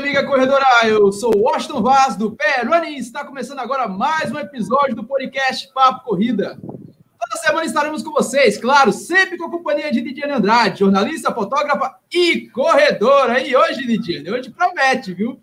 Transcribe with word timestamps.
minha 0.00 0.20
amiga 0.20 0.26
corredora. 0.26 0.64
Eu 0.84 1.10
sou 1.10 1.36
Washington 1.36 1.82
Vaz 1.82 2.14
do 2.14 2.30
Pé 2.30 2.62
Running. 2.62 2.96
Está 2.96 3.24
começando 3.24 3.58
agora 3.58 3.88
mais 3.88 4.30
um 4.30 4.38
episódio 4.38 4.94
do 4.94 5.02
podcast 5.02 5.72
Papo 5.72 6.04
Corrida. 6.04 6.56
Toda 6.62 7.42
semana 7.44 7.64
estaremos 7.64 8.02
com 8.02 8.12
vocês, 8.12 8.58
claro, 8.58 8.92
sempre 8.92 9.36
com 9.36 9.46
a 9.46 9.50
companhia 9.50 9.90
de 9.90 10.00
Lidiane 10.00 10.34
Andrade, 10.34 10.80
jornalista, 10.80 11.34
fotógrafa 11.34 11.96
e 12.12 12.48
corredora. 12.50 13.40
E 13.40 13.56
hoje, 13.56 13.80
Lidiane, 13.80 14.30
hoje 14.30 14.50
promete, 14.50 15.12
viu? 15.12 15.40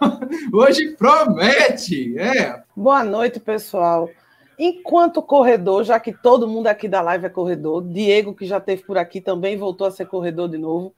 Hoje 0.54 0.92
promete, 0.96 2.16
é. 2.16 2.62
Boa 2.76 3.02
noite, 3.02 3.40
pessoal. 3.40 4.08
Enquanto 4.56 5.20
corredor, 5.20 5.82
já 5.82 5.98
que 5.98 6.12
todo 6.12 6.46
mundo 6.46 6.68
aqui 6.68 6.86
da 6.86 7.00
live 7.02 7.26
é 7.26 7.28
corredor, 7.28 7.82
Diego, 7.82 8.32
que 8.32 8.46
já 8.46 8.60
teve 8.60 8.84
por 8.84 8.96
aqui, 8.96 9.20
também 9.20 9.56
voltou 9.56 9.86
a 9.86 9.90
ser 9.90 10.06
corredor 10.06 10.48
de 10.48 10.56
novo. 10.56 10.94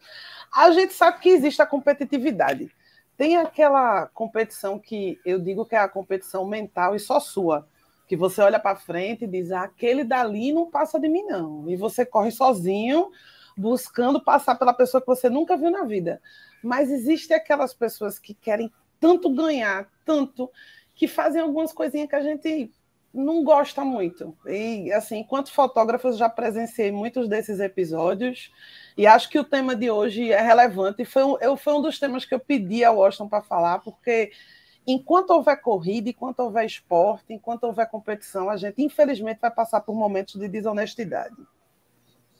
A 0.54 0.70
gente 0.70 0.92
sabe 0.92 1.18
que 1.18 1.30
existe 1.30 1.62
a 1.62 1.66
competitividade. 1.66 2.70
Tem 3.16 3.36
aquela 3.36 4.06
competição 4.08 4.78
que 4.78 5.20
eu 5.24 5.38
digo 5.38 5.64
que 5.64 5.74
é 5.74 5.78
a 5.78 5.88
competição 5.88 6.44
mental 6.44 6.94
e 6.96 7.00
só 7.00 7.20
sua. 7.20 7.66
Que 8.06 8.16
você 8.16 8.42
olha 8.42 8.58
para 8.58 8.76
frente 8.76 9.24
e 9.24 9.28
diz: 9.28 9.52
ah, 9.52 9.62
aquele 9.62 10.04
dali 10.04 10.52
não 10.52 10.70
passa 10.70 10.98
de 10.98 11.08
mim, 11.08 11.22
não. 11.22 11.68
E 11.70 11.76
você 11.76 12.04
corre 12.04 12.30
sozinho, 12.30 13.10
buscando 13.56 14.22
passar 14.22 14.56
pela 14.56 14.74
pessoa 14.74 15.00
que 15.00 15.06
você 15.06 15.30
nunca 15.30 15.56
viu 15.56 15.70
na 15.70 15.84
vida. 15.84 16.20
Mas 16.62 16.90
existem 16.90 17.36
aquelas 17.36 17.72
pessoas 17.72 18.18
que 18.18 18.34
querem 18.34 18.72
tanto 18.98 19.30
ganhar, 19.30 19.88
tanto, 20.04 20.50
que 20.94 21.06
fazem 21.06 21.40
algumas 21.40 21.72
coisinhas 21.72 22.08
que 22.08 22.16
a 22.16 22.22
gente 22.22 22.72
não 23.14 23.44
gosta 23.44 23.84
muito. 23.84 24.36
E, 24.44 24.92
assim, 24.92 25.18
enquanto 25.18 25.52
fotógrafos, 25.52 26.18
já 26.18 26.28
presenciei 26.28 26.90
muitos 26.90 27.28
desses 27.28 27.60
episódios 27.60 28.50
e 28.98 29.06
acho 29.06 29.30
que 29.30 29.38
o 29.38 29.44
tema 29.44 29.76
de 29.76 29.88
hoje 29.88 30.32
é 30.32 30.40
relevante. 30.40 31.04
Foi 31.04 31.22
um, 31.22 31.38
eu, 31.40 31.56
foi 31.56 31.74
um 31.74 31.80
dos 31.80 31.98
temas 31.98 32.24
que 32.24 32.34
eu 32.34 32.40
pedi 32.40 32.82
ao 32.82 32.96
Washington 32.96 33.28
para 33.28 33.42
falar, 33.42 33.78
porque 33.78 34.32
enquanto 34.84 35.30
houver 35.30 35.60
corrida, 35.60 36.10
enquanto 36.10 36.40
houver 36.40 36.66
esporte, 36.66 37.32
enquanto 37.32 37.64
houver 37.64 37.88
competição, 37.88 38.50
a 38.50 38.56
gente, 38.56 38.82
infelizmente, 38.82 39.40
vai 39.40 39.50
passar 39.50 39.80
por 39.80 39.94
momentos 39.94 40.34
de 40.34 40.48
desonestidade. 40.48 41.36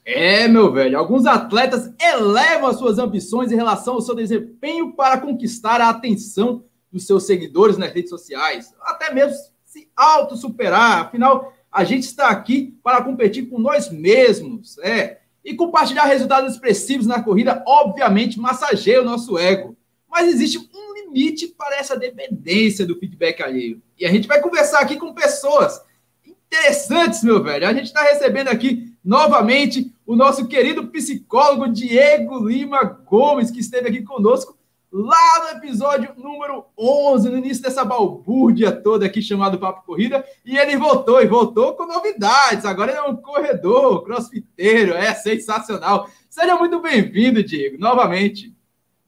É, 0.05 0.47
meu 0.49 0.71
velho, 0.71 0.99
alguns 0.99 1.25
atletas 1.25 1.91
elevam 1.99 2.69
as 2.69 2.77
suas 2.77 2.99
ambições 2.99 3.51
em 3.51 3.57
relação 3.57 3.95
ao 3.95 4.03
seu 4.03 4.15
desempenho 4.15 4.93
para 4.93 5.19
conquistar 5.19 5.81
a 5.81 5.89
atenção 5.89 6.65
dos 6.93 7.07
seus 7.07 7.27
seguidores 7.27 7.79
nas 7.79 7.93
redes 7.93 8.11
sociais, 8.11 8.75
até 8.83 9.13
mesmo 9.15 9.54
se 9.75 9.89
auto-superar. 9.97 11.01
Afinal, 11.01 11.53
a 11.71 11.83
gente 11.83 12.05
está 12.05 12.29
aqui 12.29 12.79
para 12.81 13.03
competir 13.03 13.49
com 13.49 13.59
nós 13.59 13.91
mesmos, 13.91 14.79
é. 14.79 15.19
E 15.45 15.53
compartilhar 15.55 16.05
resultados 16.05 16.53
expressivos 16.53 17.09
na 17.09 17.21
corrida, 17.21 17.63
obviamente, 17.67 18.39
massageia 18.39 19.03
o 19.03 19.05
nosso 19.05 19.37
ego. 19.37 19.77
Mas 20.09 20.29
existe 20.29 20.59
um 20.59 20.95
limite 20.95 21.49
para 21.49 21.77
essa 21.77 21.99
dependência 21.99 22.87
do 22.87 22.97
feedback 22.97 23.43
alheio. 23.43 23.83
E 23.99 24.07
a 24.07 24.13
gente 24.13 24.29
vai 24.29 24.41
conversar 24.41 24.79
aqui 24.79 24.97
com 24.97 25.13
pessoas 25.13 25.83
interessantes, 26.25 27.25
meu 27.25 27.43
velho. 27.43 27.67
A 27.67 27.75
gente 27.75 27.87
está 27.87 28.03
recebendo 28.03 28.49
aqui 28.49 28.95
novamente 29.05 29.93
o 30.07 30.15
nosso 30.15 30.47
querido 30.47 30.87
psicólogo 30.87 31.69
Diego 31.69 32.49
Lima 32.49 32.85
Gomes, 32.85 33.51
que 33.51 33.59
esteve 33.59 33.89
aqui 33.89 34.03
conosco 34.03 34.54
lá 34.97 35.41
no 35.41 35.59
episódio 35.59 36.15
número 36.17 36.67
11, 36.79 37.29
no 37.29 37.39
início 37.39 37.65
dessa 37.65 37.85
balbúrdia 37.85 38.71
toda 38.71 39.05
aqui 39.05 39.21
chamado 39.21 39.59
Papo 39.59 39.85
Corrida, 39.85 40.25
e 40.45 40.57
ele 40.57 40.77
voltou, 40.77 41.21
e 41.21 41.27
voltou 41.27 41.75
com 41.75 41.85
novidades. 41.85 42.65
Agora 42.65 42.93
ele 42.93 43.01
é 43.01 43.03
um 43.03 43.17
corredor, 43.17 44.05
crossfiteiro, 44.05 44.95
é 44.95 45.13
sensacional. 45.13 46.09
Seja 46.31 46.55
muito 46.55 46.79
bem-vindo, 46.79 47.43
Diego, 47.43 47.77
novamente. 47.77 48.55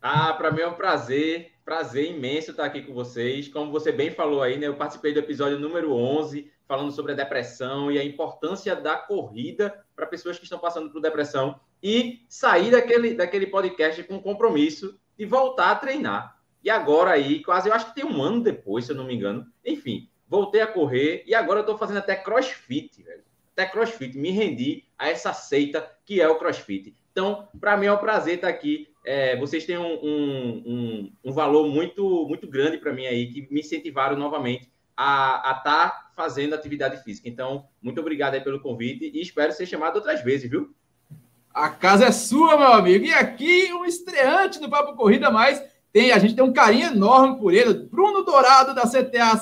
Ah, 0.03 0.33
para 0.33 0.51
mim 0.51 0.63
é 0.63 0.67
um 0.67 0.75
prazer, 0.75 1.53
prazer 1.65 2.11
imenso 2.11 2.51
estar 2.51 2.65
aqui 2.65 2.83
com 2.83 2.93
vocês. 2.93 3.47
Como 3.47 3.71
você 3.71 3.93
bem 3.93 4.11
falou 4.11 4.43
aí, 4.43 4.59
né, 4.59 4.67
eu 4.67 4.75
participei 4.75 5.13
do 5.13 5.21
episódio 5.21 5.57
número 5.57 5.93
11, 5.93 6.51
falando 6.67 6.91
sobre 6.91 7.13
a 7.13 7.17
depressão 7.17 7.93
e 7.93 7.99
a 8.01 8.05
importância 8.05 8.75
da 8.75 8.97
corrida 8.97 9.73
para 9.95 10.05
pessoas 10.05 10.37
que 10.37 10.43
estão 10.43 10.59
passando 10.59 10.91
por 10.91 11.01
depressão 11.01 11.61
e 11.81 12.25
sair 12.29 12.73
daquele, 12.73 13.15
daquele 13.15 13.47
podcast 13.47 14.03
com 14.03 14.21
compromisso 14.21 14.99
de 15.19 15.25
voltar 15.25 15.71
a 15.71 15.77
treinar. 15.77 16.37
E 16.63 16.71
agora 16.71 17.13
aí, 17.13 17.43
quase, 17.43 17.69
eu 17.69 17.75
acho 17.75 17.87
que 17.87 17.95
tem 17.95 18.05
um 18.05 18.23
ano 18.23 18.43
depois, 18.43 18.85
se 18.85 18.93
eu 18.93 18.97
não 18.97 19.05
me 19.05 19.15
engano. 19.15 19.47
Enfim, 19.65 20.09
voltei 20.29 20.61
a 20.61 20.67
correr 20.67 21.23
e 21.27 21.35
agora 21.35 21.61
eu 21.61 21.63
estou 21.63 21.79
fazendo 21.79 21.99
até 21.99 22.17
crossfit, 22.17 23.03
velho. 23.03 23.23
Até 23.53 23.67
crossfit. 23.67 24.19
Me 24.19 24.31
rendi 24.31 24.85
a 24.99 25.09
essa 25.09 25.33
seita 25.33 25.89
que 26.05 26.21
é 26.21 26.29
o 26.29 26.39
crossfit. 26.39 26.95
Então, 27.13 27.49
para 27.61 27.77
mim 27.77 27.87
é 27.87 27.93
um 27.93 27.99
prazer 27.99 28.35
estar 28.35 28.49
aqui. 28.49 28.89
É, 29.05 29.37
vocês 29.37 29.65
têm 29.65 29.79
um, 29.79 29.95
um, 30.03 30.63
um, 30.67 31.13
um, 31.25 31.33
valor 31.33 31.69
muito, 31.69 32.27
muito 32.27 32.49
grande 32.49 32.79
para 32.79 32.93
mim 32.93 33.07
aí, 33.07 33.33
que 33.33 33.49
me 33.51 33.61
incentivaram 33.61 34.17
novamente 34.17 34.69
a 34.97 35.57
estar 35.59 35.63
tá 35.63 36.11
fazendo 36.17 36.55
atividade 36.55 37.03
física. 37.05 37.29
Então, 37.29 37.69
muito 37.81 38.01
obrigado 38.01 38.35
aí 38.35 38.41
pelo 38.41 38.61
convite 38.61 39.11
e 39.15 39.21
espero 39.21 39.53
ser 39.53 39.67
chamado 39.67 39.97
outras 39.97 40.23
vezes, 40.23 40.51
viu? 40.51 40.75
A 41.57 41.71
casa 41.71 42.05
é 42.05 42.13
sua, 42.13 42.59
meu 42.59 42.71
amigo. 42.71 43.07
E 43.07 43.15
aqui 43.15 43.73
um 43.73 43.87
estreante 43.87 44.61
do 44.61 44.69
Papo 44.69 44.95
Corrida, 44.95 45.31
mas 45.31 45.63
tem, 45.91 46.13
a 46.13 46.19
gente 46.19 46.35
tem 46.35 46.45
um 46.45 46.53
carinho 46.53 46.89
enorme 46.89 47.39
por 47.39 47.55
ele. 47.55 47.73
Bruno 47.73 48.23
Dourado, 48.25 48.75
da 48.75 48.83
CTA, 48.83 49.41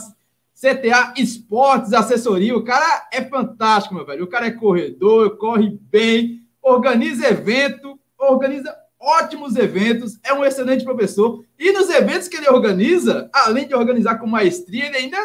CTA 0.54 1.12
Esportes 1.16 1.92
Assessoria. 1.92 2.56
O 2.56 2.62
cara 2.62 3.08
é 3.12 3.20
fantástico, 3.20 3.96
meu 3.96 4.06
velho. 4.06 4.22
O 4.22 4.28
cara 4.28 4.46
é 4.46 4.52
corredor, 4.52 5.36
corre 5.38 5.76
bem, 5.90 6.42
organiza 6.62 7.26
evento, 7.26 7.98
organiza 8.16 8.72
ótimos 9.00 9.56
eventos, 9.56 10.16
é 10.22 10.32
um 10.32 10.44
excelente 10.44 10.84
professor. 10.84 11.44
E 11.58 11.72
nos 11.72 11.90
eventos 11.90 12.28
que 12.28 12.36
ele 12.36 12.48
organiza, 12.48 13.28
além 13.32 13.66
de 13.66 13.74
organizar 13.74 14.20
com 14.20 14.26
maestria, 14.28 14.86
ele 14.86 14.98
ainda 14.98 15.18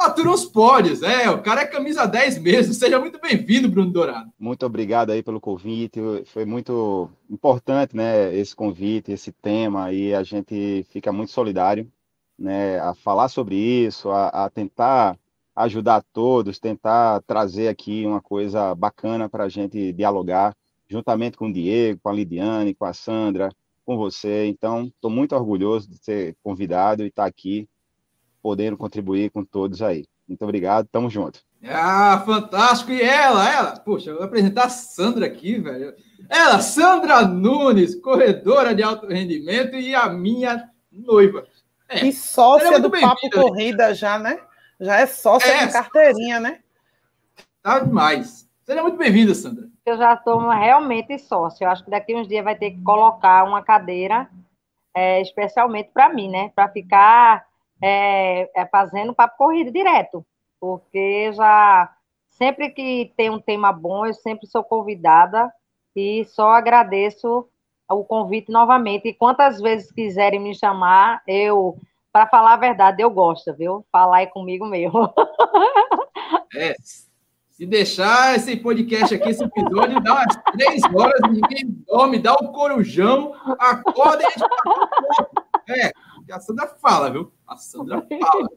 fatura 0.00 0.30
os 0.30 0.46
pódios. 0.46 1.02
É, 1.02 1.28
o 1.28 1.42
cara 1.42 1.60
é 1.60 1.66
camisa 1.66 2.06
10 2.06 2.38
mesmo. 2.38 2.72
Seja 2.72 2.98
muito 2.98 3.20
bem-vindo, 3.20 3.68
Bruno 3.68 3.90
Dourado. 3.90 4.32
Muito 4.38 4.64
obrigado 4.64 5.10
aí 5.10 5.22
pelo 5.22 5.38
convite. 5.38 6.00
Foi 6.24 6.46
muito 6.46 7.10
importante, 7.28 7.94
né, 7.94 8.34
esse 8.34 8.56
convite, 8.56 9.12
esse 9.12 9.30
tema, 9.30 9.92
e 9.92 10.14
a 10.14 10.22
gente 10.22 10.86
fica 10.88 11.12
muito 11.12 11.32
solidário, 11.32 11.86
né, 12.38 12.80
a 12.80 12.94
falar 12.94 13.28
sobre 13.28 13.56
isso, 13.56 14.08
a, 14.08 14.28
a 14.28 14.48
tentar 14.48 15.18
ajudar 15.54 16.02
todos, 16.14 16.58
tentar 16.58 17.20
trazer 17.26 17.68
aqui 17.68 18.06
uma 18.06 18.22
coisa 18.22 18.74
bacana 18.74 19.28
para 19.28 19.44
a 19.44 19.48
gente 19.50 19.92
dialogar, 19.92 20.56
juntamente 20.88 21.36
com 21.36 21.48
o 21.48 21.52
Diego, 21.52 22.00
com 22.02 22.08
a 22.08 22.12
Lidiane, 22.14 22.74
com 22.74 22.86
a 22.86 22.94
Sandra, 22.94 23.50
com 23.84 23.98
você. 23.98 24.46
Então, 24.46 24.84
estou 24.84 25.10
muito 25.10 25.36
orgulhoso 25.36 25.90
de 25.90 25.98
ser 25.98 26.36
convidado 26.42 27.04
e 27.04 27.08
estar 27.08 27.24
tá 27.24 27.28
aqui 27.28 27.68
podendo 28.42 28.76
contribuir 28.76 29.30
com 29.30 29.44
todos 29.44 29.82
aí. 29.82 30.06
Muito 30.28 30.42
obrigado, 30.42 30.88
tamo 30.90 31.10
junto. 31.10 31.40
Ah, 31.68 32.22
fantástico! 32.24 32.92
E 32.92 33.02
ela, 33.02 33.52
ela, 33.52 33.80
poxa, 33.80 34.10
eu 34.10 34.16
vou 34.16 34.24
apresentar 34.24 34.64
a 34.64 34.70
Sandra 34.70 35.26
aqui, 35.26 35.58
velho. 35.58 35.94
Ela, 36.28 36.60
Sandra 36.60 37.22
Nunes, 37.22 37.94
corredora 37.96 38.74
de 38.74 38.82
alto 38.82 39.06
rendimento 39.06 39.76
e 39.76 39.94
a 39.94 40.08
minha 40.08 40.70
noiva. 40.90 41.46
É, 41.88 42.06
e 42.06 42.12
sócia 42.12 42.78
do 42.78 42.90
Papo 42.90 43.28
Corrida 43.30 43.92
já, 43.94 44.18
né? 44.18 44.40
Já 44.80 45.00
é 45.00 45.06
sócia 45.06 45.50
é, 45.50 45.66
com 45.66 45.72
carteirinha, 45.72 46.40
né? 46.40 46.60
Tá 47.62 47.80
demais. 47.80 48.48
Seja 48.64 48.82
muito 48.82 48.96
bem-vinda, 48.96 49.34
Sandra. 49.34 49.68
Eu 49.84 49.96
já 49.96 50.14
estou 50.14 50.48
realmente 50.48 51.18
sócia. 51.18 51.64
Eu 51.64 51.70
acho 51.70 51.84
que 51.84 51.90
daqui 51.90 52.14
uns 52.14 52.28
dias 52.28 52.44
vai 52.44 52.54
ter 52.54 52.70
que 52.70 52.82
colocar 52.82 53.44
uma 53.44 53.62
cadeira 53.62 54.30
é, 54.94 55.20
especialmente 55.20 55.90
para 55.92 56.08
mim, 56.08 56.30
né? 56.30 56.50
Para 56.54 56.68
ficar 56.68 57.44
é, 57.82 58.50
é 58.54 58.66
fazendo 58.66 59.14
papo 59.14 59.36
corrido 59.36 59.70
direto, 59.70 60.24
porque 60.60 61.32
já 61.32 61.90
sempre 62.30 62.70
que 62.70 63.12
tem 63.16 63.30
um 63.30 63.40
tema 63.40 63.72
bom, 63.72 64.06
eu 64.06 64.14
sempre 64.14 64.46
sou 64.46 64.64
convidada 64.64 65.52
e 65.94 66.24
só 66.26 66.52
agradeço 66.52 67.48
o 67.88 68.04
convite 68.04 68.50
novamente. 68.50 69.08
E 69.08 69.14
quantas 69.14 69.60
vezes 69.60 69.92
quiserem 69.92 70.40
me 70.40 70.54
chamar, 70.54 71.22
eu, 71.26 71.76
para 72.12 72.26
falar 72.26 72.54
a 72.54 72.58
verdade, 72.58 73.02
eu 73.02 73.10
gosto, 73.10 73.54
viu? 73.54 73.84
Falar 73.90 74.22
é 74.22 74.26
comigo 74.26 74.66
mesmo. 74.66 75.12
É, 76.52 76.74
se 77.50 77.64
deixar 77.66 78.34
esse 78.34 78.56
podcast 78.56 79.14
aqui, 79.14 79.28
esse 79.28 79.44
episódio, 79.44 80.00
dá 80.00 80.14
umas 80.14 80.36
três 80.52 80.82
horas, 80.94 81.20
ninguém 81.30 81.84
dorme, 81.86 82.18
dá 82.18 82.34
o 82.34 82.46
um 82.46 82.52
corujão, 82.52 83.34
acorda 83.58 84.22
e 84.22 84.26
a 84.26 84.30
gente 84.30 84.44
É, 85.68 85.92
a 86.32 86.40
Sandra 86.40 86.66
fala, 86.80 87.10
viu? 87.10 87.32
A 87.50 87.56
Sandra 87.56 88.06
fala. 88.08 88.48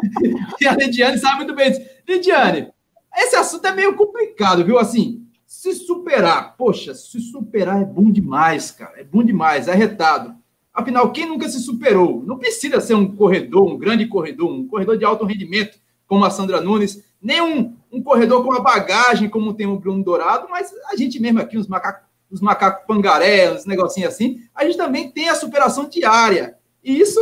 e 0.58 0.66
a 0.66 0.74
Lidiane 0.74 1.18
sabe 1.18 1.36
muito 1.36 1.54
bem 1.54 1.70
disso. 1.70 1.86
Lidiane, 2.08 2.72
esse 3.14 3.36
assunto 3.36 3.66
é 3.66 3.72
meio 3.72 3.94
complicado, 3.94 4.64
viu? 4.64 4.78
Assim, 4.78 5.26
se 5.46 5.74
superar, 5.74 6.56
poxa, 6.56 6.94
se 6.94 7.20
superar 7.20 7.82
é 7.82 7.84
bom 7.84 8.10
demais, 8.10 8.70
cara. 8.70 8.98
É 8.98 9.04
bom 9.04 9.22
demais, 9.22 9.68
é 9.68 9.74
retado. 9.74 10.34
Afinal, 10.72 11.12
quem 11.12 11.26
nunca 11.26 11.50
se 11.50 11.60
superou? 11.60 12.22
Não 12.24 12.38
precisa 12.38 12.80
ser 12.80 12.94
um 12.94 13.14
corredor, 13.14 13.70
um 13.70 13.76
grande 13.76 14.06
corredor, 14.06 14.50
um 14.50 14.66
corredor 14.66 14.96
de 14.96 15.04
alto 15.04 15.26
rendimento, 15.26 15.78
como 16.06 16.24
a 16.24 16.30
Sandra 16.30 16.62
Nunes, 16.62 17.04
nem 17.20 17.42
um, 17.42 17.76
um 17.92 18.02
corredor 18.02 18.42
com 18.42 18.48
uma 18.48 18.62
bagagem, 18.62 19.28
como 19.28 19.52
tem 19.52 19.66
o 19.66 19.78
Bruno 19.78 20.02
Dourado, 20.02 20.48
mas 20.48 20.72
a 20.90 20.96
gente 20.96 21.20
mesmo 21.20 21.40
aqui, 21.40 21.58
uns 21.58 21.68
macacos 21.68 22.08
os 22.30 22.40
macacos 22.40 22.86
pangaré, 22.86 23.52
os 23.52 23.66
negocinhos 23.66 24.14
assim, 24.14 24.40
a 24.54 24.64
gente 24.64 24.76
também 24.76 25.10
tem 25.10 25.28
a 25.28 25.34
superação 25.34 25.88
diária. 25.88 26.56
E 26.82 27.00
isso 27.00 27.20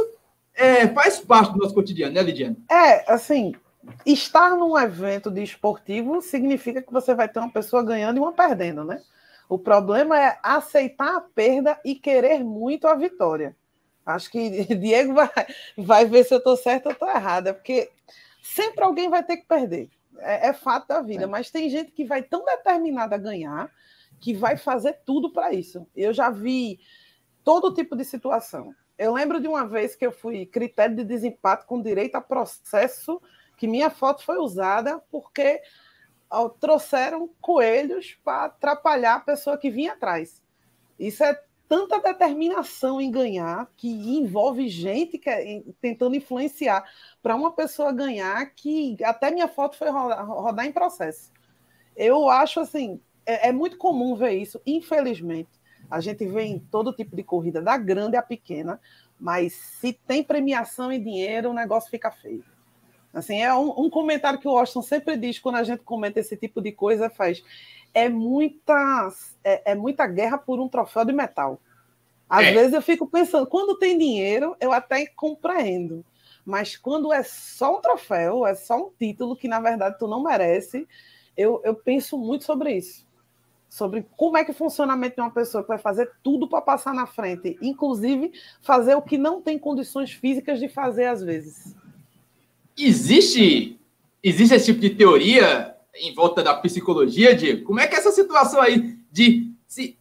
é, 0.59 0.89
faz 0.89 1.21
parte 1.21 1.53
do 1.53 1.59
nosso 1.59 1.73
cotidiano, 1.73 2.13
né, 2.13 2.21
Lidiane? 2.21 2.57
É, 2.69 3.11
assim, 3.13 3.55
estar 4.05 4.51
num 4.57 4.77
evento 4.77 5.31
de 5.31 5.41
esportivo 5.41 6.21
significa 6.21 6.83
que 6.83 6.93
você 6.93 7.15
vai 7.15 7.29
ter 7.29 7.39
uma 7.39 7.51
pessoa 7.51 7.83
ganhando 7.83 8.17
e 8.17 8.21
uma 8.21 8.33
perdendo, 8.33 8.85
né? 8.85 9.01
O 9.49 9.57
problema 9.57 10.21
é 10.21 10.39
aceitar 10.43 11.17
a 11.17 11.21
perda 11.21 11.81
e 11.85 11.95
querer 11.95 12.43
muito 12.43 12.89
a 12.89 12.97
vitória. 12.97 13.57
Acho 14.05 14.31
que 14.31 14.65
Diego 14.75 15.15
vai, 15.15 15.31
vai 15.77 16.05
ver 16.05 16.25
se 16.25 16.35
eu 16.35 16.39
estou 16.39 16.57
certa 16.57 16.89
ou 16.89 16.93
estou 16.93 17.09
errada, 17.09 17.55
porque 17.55 17.91
sempre 18.43 18.83
alguém 18.83 19.09
vai 19.09 19.23
ter 19.23 19.37
que 19.37 19.47
perder. 19.47 19.89
É, 20.19 20.49
é 20.49 20.53
fato 20.53 20.89
da 20.89 21.01
vida, 21.01 21.23
é. 21.23 21.27
mas 21.27 21.53
tem 21.53 21.71
gente 21.71 21.93
que 21.93 22.05
vai 22.05 22.23
tão 22.23 22.45
determinada 22.45 23.15
a 23.15 23.19
ganhar 23.19 23.71
que 24.21 24.35
vai 24.35 24.57
fazer 24.57 24.99
tudo 25.07 25.33
para 25.33 25.53
isso. 25.53 25.87
Eu 25.95 26.13
já 26.13 26.31
vi 26.31 26.81
todo 27.45 27.73
tipo 27.73 27.95
de 27.95 28.05
situação. 28.05 28.75
Eu 28.99 29.13
lembro 29.15 29.41
de 29.41 29.47
uma 29.47 29.67
vez 29.67 29.95
que 29.95 30.05
eu 30.05 30.11
fui 30.11 30.45
critério 30.45 30.97
de 30.97 31.05
desempate 31.05 31.65
com 31.67 31.81
direito 31.81 32.17
a 32.17 32.21
processo, 32.21 33.23
que 33.57 33.69
minha 33.69 33.91
foto 33.91 34.25
foi 34.25 34.39
usada 34.39 34.99
porque 35.11 35.63
ó, 36.29 36.49
trouxeram 36.49 37.31
coelhos 37.41 38.19
para 38.25 38.47
atrapalhar 38.47 39.15
a 39.15 39.21
pessoa 39.21 39.57
que 39.57 39.71
vinha 39.71 39.93
atrás. 39.93 40.43
Isso 40.99 41.23
é 41.23 41.41
tanta 41.69 42.01
determinação 42.01 43.01
em 43.01 43.11
ganhar 43.11 43.71
que 43.77 43.89
envolve 43.89 44.69
gente 44.69 45.19
que 45.19 45.29
é, 45.29 45.63
tentando 45.81 46.17
influenciar 46.17 46.85
para 47.23 47.37
uma 47.37 47.53
pessoa 47.53 47.93
ganhar 47.93 48.45
que 48.55 48.97
até 49.05 49.31
minha 49.31 49.47
foto 49.47 49.77
foi 49.77 49.91
rodar, 49.91 50.27
rodar 50.27 50.67
em 50.67 50.73
processo. 50.73 51.31
Eu 51.95 52.29
acho 52.29 52.61
assim, 52.61 53.01
é, 53.27 53.49
é, 53.49 53.53
muito 53.53 53.77
comum 53.77 54.15
ver 54.17 54.33
isso, 54.33 54.61
infelizmente. 54.65 55.51
A 55.91 56.01
gente 56.01 56.27
vê 56.27 56.43
em 56.43 56.59
todo 56.59 56.93
tipo 56.93 57.17
de 57.17 57.23
corrida, 57.23 57.63
da 57.63 57.77
grande 57.77 58.17
à 58.17 58.23
pequena, 58.23 58.81
mas 59.19 59.53
se 59.53 59.93
tem 59.93 60.23
premiação 60.23 60.93
e 60.93 60.99
dinheiro, 60.99 61.51
o 61.51 61.55
negócio 61.55 61.91
fica 61.91 62.11
feio. 62.11 62.45
Assim, 63.13 63.41
é 63.41 63.53
um, 63.55 63.87
um 63.87 63.91
comentário 63.91 64.39
que 64.39 64.47
o 64.47 64.57
Austin 64.57 64.83
sempre 64.83 65.17
diz 65.17 65.39
quando 65.39 65.57
a 65.57 65.65
gente 65.65 65.83
comenta 65.83 66.21
esse 66.21 66.37
tipo 66.37 66.61
de 66.61 66.73
coisa, 66.73 67.09
faz 67.09 67.43
é 67.95 68.09
muita, 68.09 69.11
é, 69.43 69.73
é 69.73 69.75
muita 69.75 70.07
guerra 70.07 70.39
por 70.39 70.61
um 70.61 70.69
troféu 70.69 71.05
de 71.05 71.13
metal. 71.13 71.59
Às 72.29 72.47
é. 72.47 72.53
vezes 72.53 72.75
eu 72.75 72.83
fico 72.83 73.07
pensando, 73.07 73.47
quando 73.47 73.79
tem 73.79 73.97
dinheiro, 73.97 74.55
eu 74.61 74.73
até 74.73 75.07
compreendo. 75.07 76.05
Mas 76.45 76.77
quando 76.77 77.13
é 77.13 77.23
só 77.23 77.79
um 77.79 77.81
troféu, 77.81 78.47
é 78.47 78.55
só 78.55 78.77
um 78.77 78.91
título 78.99 79.37
que, 79.37 79.49
na 79.49 79.61
verdade, 79.61 79.99
tu 79.99 80.07
não 80.07 80.23
merece, 80.23 80.87
eu, 81.37 81.61
eu 81.65 81.75
penso 81.75 82.19
muito 82.19 82.45
sobre 82.45 82.75
isso. 82.77 83.07
Sobre 83.69 84.07
como 84.17 84.37
é 84.37 84.45
que 84.45 84.53
funciona 84.53 84.95
a 84.95 84.97
mente 84.97 85.17
de 85.17 85.21
uma 85.21 85.31
pessoa 85.31 85.63
que 85.63 85.69
vai 85.69 85.79
fazer 85.79 86.11
tudo 86.23 86.49
para 86.49 86.63
passar 86.63 86.95
na 86.95 87.07
frente, 87.07 87.59
inclusive 87.61 88.33
fazer 88.63 88.95
o 88.95 89.03
que 89.03 89.19
não 89.19 89.43
tem 89.43 89.59
condições 89.59 90.11
físicas 90.11 90.59
de 90.59 90.69
fazer 90.69 91.05
às 91.05 91.23
vezes. 91.23 91.75
Existe, 92.77 93.79
existe 94.23 94.55
esse 94.55 94.67
tipo 94.67 94.81
de 94.81 94.91
teoria 94.91 95.77
em 95.95 96.15
volta 96.15 96.43
da 96.43 96.55
psicologia, 96.55 97.35
Diego? 97.35 97.65
Como 97.65 97.81
é 97.81 97.87
que 97.87 97.95
é 97.95 97.99
essa 97.99 98.13
situação 98.13 98.61
aí 98.61 98.97
de 99.11 99.53
se. 99.67 99.97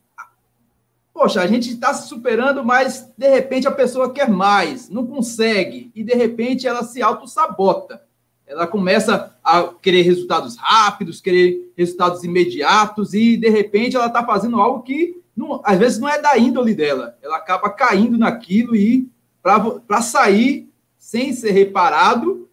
Poxa, 1.13 1.41
a 1.41 1.47
gente 1.47 1.71
está 1.71 1.93
se 1.93 2.07
superando, 2.07 2.63
mas 2.63 3.11
de 3.17 3.27
repente 3.27 3.67
a 3.67 3.71
pessoa 3.71 4.13
quer 4.13 4.29
mais, 4.29 4.87
não 4.87 5.07
consegue, 5.07 5.91
e 5.95 6.03
de 6.03 6.13
repente 6.13 6.67
ela 6.67 6.83
se 6.83 7.01
auto-sabota. 7.01 8.06
Ela 8.47 8.65
começa 8.65 9.37
a 9.43 9.63
querer 9.81 10.03
resultados 10.03 10.55
rápidos, 10.55 11.19
querer 11.19 11.73
resultados 11.75 12.23
imediatos, 12.23 13.13
e 13.13 13.35
de 13.35 13.49
repente 13.49 13.95
ela 13.95 14.07
está 14.07 14.25
fazendo 14.25 14.59
algo 14.59 14.81
que 14.83 15.21
não, 15.35 15.61
às 15.63 15.77
vezes 15.77 15.99
não 15.99 16.09
é 16.09 16.19
da 16.19 16.37
índole 16.37 16.73
dela. 16.73 17.17
Ela 17.21 17.37
acaba 17.37 17.69
caindo 17.69 18.17
naquilo 18.17 18.75
e 18.75 19.07
para 19.41 20.01
sair 20.01 20.67
sem 20.97 21.31
ser 21.31 21.51
reparado, 21.51 22.49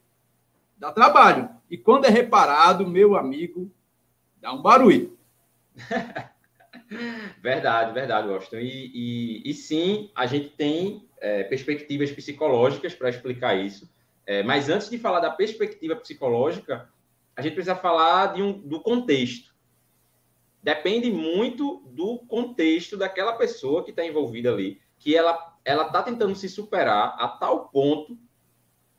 dá 0.77 0.93
trabalho. 0.93 1.49
E 1.71 1.79
quando 1.79 2.05
é 2.05 2.09
reparado, 2.11 2.87
meu 2.87 3.17
amigo, 3.17 3.71
dá 4.41 4.53
um 4.53 4.61
barulho. 4.61 5.17
verdade, 7.43 7.93
verdade, 7.93 8.29
Washington. 8.29 8.59
E, 8.59 8.91
e, 8.95 9.51
e, 9.51 9.55
sim, 9.55 10.11
a 10.15 10.27
gente 10.27 10.51
tem 10.51 11.09
é, 11.21 11.43
perspectivas 11.45 12.13
psicológicas 12.13 12.95
para 12.95 13.09
explicar 13.09 13.55
isso. 13.55 13.91
É, 14.27 14.43
mas 14.43 14.69
antes 14.69 14.89
de 14.89 14.99
falar 14.99 15.21
da 15.21 15.31
perspectiva 15.31 15.97
psicológica, 15.97 16.89
a 17.37 17.43
gente 17.43 17.55
precisa 17.55 17.77
falar 17.77 18.35
um, 18.37 18.53
do 18.53 18.81
contexto. 18.81 19.55
Depende 20.63 21.11
muito 21.11 21.83
do 21.87 22.19
contexto 22.21 22.97
daquela 22.97 23.35
pessoa 23.35 23.85
que 23.85 23.91
está 23.91 24.05
envolvida 24.05 24.51
ali, 24.51 24.81
que 24.99 25.15
ela 25.17 25.53
ela 25.65 25.87
está 25.87 26.03
tentando 26.03 26.35
se 26.35 26.49
superar 26.49 27.17
a 27.19 27.27
tal 27.27 27.69
ponto 27.69 28.19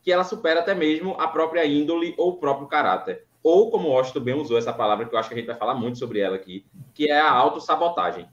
que 0.02 0.12
ela 0.12 0.24
supera 0.24 0.60
até 0.60 0.74
mesmo 0.74 1.14
a 1.18 1.28
própria 1.28 1.64
índole 1.64 2.14
ou 2.18 2.30
o 2.30 2.36
próprio 2.36 2.66
caráter. 2.66 3.24
Ou, 3.42 3.70
como 3.70 3.88
o 3.88 3.92
Washington 3.92 4.20
bem 4.20 4.34
usou 4.34 4.58
essa 4.58 4.72
palavra, 4.72 5.06
que 5.06 5.14
eu 5.14 5.18
acho 5.18 5.28
que 5.28 5.34
a 5.34 5.38
gente 5.38 5.46
vai 5.46 5.56
falar 5.56 5.74
muito 5.74 5.98
sobre 5.98 6.18
ela 6.18 6.34
aqui, 6.34 6.66
que 6.94 7.08
é 7.08 7.18
a 7.18 7.30
autossabotagem, 7.30 8.28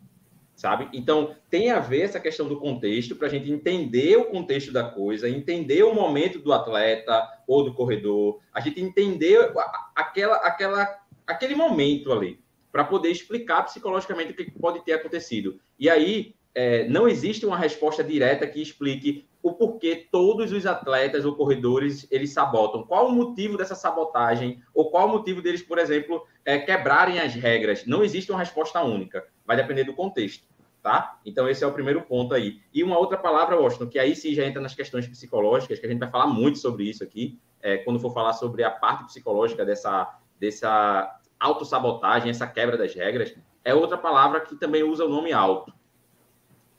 sabe? 0.56 0.90
Então, 0.94 1.36
tem 1.50 1.72
a 1.72 1.80
ver 1.80 2.02
essa 2.02 2.20
questão 2.20 2.48
do 2.48 2.60
contexto, 2.60 3.16
para 3.16 3.28
a 3.28 3.30
gente 3.30 3.52
entender 3.52 4.18
o 4.18 4.26
contexto 4.26 4.72
da 4.72 4.84
coisa, 4.84 5.30
entender 5.30 5.84
o 5.84 5.94
momento 5.94 6.40
do 6.40 6.54
atleta 6.54 7.28
ou 7.48 7.64
do 7.64 7.74
corredor, 7.74 8.40
a 8.54 8.60
gente 8.60 8.82
entender 8.82 9.52
aquela, 9.96 10.36
aquela, 10.38 11.00
aquele 11.26 11.56
momento 11.56 12.12
ali, 12.12 12.40
para 12.72 12.84
poder 12.84 13.10
explicar 13.10 13.64
psicologicamente 13.64 14.32
o 14.32 14.36
que 14.36 14.52
pode 14.52 14.84
ter 14.84 14.94
acontecido. 14.94 15.60
E 15.78 15.90
aí, 15.90 16.36
é, 16.56 16.88
não 16.88 17.08
existe 17.08 17.46
uma 17.46 17.58
resposta 17.58 18.04
direta 18.04 18.48
que 18.48 18.62
explique 18.62 19.26
o 19.42 19.52
porquê 19.52 20.08
todos 20.10 20.52
os 20.54 20.66
atletas 20.66 21.26
ou 21.26 21.36
corredores 21.36 22.08
eles 22.10 22.32
sabotam. 22.32 22.84
Qual 22.84 23.08
o 23.08 23.12
motivo 23.12 23.58
dessa 23.58 23.76
sabotagem? 23.76 24.62
Ou 24.74 24.90
qual 24.90 25.08
o 25.08 25.12
motivo 25.12 25.42
deles, 25.42 25.62
por 25.62 25.78
exemplo, 25.78 26.26
é, 26.46 26.58
quebrarem 26.60 27.20
as 27.20 27.34
regras? 27.34 27.86
Não 27.86 28.04
existe 28.04 28.32
uma 28.32 28.40
resposta 28.40 28.82
única. 28.82 29.28
Vai 29.46 29.58
depender 29.58 29.84
do 29.84 29.94
contexto, 29.94 30.48
tá? 30.82 31.20
Então, 31.26 31.48
esse 31.48 31.64
é 31.64 31.68
o 31.68 31.72
primeiro 31.72 32.02
ponto 32.02 32.34
aí. 32.34 32.62
E 32.74 32.84
uma 32.84 32.98
outra 32.98 33.18
palavra, 33.18 33.60
Washington, 33.60 33.88
que 33.88 34.00
aí 34.00 34.16
sim 34.16 34.34
já 34.34 34.46
entra 34.46 34.62
nas 34.62 34.74
questões 34.74 35.08
psicológicas, 35.08 35.80
que 35.80 35.86
a 35.86 35.90
gente 35.90 36.00
vai 36.00 36.10
falar 36.10 36.28
muito 36.28 36.60
sobre 36.60 36.86
isso 36.86 37.04
aqui, 37.04 37.40
é, 37.62 37.78
quando 37.78 38.00
for 38.00 38.14
falar 38.14 38.34
sobre 38.34 38.64
a 38.64 38.72
parte 38.72 39.06
psicológica 39.06 39.66
dessa, 39.66 40.20
dessa 40.40 41.20
autossabotagem, 41.40 42.30
essa 42.30 42.48
quebra 42.48 42.78
das 42.78 42.94
regras, 42.94 43.36
é 43.64 43.74
outra 43.74 43.98
palavra 43.98 44.42
que 44.42 44.56
também 44.56 44.84
usa 44.84 45.06
o 45.06 45.10
nome 45.10 45.32
alto 45.32 45.74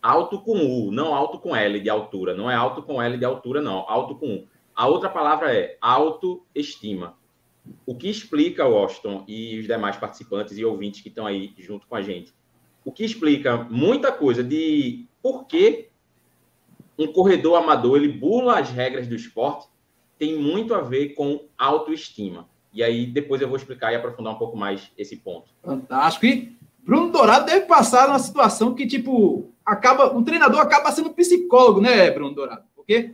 alto 0.04 0.38
com 0.38 0.58
U, 0.58 0.92
não 0.92 1.14
alto 1.14 1.38
com 1.38 1.56
L 1.56 1.80
de 1.80 1.88
altura. 1.88 2.34
Não 2.34 2.50
é 2.50 2.54
alto 2.54 2.82
com 2.82 3.00
L 3.00 3.16
de 3.16 3.24
altura, 3.24 3.62
não. 3.62 3.88
Alto 3.88 4.14
com 4.16 4.34
U. 4.34 4.48
A 4.76 4.86
outra 4.86 5.08
palavra 5.08 5.56
é 5.56 5.78
autoestima. 5.80 7.16
O 7.86 7.96
que 7.96 8.10
explica, 8.10 8.68
Washington, 8.68 9.24
e 9.26 9.58
os 9.58 9.66
demais 9.66 9.96
participantes 9.96 10.58
e 10.58 10.64
ouvintes 10.64 11.00
que 11.00 11.08
estão 11.08 11.26
aí 11.26 11.54
junto 11.56 11.86
com 11.86 11.96
a 11.96 12.02
gente, 12.02 12.34
o 12.84 12.92
que 12.92 13.04
explica 13.04 13.56
muita 13.70 14.12
coisa 14.12 14.42
de 14.42 15.06
por 15.22 15.46
que 15.46 15.88
um 16.98 17.06
corredor 17.06 17.56
amador 17.56 17.96
ele 17.96 18.08
bula 18.08 18.58
as 18.58 18.70
regras 18.70 19.08
do 19.08 19.14
esporte 19.14 19.66
tem 20.18 20.38
muito 20.38 20.74
a 20.74 20.80
ver 20.80 21.10
com 21.14 21.44
autoestima. 21.58 22.48
E 22.72 22.82
aí 22.82 23.06
depois 23.06 23.40
eu 23.40 23.48
vou 23.48 23.56
explicar 23.56 23.92
e 23.92 23.96
aprofundar 23.96 24.34
um 24.34 24.38
pouco 24.38 24.56
mais 24.56 24.90
esse 24.96 25.16
ponto. 25.16 25.48
Fantástico. 25.62 26.26
E 26.26 26.56
Bruno 26.84 27.10
Dourado 27.10 27.46
deve 27.46 27.66
passar 27.66 28.06
numa 28.06 28.18
situação 28.18 28.74
que, 28.74 28.86
tipo, 28.86 29.50
acaba, 29.64 30.14
um 30.14 30.22
treinador 30.22 30.60
acaba 30.60 30.92
sendo 30.92 31.10
psicólogo, 31.10 31.80
né, 31.80 32.10
Bruno 32.10 32.34
Dourado? 32.34 32.64
Porque 32.76 33.12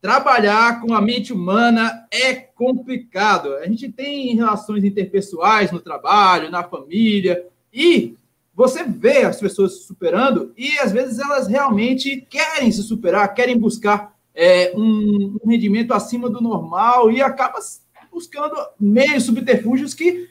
trabalhar 0.00 0.80
com 0.80 0.94
a 0.94 1.00
mente 1.00 1.32
humana 1.32 2.06
é 2.10 2.34
complicado. 2.34 3.54
A 3.56 3.66
gente 3.66 3.90
tem 3.90 4.34
relações 4.34 4.84
interpessoais 4.84 5.70
no 5.70 5.80
trabalho, 5.80 6.50
na 6.50 6.62
família, 6.62 7.46
e 7.72 8.14
você 8.54 8.84
vê 8.84 9.24
as 9.24 9.40
pessoas 9.40 9.78
se 9.78 9.86
superando 9.86 10.52
e 10.56 10.78
às 10.78 10.92
vezes 10.92 11.18
elas 11.18 11.46
realmente 11.46 12.20
querem 12.30 12.70
se 12.70 12.82
superar, 12.82 13.34
querem 13.34 13.58
buscar 13.58 14.14
é, 14.34 14.72
um, 14.76 15.38
um 15.42 15.50
rendimento 15.50 15.92
acima 15.92 16.30
do 16.30 16.40
normal 16.40 17.10
e 17.10 17.20
acaba 17.20 17.58
buscando 18.12 18.54
meios 18.78 19.24
subterfúgios 19.24 19.92
que 19.92 20.28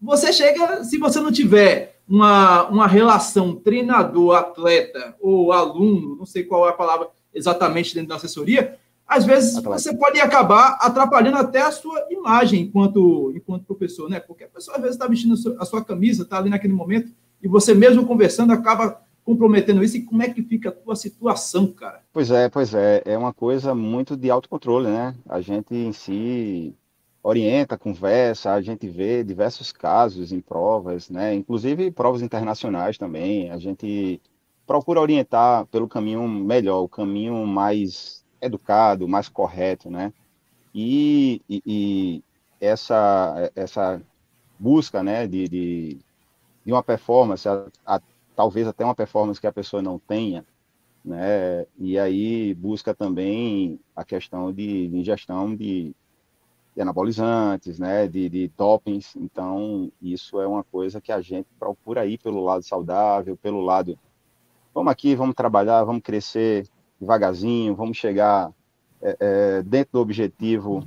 você 0.00 0.32
chega, 0.32 0.84
se 0.84 0.98
você 0.98 1.18
não 1.20 1.32
tiver 1.32 1.98
uma, 2.06 2.68
uma 2.68 2.86
relação 2.86 3.54
treinador-atleta 3.56 5.16
ou 5.18 5.50
aluno, 5.50 6.16
não 6.16 6.26
sei 6.26 6.44
qual 6.44 6.66
é 6.66 6.70
a 6.70 6.74
palavra 6.74 7.08
exatamente 7.32 7.94
dentro 7.94 8.10
da 8.10 8.16
assessoria, 8.16 8.78
às 9.06 9.24
vezes 9.24 9.56
Atleta. 9.56 9.78
você 9.78 9.96
pode 9.96 10.20
acabar 10.20 10.76
atrapalhando 10.80 11.38
até 11.38 11.62
a 11.62 11.72
sua 11.72 12.06
imagem 12.10 12.62
enquanto, 12.62 13.32
enquanto 13.34 13.64
professor, 13.64 14.08
né? 14.08 14.20
Porque 14.20 14.44
a 14.44 14.48
pessoa 14.48 14.76
às 14.76 14.82
vezes 14.82 14.96
está 14.96 15.06
vestindo 15.06 15.34
a 15.58 15.64
sua 15.64 15.84
camisa, 15.84 16.22
está 16.22 16.38
ali 16.38 16.50
naquele 16.50 16.72
momento, 16.72 17.12
e 17.44 17.48
você 17.48 17.74
mesmo 17.74 18.06
conversando 18.06 18.54
acaba 18.54 19.02
comprometendo 19.22 19.84
isso. 19.84 19.98
E 19.98 20.02
como 20.02 20.22
é 20.22 20.30
que 20.30 20.42
fica 20.42 20.70
a 20.70 20.72
tua 20.72 20.96
situação, 20.96 21.66
cara? 21.70 22.00
Pois 22.10 22.30
é, 22.30 22.48
pois 22.48 22.72
é. 22.72 23.02
É 23.04 23.18
uma 23.18 23.34
coisa 23.34 23.74
muito 23.74 24.16
de 24.16 24.30
autocontrole, 24.30 24.86
né? 24.86 25.14
A 25.28 25.42
gente 25.42 25.74
em 25.74 25.92
si 25.92 26.74
orienta, 27.22 27.76
conversa, 27.76 28.52
a 28.52 28.62
gente 28.62 28.88
vê 28.88 29.22
diversos 29.22 29.72
casos 29.72 30.32
em 30.32 30.40
provas, 30.40 31.10
né? 31.10 31.34
Inclusive 31.34 31.90
provas 31.90 32.22
internacionais 32.22 32.96
também. 32.96 33.50
A 33.50 33.58
gente 33.58 34.22
procura 34.66 35.00
orientar 35.00 35.66
pelo 35.66 35.86
caminho 35.86 36.26
melhor, 36.26 36.80
o 36.80 36.88
caminho 36.88 37.46
mais 37.46 38.24
educado, 38.40 39.06
mais 39.06 39.28
correto, 39.28 39.90
né? 39.90 40.14
E, 40.74 41.42
e, 41.48 41.62
e 41.66 42.24
essa 42.58 43.52
essa 43.54 44.02
busca, 44.58 45.02
né, 45.02 45.26
de, 45.26 45.48
de, 45.48 45.98
de 46.64 46.72
uma 46.72 46.82
performance, 46.82 47.48
a, 47.48 47.66
a, 47.86 48.00
talvez 48.34 48.66
até 48.66 48.84
uma 48.84 48.94
performance 48.94 49.40
que 49.40 49.46
a 49.46 49.52
pessoa 49.52 49.82
não 49.82 49.98
tenha, 49.98 50.44
né? 51.04 51.66
E 51.78 51.98
aí 51.98 52.54
busca 52.54 52.94
também 52.94 53.78
a 53.94 54.04
questão 54.04 54.52
de, 54.52 54.88
de 54.88 54.96
ingestão 54.96 55.54
de, 55.54 55.94
de, 56.74 56.80
anabolizantes, 56.80 57.78
né? 57.78 58.08
De, 58.08 58.28
de 58.28 58.48
toppings. 58.48 59.14
Então, 59.16 59.92
isso 60.00 60.40
é 60.40 60.46
uma 60.46 60.64
coisa 60.64 61.00
que 61.00 61.12
a 61.12 61.20
gente 61.20 61.48
procura 61.58 62.06
ir 62.06 62.18
pelo 62.18 62.42
lado 62.42 62.62
saudável, 62.62 63.36
pelo 63.36 63.60
lado 63.60 63.98
vamos 64.74 64.90
aqui, 64.90 65.14
vamos 65.14 65.36
trabalhar, 65.36 65.84
vamos 65.84 66.02
crescer 66.02 66.66
devagarzinho, 67.00 67.74
vamos 67.76 67.96
chegar 67.96 68.50
é, 69.00 69.16
é, 69.20 69.62
dentro 69.62 69.92
do 69.92 70.00
objetivo 70.00 70.84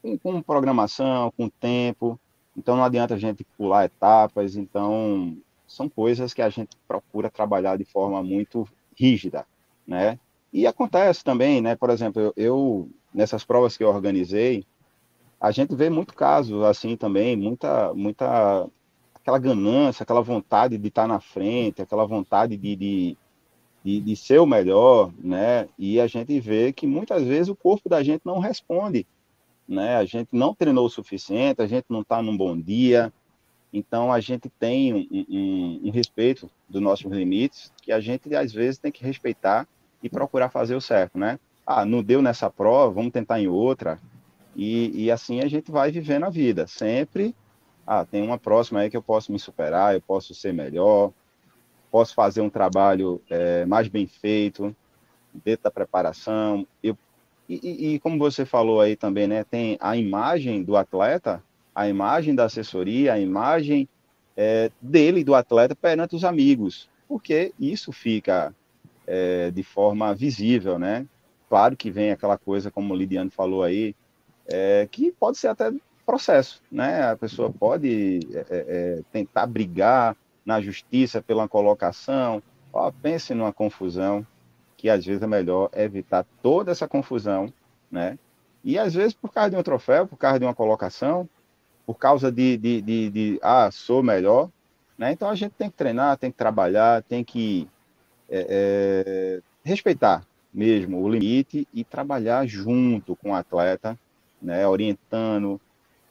com, 0.00 0.18
com 0.18 0.42
programação, 0.42 1.32
com 1.36 1.48
tempo. 1.48 2.18
Então, 2.56 2.76
não 2.76 2.84
adianta 2.84 3.14
a 3.14 3.18
gente 3.18 3.44
pular 3.56 3.84
etapas. 3.84 4.56
Então, 4.56 5.36
são 5.66 5.88
coisas 5.88 6.32
que 6.32 6.42
a 6.42 6.48
gente 6.48 6.76
procura 6.86 7.30
trabalhar 7.30 7.76
de 7.76 7.84
forma 7.84 8.22
muito 8.22 8.68
rígida, 8.96 9.46
né? 9.86 10.18
E 10.52 10.66
acontece 10.66 11.24
também, 11.24 11.60
né? 11.60 11.74
Por 11.74 11.90
exemplo, 11.90 12.22
eu, 12.22 12.32
eu 12.36 12.88
nessas 13.12 13.44
provas 13.44 13.76
que 13.76 13.82
eu 13.82 13.88
organizei, 13.88 14.64
a 15.40 15.50
gente 15.50 15.74
vê 15.74 15.90
muito 15.90 16.14
casos 16.14 16.62
assim 16.62 16.96
também, 16.96 17.36
muita, 17.36 17.92
muita 17.92 18.68
aquela 19.14 19.38
ganância, 19.38 20.02
aquela 20.02 20.22
vontade 20.22 20.78
de 20.78 20.88
estar 20.88 21.08
na 21.08 21.20
frente, 21.20 21.82
aquela 21.82 22.06
vontade 22.06 22.56
de, 22.56 22.76
de, 22.76 23.16
de, 23.82 24.00
de, 24.00 24.16
ser 24.16 24.38
o 24.38 24.46
melhor, 24.46 25.12
né? 25.18 25.68
E 25.78 26.00
a 26.00 26.06
gente 26.06 26.38
vê 26.40 26.72
que 26.72 26.86
muitas 26.86 27.24
vezes 27.24 27.48
o 27.48 27.56
corpo 27.56 27.88
da 27.88 28.02
gente 28.02 28.22
não 28.24 28.38
responde, 28.38 29.06
né? 29.68 29.96
A 29.96 30.04
gente 30.04 30.28
não 30.32 30.54
treinou 30.54 30.86
o 30.86 30.90
suficiente, 30.90 31.62
a 31.62 31.66
gente 31.66 31.86
não 31.88 32.00
está 32.00 32.22
num 32.22 32.36
bom 32.36 32.58
dia, 32.58 33.12
então, 33.76 34.12
a 34.12 34.20
gente 34.20 34.48
tem 34.48 34.94
um, 34.94 35.26
um, 35.28 35.80
um, 35.88 35.90
respeito 35.90 36.48
dos 36.68 36.80
nossos 36.80 37.10
limites, 37.10 37.72
que 37.82 37.90
a 37.90 37.98
gente, 37.98 38.32
às 38.36 38.52
vezes, 38.52 38.78
tem 38.78 38.92
que 38.92 39.04
respeitar 39.04 39.66
e 40.00 40.08
procurar 40.08 40.48
fazer 40.48 40.76
o 40.76 40.80
certo, 40.80 41.18
né? 41.18 41.40
Ah, 41.66 41.84
não 41.84 42.00
deu 42.00 42.22
nessa 42.22 42.48
prova, 42.48 42.94
vamos 42.94 43.10
tentar 43.10 43.40
em 43.40 43.48
outra. 43.48 43.98
E, 44.54 45.06
e 45.06 45.10
assim 45.10 45.40
a 45.40 45.48
gente 45.48 45.72
vai 45.72 45.90
vivendo 45.90 46.22
a 46.22 46.30
vida. 46.30 46.68
Sempre, 46.68 47.34
ah, 47.84 48.04
tem 48.04 48.22
uma 48.22 48.38
próxima 48.38 48.78
aí 48.78 48.88
que 48.88 48.96
eu 48.96 49.02
posso 49.02 49.32
me 49.32 49.40
superar, 49.40 49.92
eu 49.92 50.00
posso 50.00 50.32
ser 50.36 50.54
melhor, 50.54 51.10
posso 51.90 52.14
fazer 52.14 52.42
um 52.42 52.50
trabalho 52.50 53.20
é, 53.28 53.66
mais 53.66 53.88
bem 53.88 54.06
feito, 54.06 54.74
dentro 55.44 55.64
da 55.64 55.70
preparação. 55.72 56.64
Eu, 56.80 56.96
e, 57.48 57.94
e, 57.94 57.98
como 58.00 58.18
você 58.18 58.44
falou 58.44 58.80
aí 58.80 58.96
também, 58.96 59.26
né? 59.26 59.44
Tem 59.44 59.76
a 59.80 59.96
imagem 59.96 60.62
do 60.62 60.76
atleta 60.76 61.42
a 61.74 61.88
imagem 61.88 62.34
da 62.34 62.44
assessoria, 62.44 63.14
a 63.14 63.18
imagem 63.18 63.88
é, 64.36 64.70
dele, 64.80 65.24
do 65.24 65.34
atleta, 65.34 65.74
perante 65.74 66.14
os 66.14 66.24
amigos, 66.24 66.88
porque 67.08 67.52
isso 67.58 67.90
fica 67.90 68.54
é, 69.06 69.50
de 69.50 69.62
forma 69.62 70.14
visível, 70.14 70.78
né? 70.78 71.06
Claro 71.48 71.76
que 71.76 71.90
vem 71.90 72.12
aquela 72.12 72.38
coisa, 72.38 72.70
como 72.70 72.94
o 72.94 72.96
Lidiane 72.96 73.30
falou 73.30 73.62
aí, 73.62 73.94
é, 74.46 74.86
que 74.90 75.10
pode 75.12 75.36
ser 75.36 75.48
até 75.48 75.72
processo, 76.06 76.62
né? 76.70 77.10
A 77.10 77.16
pessoa 77.16 77.50
pode 77.50 78.20
é, 78.32 78.38
é, 78.38 78.44
é, 78.50 79.02
tentar 79.12 79.46
brigar 79.46 80.16
na 80.46 80.60
justiça 80.60 81.22
pela 81.22 81.48
colocação, 81.48 82.42
ó, 82.72 82.90
pense 82.90 83.34
numa 83.34 83.52
confusão, 83.52 84.24
que 84.84 84.90
às 84.90 85.02
vezes 85.02 85.22
é 85.22 85.26
melhor 85.26 85.70
evitar 85.72 86.26
toda 86.42 86.70
essa 86.70 86.86
confusão, 86.86 87.50
né? 87.90 88.18
E 88.62 88.78
às 88.78 88.92
vezes 88.92 89.14
por 89.14 89.32
causa 89.32 89.48
de 89.48 89.56
um 89.56 89.62
troféu, 89.62 90.06
por 90.06 90.18
causa 90.18 90.38
de 90.38 90.44
uma 90.44 90.54
colocação, 90.54 91.26
por 91.86 91.94
causa 91.94 92.30
de, 92.30 92.58
de, 92.58 92.82
de, 92.82 93.08
de, 93.08 93.40
ah, 93.42 93.70
sou 93.70 94.02
melhor, 94.02 94.50
né? 94.98 95.10
Então 95.10 95.30
a 95.30 95.34
gente 95.34 95.52
tem 95.52 95.70
que 95.70 95.76
treinar, 95.78 96.18
tem 96.18 96.30
que 96.30 96.36
trabalhar, 96.36 97.02
tem 97.02 97.24
que 97.24 97.66
é, 98.28 98.46
é, 98.50 99.42
respeitar 99.64 100.22
mesmo 100.52 101.02
o 101.02 101.08
limite 101.08 101.66
e 101.72 101.82
trabalhar 101.82 102.46
junto 102.46 103.16
com 103.16 103.30
o 103.30 103.34
atleta, 103.34 103.98
né? 104.42 104.68
Orientando, 104.68 105.58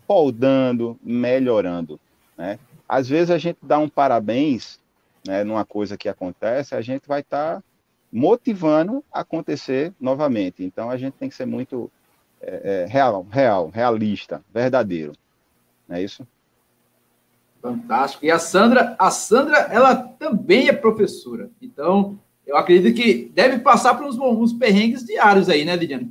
podando, 0.07 0.97
melhorando, 1.03 1.99
né? 2.35 2.57
Às 2.89 3.07
vezes 3.07 3.29
a 3.29 3.37
gente 3.37 3.59
dá 3.61 3.77
um 3.77 3.87
parabéns, 3.87 4.79
né? 5.27 5.43
Numa 5.43 5.63
coisa 5.63 5.95
que 5.95 6.09
acontece, 6.09 6.73
a 6.73 6.81
gente 6.81 7.07
vai 7.07 7.19
estar 7.19 7.57
tá 7.57 7.63
motivando 8.13 9.03
a 9.11 9.21
acontecer 9.21 9.91
novamente. 9.99 10.63
Então 10.63 10.91
a 10.91 10.97
gente 10.97 11.15
tem 11.15 11.27
que 11.27 11.35
ser 11.35 11.47
muito 11.47 11.91
é, 12.39 12.83
é 12.83 12.85
real, 12.85 13.25
real, 13.29 13.69
realista, 13.69 14.43
verdadeiro. 14.53 15.13
Não 15.89 15.95
é 15.95 16.03
isso? 16.03 16.25
Fantástico. 17.59 18.23
E 18.25 18.29
a 18.29 18.37
Sandra, 18.37 18.95
a 18.99 19.09
Sandra, 19.09 19.57
ela 19.71 19.95
também 19.95 20.67
é 20.67 20.73
professora. 20.73 21.49
Então, 21.61 22.19
eu 22.45 22.55
acredito 22.55 22.93
que 22.95 23.31
deve 23.33 23.59
passar 23.59 23.95
por 23.95 24.05
uns, 24.05 24.17
uns 24.17 24.53
perrengues 24.53 25.03
diários 25.03 25.49
aí, 25.49 25.65
né, 25.65 25.75
Lidiane? 25.75 26.07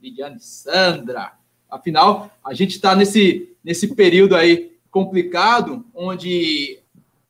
Lidiane, 0.00 0.38
Sandra. 0.38 1.32
Afinal, 1.70 2.30
a 2.44 2.54
gente 2.54 2.72
está 2.72 2.94
nesse, 2.94 3.56
nesse 3.64 3.94
período 3.94 4.36
aí 4.36 4.76
complicado, 4.90 5.84
onde 5.94 6.78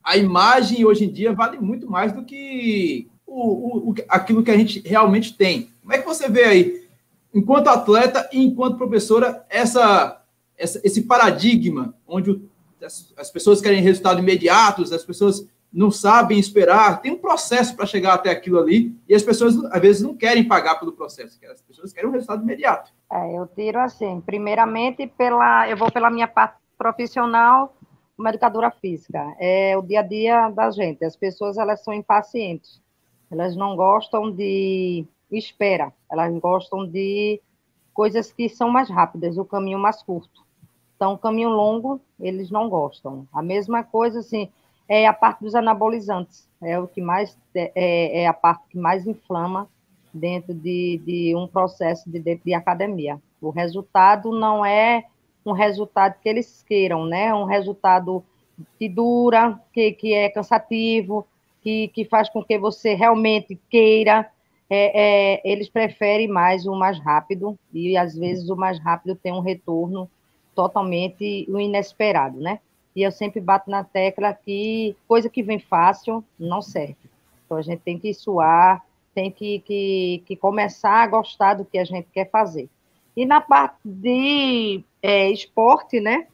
a 0.02 0.16
imagem 0.16 0.84
hoje 0.84 1.04
em 1.04 1.12
dia 1.12 1.32
vale 1.32 1.58
muito 1.58 1.88
mais 1.88 2.12
do 2.12 2.24
que 2.24 3.08
o, 3.34 3.90
o, 3.90 3.94
aquilo 4.08 4.42
que 4.42 4.50
a 4.50 4.56
gente 4.56 4.80
realmente 4.86 5.34
tem. 5.34 5.70
Como 5.80 5.92
é 5.92 5.98
que 5.98 6.06
você 6.06 6.28
vê 6.28 6.44
aí, 6.44 6.88
enquanto 7.32 7.68
atleta 7.68 8.28
e 8.32 8.44
enquanto 8.44 8.78
professora, 8.78 9.44
essa 9.48 10.20
essa, 10.56 10.80
esse 10.84 11.02
paradigma 11.02 11.94
onde 12.06 12.30
o, 12.30 12.50
as, 12.82 13.12
as, 13.16 13.30
pessoas 13.30 13.60
querem 13.60 13.80
resultados 13.80 14.22
imediatos, 14.22 14.92
as 14.92 15.04
pessoas 15.04 15.48
não 15.72 15.90
sabem 15.90 16.38
esperar, 16.38 17.00
tem 17.00 17.10
um 17.10 17.18
processo 17.18 17.74
para 17.74 17.84
chegar 17.84 18.14
até 18.14 18.30
aquilo 18.30 18.60
ali, 18.60 18.96
e 19.08 19.14
as 19.14 19.24
pessoas, 19.24 19.56
às 19.72 19.80
vezes, 19.80 20.02
não 20.02 20.14
querem 20.14 20.46
pagar 20.46 20.76
pelo 20.76 20.92
processo, 20.92 21.36
as 21.50 21.62
pessoas 21.62 21.92
querem 21.92 22.08
um 22.08 22.12
resultado 22.12 22.44
imediato. 22.44 22.92
É, 23.12 23.36
eu 23.36 23.46
tiro 23.48 23.80
assim, 23.80 24.22
primeiramente, 24.24 25.06
pela, 25.18 25.68
eu 25.68 25.76
vou 25.76 25.90
pela 25.90 26.10
minha 26.10 26.28
parte 26.28 26.58
profissional, 26.78 27.76
uma 28.16 28.28
educadora 28.28 28.70
física, 28.70 29.34
é 29.40 29.76
o 29.76 29.82
dia 29.82 29.98
a 29.98 30.02
dia 30.04 30.48
da 30.50 30.70
gente, 30.70 31.04
as 31.04 31.16
pessoas, 31.16 31.58
elas 31.58 31.82
são 31.82 31.92
impacientes, 31.92 32.80
elas 33.30 33.56
não 33.56 33.76
gostam 33.76 34.30
de 34.30 35.06
espera, 35.30 35.92
elas 36.10 36.36
gostam 36.38 36.86
de 36.86 37.40
coisas 37.92 38.32
que 38.32 38.48
são 38.48 38.68
mais 38.68 38.88
rápidas, 38.88 39.38
o 39.38 39.44
caminho 39.44 39.78
mais 39.78 40.02
curto. 40.02 40.44
Então, 40.96 41.16
caminho 41.16 41.50
longo, 41.50 42.00
eles 42.20 42.50
não 42.50 42.68
gostam. 42.68 43.26
A 43.32 43.42
mesma 43.42 43.82
coisa, 43.82 44.20
assim, 44.20 44.48
é 44.88 45.06
a 45.06 45.12
parte 45.12 45.40
dos 45.40 45.54
anabolizantes. 45.54 46.48
É 46.62 46.78
o 46.78 46.86
que 46.86 47.00
mais 47.00 47.38
é, 47.54 47.72
é, 47.74 48.22
é 48.22 48.26
a 48.26 48.32
parte 48.32 48.64
que 48.70 48.78
mais 48.78 49.06
inflama 49.06 49.68
dentro 50.12 50.54
de, 50.54 51.00
de 51.04 51.34
um 51.36 51.46
processo 51.46 52.08
de, 52.08 52.18
de, 52.20 52.36
de, 52.36 52.54
academia. 52.54 53.20
O 53.40 53.50
resultado 53.50 54.30
não 54.30 54.64
é 54.64 55.04
um 55.44 55.52
resultado 55.52 56.18
que 56.22 56.28
eles 56.28 56.62
queiram, 56.62 57.04
né? 57.04 57.34
Um 57.34 57.44
resultado 57.44 58.24
que 58.78 58.88
dura, 58.88 59.60
que, 59.72 59.92
que 59.92 60.14
é 60.14 60.28
cansativo, 60.28 61.26
que, 61.64 61.88
que 61.88 62.04
faz 62.04 62.28
com 62.28 62.44
que 62.44 62.58
você 62.58 62.94
realmente 62.94 63.58
queira. 63.70 64.30
É, 64.68 65.34
é, 65.34 65.42
eles 65.44 65.68
preferem 65.68 66.26
mais 66.26 66.66
o 66.66 66.74
mais 66.74 66.98
rápido 66.98 67.58
e 67.72 67.96
às 67.96 68.16
vezes 68.16 68.48
o 68.48 68.56
mais 68.56 68.78
rápido 68.78 69.14
tem 69.14 69.32
um 69.32 69.40
retorno 69.40 70.10
totalmente 70.54 71.46
inesperado, 71.48 72.40
né? 72.40 72.60
E 72.96 73.02
eu 73.02 73.12
sempre 73.12 73.40
bato 73.40 73.70
na 73.70 73.84
tecla 73.84 74.32
que 74.32 74.96
coisa 75.06 75.28
que 75.28 75.42
vem 75.42 75.58
fácil 75.58 76.24
não 76.38 76.62
serve. 76.62 76.96
Então 77.44 77.58
a 77.58 77.62
gente 77.62 77.80
tem 77.80 77.98
que 77.98 78.14
suar, 78.14 78.82
tem 79.14 79.30
que, 79.30 79.58
que, 79.60 80.22
que 80.26 80.36
começar 80.36 81.02
a 81.02 81.06
gostar 81.06 81.54
do 81.54 81.64
que 81.64 81.78
a 81.78 81.84
gente 81.84 82.08
quer 82.12 82.30
fazer. 82.30 82.68
E 83.16 83.26
na 83.26 83.40
parte 83.40 83.78
de 83.84 84.82
é, 85.02 85.30
esporte, 85.30 86.00
né? 86.00 86.26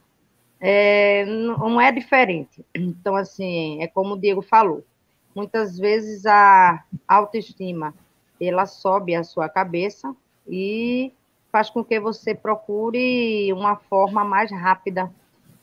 É, 0.59 1.25
não 1.25 1.81
é 1.81 1.91
diferente. 1.91 2.63
Então, 2.73 3.15
assim, 3.15 3.81
é 3.81 3.87
como 3.87 4.13
o 4.13 4.19
Diego 4.19 4.41
falou. 4.41 4.83
Muitas 5.35 5.77
vezes 5.77 6.25
a 6.25 6.83
autoestima 7.07 7.93
ela 8.39 8.65
sobe 8.65 9.15
a 9.15 9.23
sua 9.23 9.47
cabeça 9.47 10.15
e 10.47 11.13
faz 11.51 11.69
com 11.69 11.83
que 11.83 11.99
você 11.99 12.33
procure 12.33 13.51
uma 13.53 13.75
forma 13.75 14.23
mais 14.23 14.51
rápida. 14.51 15.13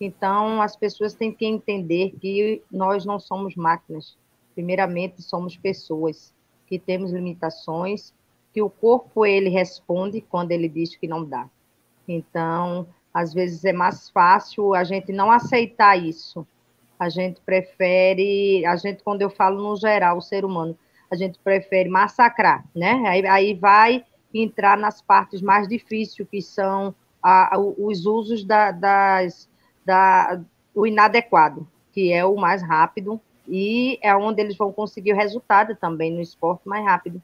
Então, 0.00 0.62
as 0.62 0.76
pessoas 0.76 1.12
têm 1.14 1.32
que 1.32 1.44
entender 1.44 2.12
que 2.20 2.62
nós 2.70 3.04
não 3.04 3.18
somos 3.18 3.56
máquinas. 3.56 4.16
Primeiramente, 4.54 5.22
somos 5.22 5.56
pessoas 5.56 6.32
que 6.66 6.78
temos 6.78 7.10
limitações, 7.10 8.14
que 8.52 8.62
o 8.62 8.70
corpo 8.70 9.26
ele 9.26 9.48
responde 9.48 10.20
quando 10.20 10.52
ele 10.52 10.68
diz 10.68 10.94
que 10.94 11.08
não 11.08 11.24
dá. 11.24 11.48
Então, 12.06 12.86
Às 13.12 13.34
vezes 13.34 13.64
é 13.64 13.72
mais 13.72 14.08
fácil 14.10 14.74
a 14.74 14.84
gente 14.84 15.12
não 15.12 15.30
aceitar 15.30 15.96
isso. 15.96 16.46
A 16.98 17.08
gente 17.08 17.40
prefere, 17.40 18.64
a 18.66 18.76
gente, 18.76 19.02
quando 19.02 19.22
eu 19.22 19.30
falo 19.30 19.62
no 19.62 19.76
geral, 19.76 20.18
o 20.18 20.22
ser 20.22 20.44
humano, 20.44 20.76
a 21.10 21.16
gente 21.16 21.38
prefere 21.38 21.88
massacrar, 21.88 22.64
né? 22.74 23.02
Aí, 23.06 23.26
aí 23.26 23.54
vai 23.54 24.04
entrar 24.32 24.76
nas 24.76 25.00
partes 25.00 25.40
mais 25.40 25.68
difíceis, 25.68 26.28
que 26.28 26.42
são 26.42 26.94
a, 27.22 27.58
os 27.58 28.04
usos 28.04 28.44
da, 28.44 28.70
das, 28.70 29.48
da, 29.84 30.40
o 30.74 30.86
inadequado, 30.86 31.66
que 31.92 32.12
é 32.12 32.24
o 32.24 32.36
mais 32.36 32.62
rápido, 32.62 33.20
e 33.46 33.98
é 34.02 34.14
onde 34.14 34.42
eles 34.42 34.56
vão 34.56 34.72
conseguir 34.72 35.12
o 35.12 35.16
resultado 35.16 35.74
também 35.74 36.12
no 36.12 36.20
esporte 36.20 36.68
mais 36.68 36.84
rápido. 36.84 37.22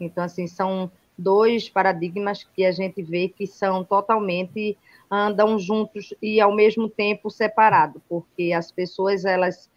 Então, 0.00 0.24
assim, 0.24 0.46
são 0.46 0.90
dois 1.16 1.68
paradigmas 1.68 2.42
que 2.42 2.64
a 2.64 2.72
gente 2.72 3.02
vê 3.02 3.28
que 3.28 3.46
são 3.46 3.84
totalmente 3.84 4.76
andam 5.10 5.58
juntos 5.58 6.14
e 6.22 6.40
ao 6.40 6.54
mesmo 6.54 6.88
tempo 6.88 7.30
separados, 7.30 8.00
porque 8.08 8.52
as 8.52 8.70
pessoas 8.70 9.24
elas 9.24 9.68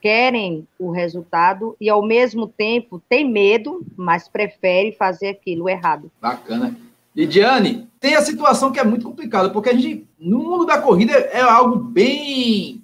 querem 0.00 0.66
o 0.78 0.90
resultado 0.90 1.76
e 1.80 1.88
ao 1.88 2.06
mesmo 2.06 2.46
tempo 2.46 3.02
têm 3.08 3.28
medo, 3.28 3.84
mas 3.96 4.28
preferem 4.28 4.92
fazer 4.92 5.28
aquilo 5.28 5.68
errado. 5.68 6.10
Bacana. 6.20 6.76
Lidiane, 7.14 7.88
tem 7.98 8.14
a 8.14 8.22
situação 8.22 8.70
que 8.70 8.78
é 8.78 8.84
muito 8.84 9.06
complicada, 9.06 9.50
porque 9.50 9.70
a 9.70 9.74
gente, 9.74 10.06
no 10.18 10.38
mundo 10.38 10.66
da 10.66 10.80
corrida, 10.80 11.12
é 11.12 11.40
algo 11.40 11.76
bem 11.76 12.82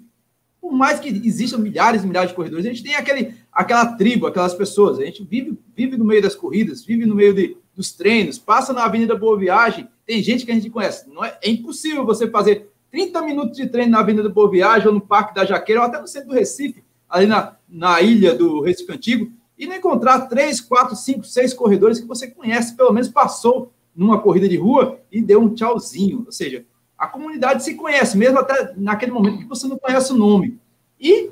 por 0.62 0.72
mais 0.72 1.00
que 1.00 1.08
existam 1.08 1.58
milhares 1.58 2.04
e 2.04 2.06
milhares 2.06 2.30
de 2.30 2.36
corredores, 2.36 2.64
a 2.64 2.68
gente 2.68 2.84
tem 2.84 2.94
aquele, 2.94 3.34
aquela 3.52 3.84
tribo, 3.96 4.28
aquelas 4.28 4.54
pessoas. 4.54 5.00
A 5.00 5.04
gente 5.04 5.24
vive, 5.24 5.58
vive 5.74 5.96
no 5.96 6.04
meio 6.04 6.22
das 6.22 6.36
corridas, 6.36 6.84
vive 6.84 7.04
no 7.04 7.16
meio 7.16 7.34
de, 7.34 7.56
dos 7.74 7.92
treinos, 7.92 8.38
passa 8.38 8.72
na 8.72 8.84
Avenida 8.84 9.16
Boa 9.16 9.38
Viagem. 9.38 9.88
Tem 10.06 10.22
gente 10.22 10.44
que 10.44 10.52
a 10.52 10.54
gente 10.54 10.70
conhece. 10.70 11.08
Não 11.08 11.24
é, 11.24 11.38
é 11.42 11.50
impossível 11.50 12.04
você 12.04 12.28
fazer 12.28 12.70
30 12.90 13.22
minutos 13.22 13.56
de 13.56 13.66
treino 13.66 13.92
na 13.92 14.00
Avenida 14.00 14.28
Boa 14.28 14.50
Viagem, 14.50 14.88
ou 14.88 14.94
no 14.94 15.00
Parque 15.00 15.34
da 15.34 15.44
Jaqueira, 15.44 15.80
ou 15.80 15.86
até 15.86 16.00
no 16.00 16.06
centro 16.06 16.28
do 16.28 16.34
Recife, 16.34 16.84
ali 17.08 17.26
na, 17.26 17.56
na 17.68 18.00
ilha 18.02 18.34
do 18.34 18.60
Recife 18.60 18.92
Antigo, 18.92 19.32
e 19.56 19.66
não 19.66 19.76
encontrar 19.76 20.26
três, 20.28 20.60
quatro, 20.60 20.94
cinco, 20.94 21.24
seis 21.24 21.54
corredores 21.54 22.00
que 22.00 22.06
você 22.06 22.26
conhece, 22.26 22.76
pelo 22.76 22.92
menos 22.92 23.08
passou 23.08 23.72
numa 23.94 24.20
corrida 24.20 24.48
de 24.48 24.56
rua 24.56 24.98
e 25.10 25.22
deu 25.22 25.40
um 25.40 25.54
tchauzinho. 25.54 26.24
Ou 26.26 26.32
seja, 26.32 26.64
a 26.98 27.06
comunidade 27.06 27.64
se 27.64 27.74
conhece, 27.74 28.16
mesmo 28.16 28.38
até 28.38 28.74
naquele 28.76 29.12
momento 29.12 29.38
que 29.38 29.48
você 29.48 29.66
não 29.66 29.78
conhece 29.78 30.12
o 30.12 30.16
nome. 30.16 30.58
E 31.00 31.30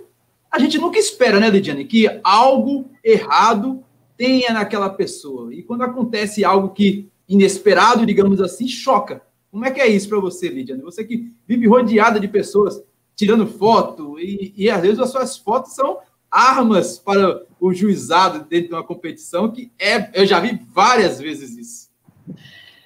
a 0.50 0.58
gente 0.58 0.78
nunca 0.78 0.98
espera, 0.98 1.38
né, 1.38 1.48
Lidiane, 1.48 1.84
que 1.84 2.08
algo 2.24 2.90
errado 3.04 3.84
tenha 4.20 4.52
naquela 4.52 4.90
pessoa. 4.90 5.54
E 5.54 5.62
quando 5.62 5.80
acontece 5.80 6.44
algo 6.44 6.74
que 6.74 7.08
inesperado, 7.26 8.04
digamos 8.04 8.38
assim, 8.38 8.68
choca. 8.68 9.22
Como 9.50 9.64
é 9.64 9.70
que 9.70 9.80
é 9.80 9.88
isso 9.88 10.10
para 10.10 10.20
você, 10.20 10.46
Lidiane? 10.46 10.82
Você 10.82 11.02
que 11.02 11.32
vive 11.48 11.66
rodeada 11.66 12.20
de 12.20 12.28
pessoas 12.28 12.82
tirando 13.16 13.46
foto, 13.46 14.20
e, 14.20 14.52
e 14.54 14.68
às 14.68 14.82
vezes 14.82 14.98
as 14.98 15.08
suas 15.08 15.38
fotos 15.38 15.74
são 15.74 16.00
armas 16.30 16.98
para 16.98 17.46
o 17.58 17.72
juizado 17.72 18.44
dentro 18.46 18.68
de 18.68 18.74
uma 18.74 18.84
competição, 18.84 19.50
que 19.50 19.72
é, 19.78 20.10
eu 20.12 20.26
já 20.26 20.38
vi 20.38 20.60
várias 20.70 21.18
vezes 21.18 21.56
isso. 21.56 21.88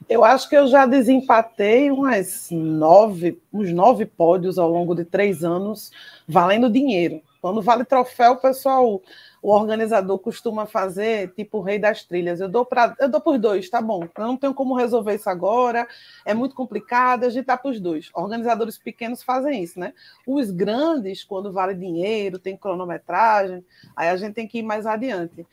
Eu 0.09 0.23
acho 0.23 0.49
que 0.49 0.57
eu 0.57 0.69
já 0.69 0.87
desempatei 0.87 1.91
umas 1.91 2.49
nove, 2.53 3.41
uns 3.53 3.73
nove 3.73 4.07
pódios 4.07 4.57
ao 4.57 4.71
longo 4.71 4.95
de 4.95 5.05
três 5.05 5.43
anos, 5.43 5.91
valendo 6.29 6.71
dinheiro. 6.71 7.21
Quando 7.41 7.61
vale 7.61 7.85
troféu, 7.85 8.33
o 8.33 8.37
pessoal, 8.37 9.03
o 9.45 9.51
organizador 9.51 10.19
costuma 10.19 10.65
fazer 10.65 11.35
tipo 11.35 11.59
o 11.59 11.61
rei 11.61 11.79
das 11.79 12.03
trilhas. 12.03 12.41
Eu 12.41 12.49
dou 12.49 12.65
para, 12.65 12.97
eu 12.99 13.11
dou 13.11 13.21
por 13.21 13.37
dois, 13.37 13.69
tá 13.69 13.79
bom? 13.83 14.09
Eu 14.17 14.25
não 14.25 14.39
tenho 14.39 14.55
como 14.55 14.75
resolver 14.75 15.17
isso 15.17 15.29
agora, 15.29 15.87
é 16.25 16.33
muito 16.33 16.55
complicado, 16.55 17.25
a 17.25 17.29
gente 17.29 17.45
dá 17.45 17.55
para 17.55 17.71
os 17.71 17.79
dois. 17.79 18.09
Organizadores 18.15 18.79
pequenos 18.79 19.23
fazem 19.23 19.63
isso, 19.63 19.79
né? 19.79 19.93
Os 20.27 20.51
grandes, 20.51 21.23
quando 21.23 21.53
vale 21.53 21.75
dinheiro, 21.75 22.39
tem 22.39 22.57
cronometragem, 22.57 23.63
aí 23.95 24.09
a 24.09 24.17
gente 24.17 24.33
tem 24.33 24.49
que 24.49 24.61
ir 24.61 24.63
mais 24.63 24.87
adiante. 24.87 25.47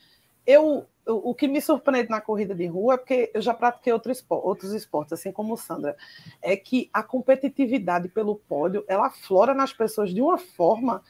Eu 0.48 0.86
o, 1.06 1.36
que 1.36 1.50
me 1.50 1.60
surpreende 1.60 2.10
na 2.10 2.22
corrida 2.22 2.56
de 2.56 2.68
rua 2.68 2.94
é 2.94 2.98
porque 2.98 3.30
eu 3.34 3.42
já 3.42 3.54
pratiquei 3.54 3.92
outro 3.92 4.10
esporte, 4.10 4.48
outros 4.48 4.72
esportes, 4.72 5.12
assim 5.12 5.34
como 5.34 5.58
Sandra, 5.58 5.98
é 6.42 6.56
que 6.56 6.90
a 6.94 7.04
competitividade 7.04 8.08
pelo 8.08 8.38
pódio 8.38 8.86
ela 8.88 9.10
flora 9.10 9.54
nas 9.54 9.74
pessoas 9.74 10.14
de 10.14 10.22
uma 10.22 10.38
forma 10.38 11.04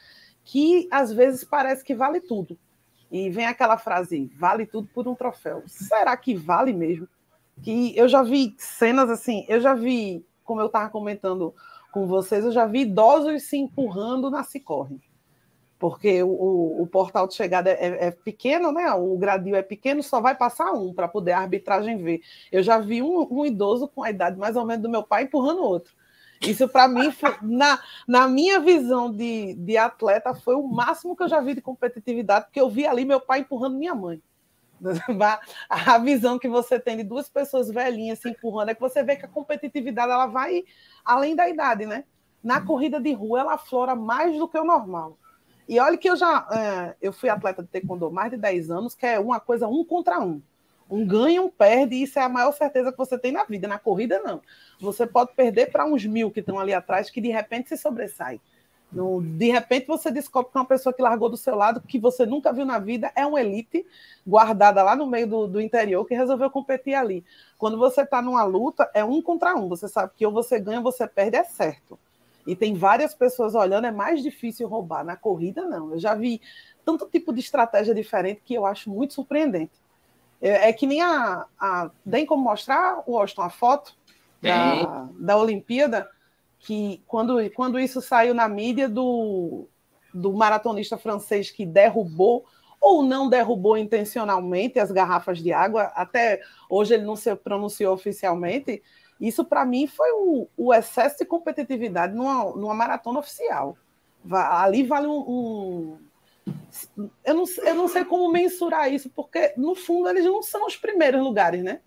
que 0.44 0.88
às 0.90 1.14
vezes 1.14 1.44
parece 1.44 1.84
que 1.84 1.94
vale 1.94 2.20
tudo. 2.20 2.58
E 3.12 3.30
vem 3.30 3.46
aquela 3.46 3.78
frase, 3.78 4.32
vale 4.38 4.66
tudo 4.66 4.88
por 4.94 5.08
um 5.08 5.16
troféu. 5.16 5.64
Será 5.68 6.16
que 6.16 6.34
vale 6.34 6.72
mesmo? 6.72 7.08
Que 7.62 7.96
eu 7.98 8.08
já 8.08 8.24
vi 8.24 8.56
cenas 8.58 9.10
assim, 9.10 9.46
eu 9.50 9.60
já 9.60 9.74
vi, 9.74 10.26
como 10.44 10.62
eu 10.62 10.68
estava 10.68 10.90
comentando 10.90 11.54
com 11.92 12.08
vocês, 12.08 12.46
eu 12.46 12.52
já 12.52 12.66
vi 12.66 12.82
idosos 12.82 13.44
se 13.44 13.58
empurrando 13.58 14.30
na 14.30 14.44
Cicorre 14.44 15.00
porque 15.82 16.22
o, 16.22 16.78
o, 16.80 16.86
portal 16.86 17.28
de 17.28 17.34
chegada 17.34 17.72
é, 17.72 18.06
é, 18.08 18.12
pequeno, 18.12 18.72
né? 18.72 18.94
O 18.94 19.18
gradil 19.18 19.56
é 19.56 19.64
pequeno, 19.64 20.04
só 20.04 20.22
vai 20.22 20.36
passar 20.36 20.72
um 20.74 20.94
para 20.94 21.08
poder 21.08 21.32
a 21.32 21.40
arbitragem 21.40 21.98
ver. 21.98 22.22
Eu 22.52 22.62
já 22.62 22.78
vi 22.78 23.02
um, 23.02 23.28
um, 23.32 23.44
idoso 23.44 23.88
com 23.88 24.04
a 24.04 24.12
idade 24.12 24.38
mais 24.38 24.56
ou 24.56 24.64
menos 24.64 24.84
do 24.84 24.90
meu 24.90 25.02
pai 25.02 25.24
empurrando 25.24 25.64
outro. 25.64 25.92
Isso, 26.42 26.68
para 26.68 26.88
mim, 26.88 27.12
foi, 27.12 27.36
na, 27.42 27.80
na 28.08 28.28
minha 28.28 28.60
visão 28.60 29.12
de, 29.12 29.54
de 29.54 29.78
atleta, 29.78 30.34
foi 30.34 30.56
o 30.56 30.64
máximo 30.64 31.16
que 31.16 31.24
eu 31.24 31.30
já 31.30 31.40
vi 31.40 31.54
de 31.54 31.62
competitividade, 31.62 32.46
porque 32.46 32.60
eu 32.60 32.70
vi 32.70 32.86
ali 32.86 33.06
meu 33.06 33.22
pai 33.22 33.42
empurrando 33.42 33.78
minha 33.78 33.94
mãe. 33.94 34.22
A 35.70 35.98
visão 36.00 36.40
que 36.40 36.50
você 36.50 36.80
tem 36.80 36.98
de 36.98 37.04
duas 37.04 37.30
pessoas 37.30 37.70
velhinhas 37.70 38.20
se 38.20 38.30
empurrando 38.30 38.70
é 38.70 38.74
que 38.74 38.82
você 38.82 39.04
vê 39.04 39.16
que 39.16 39.26
a 39.26 39.30
competitividade 39.30 40.12
ela 40.12 40.26
vai 40.26 40.64
além 41.06 41.36
da 41.36 41.48
idade, 41.48 41.86
né? 41.86 42.06
Na 42.44 42.60
corrida 42.60 43.00
de 43.00 43.14
rua, 43.14 43.42
ela 43.42 43.54
aflora 43.54 43.96
mais 43.96 44.36
do 44.36 44.48
que 44.48 44.58
o 44.58 44.64
normal. 44.64 45.20
E 45.70 45.80
olha 45.80 45.96
que 45.96 46.10
eu 46.10 46.16
já 46.16 46.48
é, 46.52 46.96
eu 47.00 47.14
fui 47.14 47.30
atleta 47.30 47.62
de 47.62 47.70
taekwondo 47.70 48.12
mais 48.12 48.32
de 48.32 48.38
10 48.38 48.72
anos, 48.72 48.96
que 48.96 49.06
é 49.06 49.20
uma 49.20 49.40
coisa 49.40 49.68
um 49.68 49.86
contra 49.86 50.20
um. 50.20 50.42
Um 50.92 51.08
ganha, 51.08 51.42
um 51.42 51.50
perde, 51.50 51.96
e 51.96 52.04
isso 52.04 52.20
é 52.20 52.22
a 52.22 52.30
maior 52.30 52.52
certeza 52.52 52.92
que 52.92 52.98
você 52.98 53.18
tem 53.18 53.32
na 53.32 53.46
vida. 53.46 53.68
Na 53.68 53.80
corrida, 53.80 54.20
não. 54.20 54.42
Você 54.80 55.08
pode 55.08 55.34
perder 55.34 55.72
para 55.72 55.86
uns 55.86 56.06
mil 56.06 56.30
que 56.30 56.42
estão 56.42 56.60
ali 56.60 56.74
atrás, 56.74 57.10
que 57.10 57.22
de 57.22 57.30
repente 57.30 57.70
se 57.70 57.78
sobressai. 57.78 58.42
No, 58.92 59.22
de 59.22 59.50
repente 59.50 59.88
você 59.88 60.12
descobre 60.12 60.52
que 60.52 60.58
uma 60.58 60.66
pessoa 60.66 60.92
que 60.92 61.02
largou 61.02 61.30
do 61.30 61.38
seu 61.38 61.56
lado, 61.56 61.80
que 61.80 61.98
você 61.98 62.26
nunca 62.26 62.52
viu 62.52 62.66
na 62.66 62.78
vida, 62.78 63.10
é 63.16 63.26
uma 63.26 63.40
elite 63.40 63.86
guardada 64.28 64.84
lá 64.84 64.98
no 64.98 65.08
meio 65.08 65.26
do, 65.26 65.48
do 65.48 65.62
interior 65.62 66.06
que 66.06 66.14
resolveu 66.14 66.52
competir 66.52 66.94
ali. 66.94 67.24
Quando 67.58 67.78
você 67.78 68.02
está 68.02 68.22
numa 68.22 68.44
luta, 68.44 68.92
é 68.94 69.02
um 69.02 69.22
contra 69.22 69.56
um. 69.56 69.70
Você 69.70 69.88
sabe 69.88 70.12
que 70.18 70.26
ou 70.26 70.34
você 70.34 70.60
ganha 70.60 70.80
ou 70.80 70.84
você 70.84 71.08
perde, 71.08 71.38
é 71.38 71.44
certo 71.46 71.98
e 72.46 72.56
tem 72.56 72.74
várias 72.74 73.14
pessoas 73.14 73.56
olhando, 73.56 73.88
é 73.88 73.92
mais 73.92 74.22
difícil 74.22 74.68
roubar. 74.68 75.04
Na 75.04 75.16
corrida, 75.16 75.66
não. 75.66 75.92
Eu 75.92 76.00
já 76.00 76.16
vi 76.16 76.42
tanto 76.84 77.08
tipo 77.08 77.34
de 77.34 77.40
estratégia 77.40 77.94
diferente 77.94 78.42
que 78.44 78.54
eu 78.54 78.66
acho 78.66 78.90
muito 78.90 79.14
surpreendente. 79.14 79.72
É, 80.42 80.70
é 80.70 80.74
que 80.74 80.88
nem 80.88 81.02
a, 81.02 81.46
a. 81.60 81.92
Tem 82.10 82.26
como 82.26 82.44
mostrar, 82.44 83.04
Washington, 83.08 83.42
a 83.44 83.50
foto 83.50 83.96
da, 84.42 85.08
da 85.20 85.38
Olimpíada, 85.38 86.10
que 86.60 87.02
quando, 87.08 87.38
quando 87.52 87.80
isso 87.80 88.02
saiu 88.02 88.34
na 88.34 88.48
mídia 88.48 88.90
do, 88.90 89.68
do 90.14 90.34
maratonista 90.34 90.98
francês 90.98 91.52
que 91.52 91.66
derrubou 91.66 92.46
ou 92.80 93.04
não 93.04 93.30
derrubou 93.30 93.78
intencionalmente 93.78 94.80
as 94.80 94.92
garrafas 94.92 95.38
de 95.38 95.54
água, 95.54 95.92
até 95.96 96.42
hoje 96.68 96.96
ele 96.96 97.04
não 97.04 97.16
se 97.16 97.36
pronunciou 97.36 97.94
oficialmente, 97.94 98.82
isso, 99.22 99.46
para 99.46 99.64
mim, 99.64 99.86
foi 99.86 100.12
o, 100.14 100.48
o, 100.58 100.74
excesso 100.74 101.20
de 101.20 101.26
competitividade 101.26 102.16
numa, 102.16 102.56
numa 102.56 102.74
maratona 102.74 103.20
oficial. 103.20 103.78
Ali 104.32 104.84
vale 104.84 105.06
um. 105.06 105.20
um 105.20 105.98
eu, 107.24 107.34
não, 107.34 107.44
eu 107.64 107.76
não 107.76 107.88
sei 107.88 108.06
como 108.06 108.32
mensurar 108.32 108.92
isso, 108.92 109.10
porque, 109.10 109.54
no 109.58 109.76
fundo, 109.76 110.10
eles 110.10 110.26
não 110.26 110.42
são 110.42 110.66
os 110.66 110.76
primeiros 110.76 111.22
lugares, 111.22 111.64
né? 111.64 111.82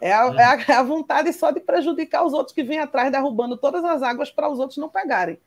É 0.00 0.12
a, 0.12 0.26
é 0.26 0.44
a, 0.44 0.64
é 0.68 0.72
a 0.74 0.82
vontade 0.82 1.32
só 1.32 1.50
de 1.50 1.60
prejudicar 1.60 2.24
os 2.24 2.32
outros 2.32 2.54
que 2.54 2.62
vêm 2.62 2.78
atrás, 2.78 3.10
derrubando 3.10 3.56
todas 3.56 3.84
as 3.84 4.02
águas 4.02 4.30
para 4.30 4.48
os 4.48 4.58
outros 4.58 4.78
não 4.78 4.88
pegarem. 4.88 5.38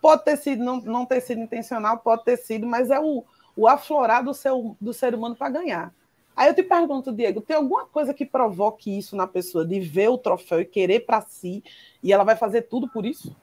Pode 0.00 0.24
ter 0.24 0.36
sido, 0.36 0.64
não, 0.64 0.80
não 0.80 1.04
ter 1.04 1.20
sido 1.20 1.40
intencional, 1.40 1.98
pode 1.98 2.24
ter 2.24 2.36
sido, 2.36 2.66
mas 2.66 2.90
é 2.90 2.98
o, 2.98 3.24
o 3.56 3.66
aflorar 3.66 4.24
do, 4.24 4.32
seu, 4.32 4.76
do 4.80 4.92
ser 4.94 5.14
humano 5.14 5.36
para 5.36 5.50
ganhar. 5.50 5.92
Aí 6.36 6.48
eu 6.48 6.54
te 6.54 6.62
pergunto, 6.62 7.12
Diego, 7.12 7.42
tem 7.42 7.56
alguma 7.56 7.84
coisa 7.84 8.14
que 8.14 8.24
provoque 8.24 8.96
isso 8.96 9.14
na 9.14 9.26
pessoa, 9.26 9.66
de 9.66 9.78
ver 9.80 10.08
o 10.08 10.16
troféu 10.16 10.60
e 10.60 10.64
querer 10.64 11.00
para 11.00 11.20
si, 11.20 11.62
e 12.02 12.12
ela 12.12 12.24
vai 12.24 12.36
fazer 12.36 12.62
tudo 12.62 12.88
por 12.88 13.04
isso? 13.04 13.36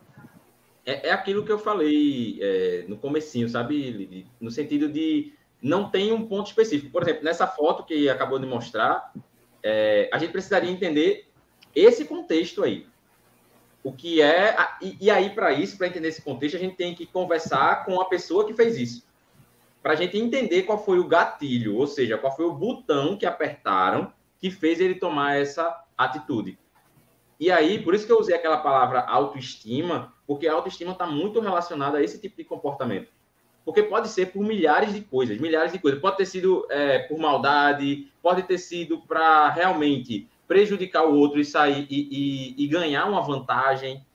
É, 0.87 1.09
é 1.09 1.11
aquilo 1.11 1.43
que 1.43 1.51
eu 1.51 1.59
falei 1.59 2.39
é, 2.41 2.85
no 2.87 2.97
comecinho, 2.97 3.49
sabe? 3.49 4.25
No 4.39 4.49
sentido 4.49 4.87
de 4.87 5.33
não 5.61 5.89
tem 5.89 6.11
um 6.13 6.25
ponto 6.25 6.47
específico. 6.47 6.91
Por 6.91 7.03
exemplo, 7.03 7.25
nessa 7.25 7.45
foto 7.45 7.83
que 7.83 8.09
acabou 8.09 8.39
de 8.39 8.47
mostrar, 8.47 9.13
é, 9.61 10.09
a 10.11 10.17
gente 10.17 10.31
precisaria 10.31 10.71
entender 10.71 11.27
esse 11.75 12.05
contexto 12.05 12.63
aí. 12.63 12.87
O 13.83 13.91
que 13.91 14.21
é. 14.21 14.55
E, 14.81 14.97
e 15.01 15.11
aí, 15.11 15.29
para 15.29 15.51
isso, 15.51 15.77
para 15.77 15.87
entender 15.87 16.07
esse 16.07 16.21
contexto, 16.21 16.55
a 16.55 16.59
gente 16.59 16.75
tem 16.75 16.95
que 16.95 17.05
conversar 17.05 17.85
com 17.85 17.99
a 18.01 18.05
pessoa 18.05 18.47
que 18.47 18.53
fez 18.53 18.77
isso 18.77 19.07
para 19.87 19.93
a 19.93 19.95
gente 19.95 20.17
entender 20.17 20.63
qual 20.63 20.83
foi 20.83 20.99
o 20.99 21.07
gatilho, 21.07 21.77
ou 21.77 21.87
seja, 21.87 22.17
qual 22.17 22.35
foi 22.35 22.43
o 22.43 22.53
botão 22.53 23.15
que 23.15 23.25
apertaram 23.25 24.11
que 24.37 24.51
fez 24.51 24.81
ele 24.81 24.95
tomar 24.95 25.39
essa 25.39 25.81
atitude. 25.97 26.59
E 27.39 27.49
aí, 27.49 27.81
por 27.81 27.95
isso 27.95 28.05
que 28.05 28.11
eu 28.11 28.19
usei 28.19 28.35
aquela 28.35 28.57
palavra 28.57 28.99
autoestima, 28.99 30.13
porque 30.27 30.47
a 30.47 30.53
autoestima 30.53 30.91
está 30.91 31.07
muito 31.07 31.39
relacionada 31.39 31.97
a 31.97 32.03
esse 32.03 32.19
tipo 32.19 32.35
de 32.35 32.43
comportamento. 32.43 33.09
Porque 33.63 33.81
pode 33.81 34.09
ser 34.09 34.27
por 34.27 34.43
milhares 34.43 34.93
de 34.93 35.01
coisas, 35.01 35.39
milhares 35.39 35.71
de 35.71 35.79
coisas. 35.79 35.99
Pode 35.99 36.17
ter 36.17 36.25
sido 36.25 36.67
é, 36.69 36.99
por 36.99 37.17
maldade, 37.17 38.11
pode 38.21 38.43
ter 38.43 38.57
sido 38.57 38.99
para 38.99 39.49
realmente 39.49 40.27
prejudicar 40.47 41.05
o 41.05 41.15
outro 41.15 41.39
e 41.39 41.45
sair 41.45 41.87
e, 41.89 42.55
e, 42.59 42.63
e 42.63 42.67
ganhar 42.67 43.05
uma 43.05 43.21
vantagem. 43.21 44.05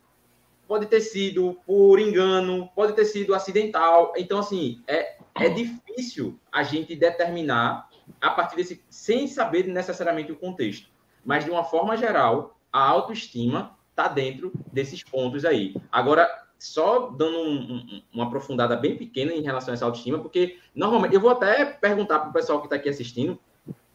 Pode 0.66 0.86
ter 0.86 1.00
sido 1.00 1.58
por 1.66 1.98
engano, 1.98 2.70
pode 2.74 2.94
ter 2.94 3.04
sido 3.04 3.34
acidental. 3.34 4.12
Então, 4.16 4.38
assim, 4.38 4.82
é, 4.86 5.16
é 5.34 5.48
difícil 5.48 6.38
a 6.50 6.62
gente 6.62 6.94
determinar 6.94 7.90
a 8.20 8.30
partir 8.30 8.56
desse, 8.56 8.82
sem 8.88 9.26
saber 9.26 9.66
necessariamente 9.66 10.32
o 10.32 10.36
contexto. 10.36 10.88
Mas, 11.24 11.44
de 11.44 11.50
uma 11.50 11.64
forma 11.64 11.96
geral, 11.96 12.58
a 12.72 12.82
autoestima 12.82 13.76
está 13.92 14.08
dentro 14.08 14.52
desses 14.72 15.02
pontos 15.04 15.44
aí. 15.44 15.74
Agora, 15.90 16.28
só 16.58 17.10
dando 17.10 17.38
um, 17.38 17.54
um, 17.54 18.02
uma 18.12 18.24
aprofundada 18.24 18.76
bem 18.76 18.96
pequena 18.96 19.32
em 19.32 19.42
relação 19.42 19.72
a 19.72 19.74
essa 19.74 19.84
autoestima, 19.84 20.18
porque 20.18 20.58
normalmente 20.74 21.14
eu 21.14 21.20
vou 21.20 21.30
até 21.30 21.64
perguntar 21.64 22.18
para 22.18 22.30
o 22.30 22.32
pessoal 22.32 22.60
que 22.60 22.66
está 22.66 22.76
aqui 22.76 22.88
assistindo 22.88 23.38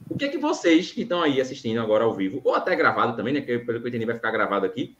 o 0.10 0.18
que 0.18 0.26
é 0.26 0.30
que 0.30 0.38
vocês 0.38 0.92
que 0.92 1.02
estão 1.02 1.22
aí 1.22 1.42
assistindo 1.42 1.80
agora 1.80 2.04
ao 2.04 2.14
vivo, 2.14 2.42
ou 2.44 2.56
até 2.56 2.76
gravado 2.76 3.16
também, 3.16 3.34
né? 3.34 3.42
Que 3.42 3.60
pelo 3.60 3.80
que 3.80 3.86
eu 3.86 3.90
entendi 3.90 4.06
vai 4.06 4.16
ficar 4.16 4.32
gravado 4.32 4.66
aqui. 4.66 4.96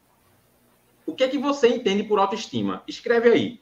O 1.06 1.14
que 1.14 1.24
é 1.24 1.28
que 1.28 1.38
você 1.38 1.70
entende 1.70 2.04
por 2.04 2.20
autoestima? 2.20 2.84
Escreve 2.88 3.30
aí. 3.30 3.62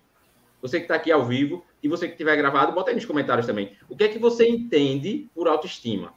Você 0.61 0.79
que 0.79 0.85
está 0.85 0.95
aqui 0.95 1.11
ao 1.11 1.23
vivo 1.23 1.63
e 1.83 1.87
você 1.87 2.07
que 2.07 2.17
tiver 2.17 2.35
gravado, 2.35 2.71
bota 2.71 2.89
aí 2.89 2.95
nos 2.95 3.05
comentários 3.05 3.45
também. 3.45 3.77
O 3.87 3.95
que 3.95 4.03
é 4.03 4.07
que 4.07 4.17
você 4.17 4.49
entende 4.49 5.29
por 5.35 5.47
autoestima? 5.47 6.13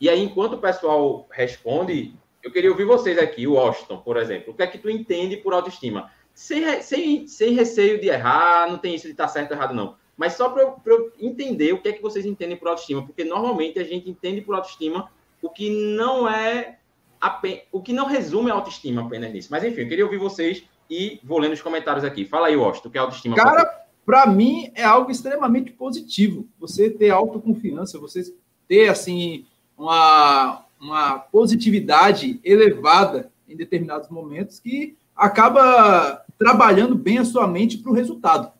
E 0.00 0.08
aí, 0.08 0.20
enquanto 0.20 0.54
o 0.54 0.58
pessoal 0.58 1.28
responde, 1.30 2.16
eu 2.42 2.50
queria 2.50 2.70
ouvir 2.70 2.84
vocês 2.84 3.18
aqui, 3.18 3.46
o 3.46 3.52
Washington, 3.52 3.98
por 3.98 4.16
exemplo. 4.16 4.52
O 4.52 4.56
que 4.56 4.62
é 4.62 4.66
que 4.66 4.78
tu 4.78 4.90
entende 4.90 5.36
por 5.36 5.54
autoestima? 5.54 6.10
Sem, 6.34 6.82
sem, 6.82 7.26
sem 7.26 7.52
receio 7.52 8.00
de 8.00 8.08
errar, 8.08 8.68
não 8.68 8.78
tem 8.78 8.94
isso 8.94 9.06
de 9.06 9.12
estar 9.12 9.26
tá 9.26 9.32
certo 9.32 9.52
ou 9.52 9.56
errado, 9.56 9.74
não. 9.74 9.96
Mas 10.16 10.34
só 10.34 10.48
para 10.48 10.62
eu, 10.62 10.76
eu, 10.86 11.12
entender 11.18 11.72
o 11.72 11.80
que 11.80 11.88
é 11.88 11.92
que 11.92 12.02
vocês 12.02 12.26
entendem 12.26 12.56
por 12.56 12.68
autoestima, 12.68 13.04
porque 13.04 13.24
normalmente 13.24 13.78
a 13.78 13.84
gente 13.84 14.08
entende 14.08 14.40
por 14.40 14.54
autoestima 14.54 15.10
o 15.40 15.48
que 15.48 15.70
não 15.96 16.28
é 16.28 16.78
apenas, 17.20 17.62
o 17.70 17.80
que 17.80 17.92
não 17.92 18.06
resume 18.06 18.50
a 18.50 18.54
autoestima 18.54 19.02
apenas 19.02 19.32
nisso. 19.32 19.48
Mas 19.50 19.64
enfim, 19.64 19.82
eu 19.82 19.88
queria 19.88 20.04
ouvir 20.04 20.18
vocês 20.18 20.64
e 20.90 21.20
vou 21.22 21.38
lendo 21.38 21.52
os 21.52 21.62
comentários 21.62 22.04
aqui. 22.04 22.24
Fala 22.24 22.48
aí, 22.48 22.56
Washington, 22.56 22.88
o 22.88 22.92
que 22.92 22.98
é 22.98 23.00
autoestima? 23.00 23.36
Cara, 23.36 23.64
para 24.04 24.26
mim 24.26 24.70
é 24.74 24.84
algo 24.84 25.10
extremamente 25.10 25.72
positivo. 25.72 26.48
Você 26.58 26.90
ter 26.90 27.10
autoconfiança, 27.10 27.98
você 27.98 28.22
ter 28.68 28.88
assim 28.88 29.46
uma 29.76 30.61
uma 30.82 31.18
positividade 31.18 32.40
elevada 32.42 33.30
em 33.48 33.56
determinados 33.56 34.08
momentos 34.08 34.58
que 34.58 34.96
acaba 35.14 36.24
trabalhando 36.36 36.96
bem 36.96 37.18
a 37.18 37.24
sua 37.24 37.46
mente 37.46 37.78
para 37.78 37.92
o 37.92 37.94
resultado. 37.94 38.50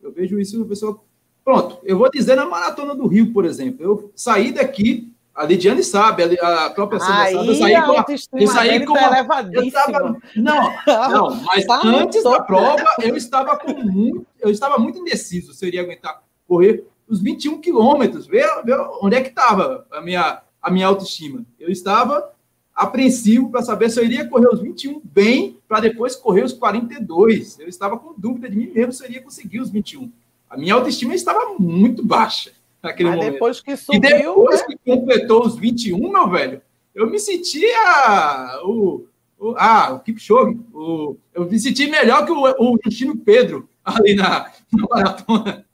Eu 0.00 0.10
vejo 0.10 0.40
isso, 0.40 0.64
pessoa. 0.64 0.98
Pronto, 1.44 1.78
eu 1.84 1.98
vou 1.98 2.10
dizer 2.10 2.34
na 2.34 2.46
Maratona 2.46 2.94
do 2.94 3.06
Rio, 3.06 3.32
por 3.32 3.44
exemplo. 3.44 3.84
Eu 3.84 4.10
saí 4.16 4.52
daqui, 4.52 5.12
a 5.34 5.44
Lidiane 5.44 5.84
sabe, 5.84 6.22
a 6.40 6.70
própria 6.70 6.98
sabe, 6.98 7.34
eu 7.34 7.54
saí 7.54 7.74
com 7.74 7.92
a, 7.92 8.06
eu 8.40 8.48
saí 8.48 8.86
com 8.86 8.94
tá 8.94 9.48
eu 9.52 9.70
tava, 9.70 10.16
não, 10.34 10.72
não, 10.86 11.44
mas 11.44 11.66
tá 11.66 11.82
antes 11.84 12.24
da 12.24 12.40
prova 12.40 12.84
eu 13.02 13.14
estava 13.14 13.54
com 13.58 13.74
muito, 13.74 14.26
eu 14.40 14.50
estava 14.50 14.78
muito 14.78 14.98
indeciso 14.98 15.52
se 15.52 15.62
eu 15.62 15.68
iria 15.68 15.82
aguentar 15.82 16.22
correr 16.48 16.86
os 17.06 17.20
21 17.20 17.60
quilômetros, 17.60 18.26
ver, 18.26 18.48
ver 18.64 18.78
onde 19.02 19.16
é 19.16 19.20
que 19.20 19.28
estava 19.28 19.86
a 19.92 20.00
minha 20.00 20.40
a 20.66 20.70
minha 20.70 20.88
autoestima. 20.88 21.46
Eu 21.60 21.70
estava 21.70 22.32
apreensivo 22.74 23.48
para 23.50 23.62
saber 23.62 23.88
se 23.88 24.00
eu 24.00 24.04
iria 24.04 24.28
correr 24.28 24.48
os 24.48 24.60
21 24.60 25.00
bem 25.04 25.56
para 25.68 25.78
depois 25.78 26.16
correr 26.16 26.42
os 26.42 26.52
42. 26.52 27.60
Eu 27.60 27.68
estava 27.68 27.96
com 27.96 28.12
dúvida 28.18 28.50
de 28.50 28.56
mim 28.56 28.72
mesmo 28.74 28.92
se 28.92 29.04
eu 29.04 29.08
iria 29.08 29.22
conseguir 29.22 29.60
os 29.60 29.70
21. 29.70 30.10
A 30.50 30.56
minha 30.56 30.74
autoestima 30.74 31.14
estava 31.14 31.54
muito 31.56 32.04
baixa 32.04 32.50
naquele 32.82 33.10
Mas 33.10 33.18
momento. 33.18 33.32
depois 33.34 33.60
que 33.60 33.76
subiu, 33.76 33.96
e 33.96 34.00
depois 34.00 34.60
né? 34.60 34.66
que 34.66 34.78
completou 34.90 35.46
os 35.46 35.56
21, 35.56 36.10
meu 36.10 36.28
velho, 36.28 36.60
eu 36.92 37.08
me 37.08 37.20
sentia 37.20 38.60
o, 38.64 39.06
o 39.38 39.54
ah, 39.56 39.92
o 39.92 40.00
Kipchoge, 40.00 40.58
o, 40.74 41.16
eu 41.32 41.44
me 41.48 41.60
senti 41.60 41.86
melhor 41.86 42.26
que 42.26 42.32
o, 42.32 42.42
o 42.42 42.78
Justino 42.84 43.16
Pedro 43.16 43.68
ali 43.84 44.16
na, 44.16 44.50
na 44.72 44.86
maratona. 44.90 45.64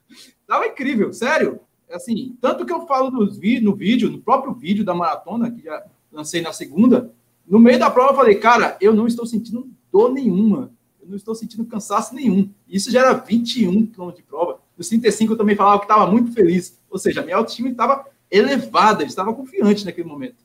Tava 0.47 0.67
incrível, 0.67 1.15
sério 1.15 1.59
assim, 1.93 2.37
tanto 2.41 2.65
que 2.65 2.73
eu 2.73 2.87
falo 2.87 3.11
nos 3.11 3.37
no 3.37 3.75
vídeo, 3.75 4.11
no 4.11 4.19
próprio 4.19 4.55
vídeo 4.55 4.85
da 4.85 4.95
maratona, 4.95 5.51
que 5.51 5.63
já 5.63 5.85
lancei 6.11 6.41
na 6.41 6.53
segunda, 6.53 7.13
no 7.47 7.59
meio 7.59 7.79
da 7.79 7.91
prova 7.91 8.13
eu 8.13 8.17
falei, 8.17 8.37
cara, 8.37 8.77
eu 8.81 8.95
não 8.95 9.07
estou 9.07 9.27
sentindo 9.27 9.69
dor 9.91 10.13
nenhuma, 10.13 10.73
eu 11.01 11.09
não 11.09 11.17
estou 11.17 11.35
sentindo 11.35 11.65
cansaço 11.65 12.15
nenhum. 12.15 12.51
Isso 12.69 12.91
já 12.91 13.01
era 13.01 13.13
21 13.13 13.87
km 13.87 14.11
de 14.13 14.23
prova. 14.23 14.61
Nos 14.77 14.89
35 14.89 15.33
eu 15.33 15.37
também 15.37 15.57
falava 15.57 15.79
que 15.79 15.85
estava 15.85 16.11
muito 16.11 16.33
feliz. 16.33 16.81
Ou 16.91 16.99
seja, 16.99 17.21
a 17.21 17.25
minha 17.25 17.37
autoestima 17.37 17.69
estava 17.69 18.07
elevada, 18.31 19.03
eu 19.03 19.07
estava 19.07 19.35
confiante 19.35 19.85
naquele 19.85 20.09
momento. 20.09 20.45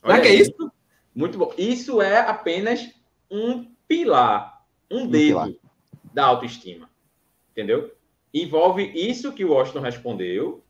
Será 0.00 0.20
que 0.20 0.28
é 0.28 0.34
isso? 0.34 0.72
Muito 1.14 1.36
bom. 1.36 1.52
Isso 1.58 2.00
é 2.00 2.20
apenas 2.20 2.88
um 3.30 3.66
pilar, 3.86 4.64
um, 4.90 5.02
um 5.02 5.06
dedo 5.08 5.40
pilar. 5.40 5.50
da 6.14 6.26
autoestima. 6.26 6.88
Entendeu? 7.50 7.92
Envolve 8.32 8.84
isso 8.94 9.32
que 9.32 9.44
o 9.44 9.52
Washington 9.52 9.80
respondeu, 9.80 10.62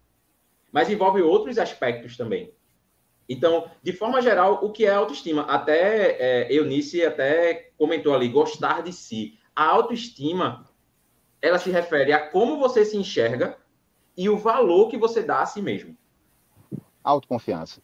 mas 0.73 0.91
envolve 0.91 1.23
outros 1.23 1.59
aspectos 1.59 2.17
também. 2.17 2.53
Então, 3.29 3.71
de 3.83 3.93
forma 3.93 4.21
geral, 4.21 4.59
o 4.63 4.73
que 4.73 4.85
é 4.85 4.91
autoestima? 4.91 5.43
Até 5.43 6.17
é, 6.19 6.53
Eunice 6.53 7.05
até 7.05 7.71
comentou 7.79 8.15
ali, 8.15 8.29
gostar 8.29 8.83
de 8.83 8.93
si. 8.93 9.39
A 9.55 9.65
autoestima, 9.67 10.67
ela 11.41 11.59
se 11.59 11.71
refere 11.71 12.13
a 12.13 12.29
como 12.29 12.59
você 12.59 12.85
se 12.85 12.97
enxerga 12.97 13.57
e 14.17 14.29
o 14.29 14.37
valor 14.37 14.89
que 14.89 14.99
você 14.99 15.23
dá 15.23 15.43
a 15.43 15.47
si 15.47 15.63
mesmo. 15.63 15.97
Autoconfiança. 17.05 17.81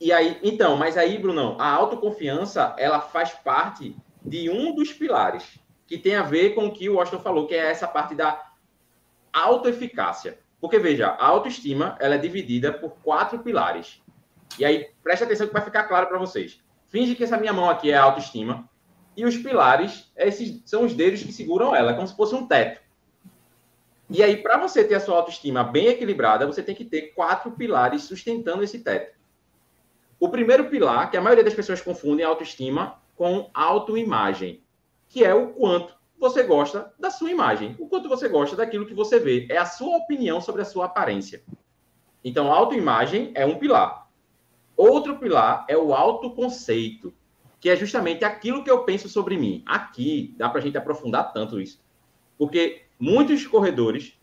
E 0.00 0.10
aí, 0.10 0.38
então, 0.42 0.76
mas 0.76 0.96
aí, 0.96 1.18
Brunão, 1.18 1.56
a 1.60 1.70
autoconfiança, 1.70 2.74
ela 2.78 3.00
faz 3.00 3.30
parte 3.30 3.94
de 4.24 4.50
um 4.50 4.74
dos 4.74 4.92
pilares 4.92 5.60
que 5.86 5.98
tem 5.98 6.14
a 6.14 6.22
ver 6.22 6.54
com 6.54 6.66
o 6.66 6.72
que 6.72 6.88
o 6.88 6.94
Washington 6.94 7.22
falou, 7.22 7.46
que 7.46 7.54
é 7.54 7.70
essa 7.70 7.86
parte 7.86 8.14
da 8.14 8.52
autoeficácia. 9.32 10.38
Porque, 10.62 10.78
veja, 10.78 11.08
a 11.08 11.26
autoestima 11.26 11.96
ela 11.98 12.14
é 12.14 12.18
dividida 12.18 12.72
por 12.72 12.92
quatro 13.02 13.40
pilares. 13.40 14.00
E 14.56 14.64
aí, 14.64 14.90
preste 15.02 15.24
atenção 15.24 15.48
que 15.48 15.52
vai 15.52 15.64
ficar 15.64 15.82
claro 15.88 16.06
para 16.06 16.20
vocês. 16.20 16.62
Finge 16.88 17.16
que 17.16 17.24
essa 17.24 17.36
minha 17.36 17.52
mão 17.52 17.68
aqui 17.68 17.90
é 17.90 17.96
a 17.96 18.04
autoestima. 18.04 18.70
E 19.16 19.24
os 19.24 19.36
pilares, 19.36 20.12
esses 20.16 20.62
são 20.64 20.84
os 20.84 20.94
dedos 20.94 21.20
que 21.24 21.32
seguram 21.32 21.74
ela, 21.74 21.94
como 21.94 22.06
se 22.06 22.14
fosse 22.14 22.36
um 22.36 22.46
teto. 22.46 22.80
E 24.08 24.22
aí, 24.22 24.36
para 24.36 24.56
você 24.56 24.84
ter 24.84 24.94
a 24.94 25.00
sua 25.00 25.16
autoestima 25.16 25.64
bem 25.64 25.88
equilibrada, 25.88 26.46
você 26.46 26.62
tem 26.62 26.76
que 26.76 26.84
ter 26.84 27.12
quatro 27.12 27.50
pilares 27.50 28.04
sustentando 28.04 28.62
esse 28.62 28.78
teto. 28.78 29.18
O 30.20 30.28
primeiro 30.28 30.68
pilar, 30.68 31.10
que 31.10 31.16
a 31.16 31.20
maioria 31.20 31.42
das 31.42 31.54
pessoas 31.54 31.80
confundem 31.80 32.24
autoestima 32.24 33.02
com 33.16 33.50
autoimagem, 33.52 34.62
que 35.08 35.24
é 35.24 35.34
o 35.34 35.48
quanto 35.48 35.92
você 36.22 36.44
gosta 36.44 36.94
da 37.00 37.10
sua 37.10 37.32
imagem, 37.32 37.74
o 37.80 37.88
quanto 37.88 38.08
você 38.08 38.28
gosta 38.28 38.54
daquilo 38.54 38.86
que 38.86 38.94
você 38.94 39.18
vê. 39.18 39.44
É 39.50 39.58
a 39.58 39.66
sua 39.66 39.96
opinião 39.96 40.40
sobre 40.40 40.62
a 40.62 40.64
sua 40.64 40.84
aparência. 40.84 41.42
Então, 42.24 42.52
autoimagem 42.52 43.32
é 43.34 43.44
um 43.44 43.58
pilar. 43.58 44.08
Outro 44.76 45.18
pilar 45.18 45.66
é 45.68 45.76
o 45.76 45.92
autoconceito, 45.92 47.12
que 47.60 47.68
é 47.68 47.74
justamente 47.74 48.24
aquilo 48.24 48.62
que 48.62 48.70
eu 48.70 48.84
penso 48.84 49.08
sobre 49.08 49.36
mim. 49.36 49.64
Aqui 49.66 50.32
dá 50.38 50.48
para 50.48 50.60
a 50.60 50.62
gente 50.62 50.78
aprofundar 50.78 51.32
tanto 51.32 51.60
isso. 51.60 51.82
Porque 52.38 52.82
muitos 53.00 53.44
corredores, 53.44 54.16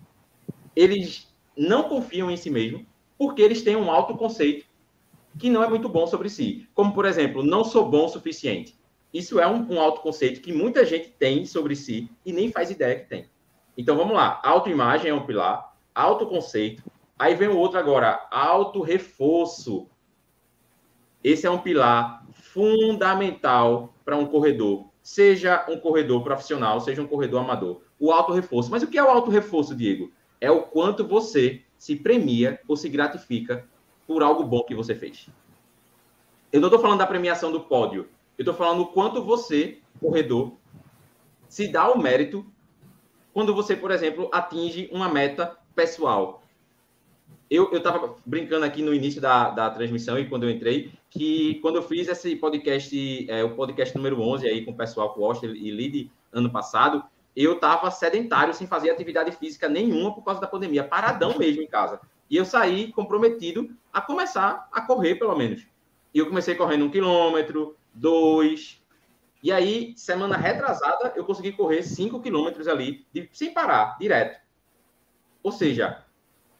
eles 0.73 1.27
não 1.55 1.83
confiam 1.83 2.31
em 2.31 2.37
si 2.37 2.49
mesmo 2.49 2.85
porque 3.17 3.41
eles 3.41 3.61
têm 3.61 3.75
um 3.75 3.91
autoconceito 3.91 4.65
que 5.37 5.49
não 5.49 5.61
é 5.61 5.67
muito 5.67 5.89
bom 5.89 6.07
sobre 6.07 6.29
si. 6.29 6.65
Como, 6.73 6.93
por 6.93 7.03
exemplo, 7.03 7.43
não 7.43 7.65
sou 7.65 7.89
bom 7.89 8.05
o 8.05 8.09
suficiente. 8.09 8.78
Isso 9.13 9.39
é 9.39 9.47
um, 9.47 9.73
um 9.73 9.79
autoconceito 9.79 10.41
que 10.41 10.53
muita 10.53 10.85
gente 10.85 11.09
tem 11.09 11.45
sobre 11.45 11.75
si 11.75 12.09
e 12.25 12.31
nem 12.31 12.51
faz 12.51 12.69
ideia 12.69 12.99
que 12.99 13.09
tem. 13.09 13.29
Então 13.77 13.95
vamos 13.95 14.13
lá. 14.13 14.39
Autoimagem 14.43 15.09
é 15.09 15.13
um 15.13 15.25
pilar, 15.25 15.73
autoconceito. 15.95 16.83
Aí 17.17 17.33
vem 17.35 17.47
o 17.47 17.57
outro 17.57 17.79
agora, 17.79 18.27
autorreforço. 18.29 19.87
Esse 21.23 21.47
é 21.47 21.49
um 21.49 21.59
pilar 21.59 22.25
fundamental 22.33 23.93
para 24.05 24.15
um 24.17 24.25
corredor, 24.25 24.89
seja 25.01 25.65
um 25.67 25.77
corredor 25.77 26.23
profissional, 26.23 26.79
seja 26.79 27.01
um 27.01 27.07
corredor 27.07 27.41
amador. 27.41 27.81
O 27.99 28.11
autorreforço. 28.11 28.71
Mas 28.71 28.83
o 28.83 28.87
que 28.87 28.97
é 28.97 29.03
o 29.03 29.09
autorreforço, 29.09 29.75
Diego? 29.75 30.11
É 30.39 30.49
o 30.49 30.63
quanto 30.63 31.05
você 31.05 31.61
se 31.77 31.95
premia 31.95 32.59
ou 32.67 32.77
se 32.77 32.87
gratifica 32.87 33.67
por 34.07 34.23
algo 34.23 34.43
bom 34.43 34.63
que 34.63 34.75
você 34.75 34.95
fez. 34.95 35.29
Eu 36.51 36.59
não 36.61 36.67
estou 36.67 36.81
falando 36.81 36.99
da 36.99 37.07
premiação 37.07 37.51
do 37.51 37.61
pódio, 37.61 38.09
eu 38.39 38.43
estou 38.43 38.53
falando 38.53 38.83
o 38.83 38.87
quanto 38.87 39.21
você, 39.21 39.79
corredor, 39.99 40.53
se 41.49 41.67
dá 41.67 41.91
o 41.91 42.01
mérito 42.01 42.45
quando 43.33 43.53
você, 43.53 43.75
por 43.75 43.91
exemplo, 43.91 44.29
atinge 44.31 44.89
uma 44.93 45.09
meta 45.09 45.57
pessoal. 45.75 46.41
eu 47.49 47.69
estava 47.73 48.15
brincando 48.25 48.63
aqui 48.65 48.81
no 48.81 48.93
início 48.93 49.19
da, 49.19 49.49
da 49.49 49.69
transmissão 49.69 50.17
e 50.17 50.25
quando 50.25 50.43
eu 50.43 50.49
entrei, 50.49 50.89
que 51.09 51.55
quando 51.55 51.75
eu 51.75 51.83
fiz 51.83 52.07
esse 52.07 52.33
podcast, 52.37 53.29
é, 53.29 53.43
o 53.43 53.55
podcast 53.55 53.93
número 53.97 54.21
11 54.21 54.47
aí 54.47 54.63
com 54.63 54.71
o 54.71 54.77
pessoal, 54.77 55.13
com 55.13 55.19
o 55.19 55.25
Austin 55.25 55.47
e 55.47 55.69
Lid, 55.69 56.09
ano 56.31 56.49
passado, 56.49 57.03
eu 57.35 57.55
estava 57.55 57.91
sedentário, 57.91 58.53
sem 58.53 58.67
fazer 58.67 58.89
atividade 58.89 59.33
física 59.33 59.67
nenhuma 59.67 60.15
por 60.15 60.23
causa 60.23 60.39
da 60.39 60.47
pandemia, 60.47 60.85
paradão 60.85 61.37
mesmo 61.37 61.61
em 61.61 61.67
casa. 61.67 61.99
E 62.29 62.37
eu 62.37 62.45
saí 62.45 62.93
comprometido 62.93 63.69
a 63.91 63.99
começar 63.99 64.69
a 64.71 64.79
correr, 64.79 65.15
pelo 65.15 65.35
menos. 65.35 65.67
E 66.13 66.19
eu 66.19 66.27
comecei 66.27 66.55
correndo 66.55 66.85
um 66.85 66.89
quilômetro, 66.89 67.75
dois. 67.93 68.81
E 69.41 69.51
aí, 69.51 69.93
semana 69.95 70.35
retrasada, 70.35 71.13
eu 71.15 71.23
consegui 71.23 71.53
correr 71.53 71.81
cinco 71.83 72.21
quilômetros 72.21 72.67
ali, 72.67 73.05
de, 73.13 73.29
sem 73.31 73.53
parar, 73.53 73.97
direto. 73.97 74.39
Ou 75.41 75.51
seja, 75.51 76.03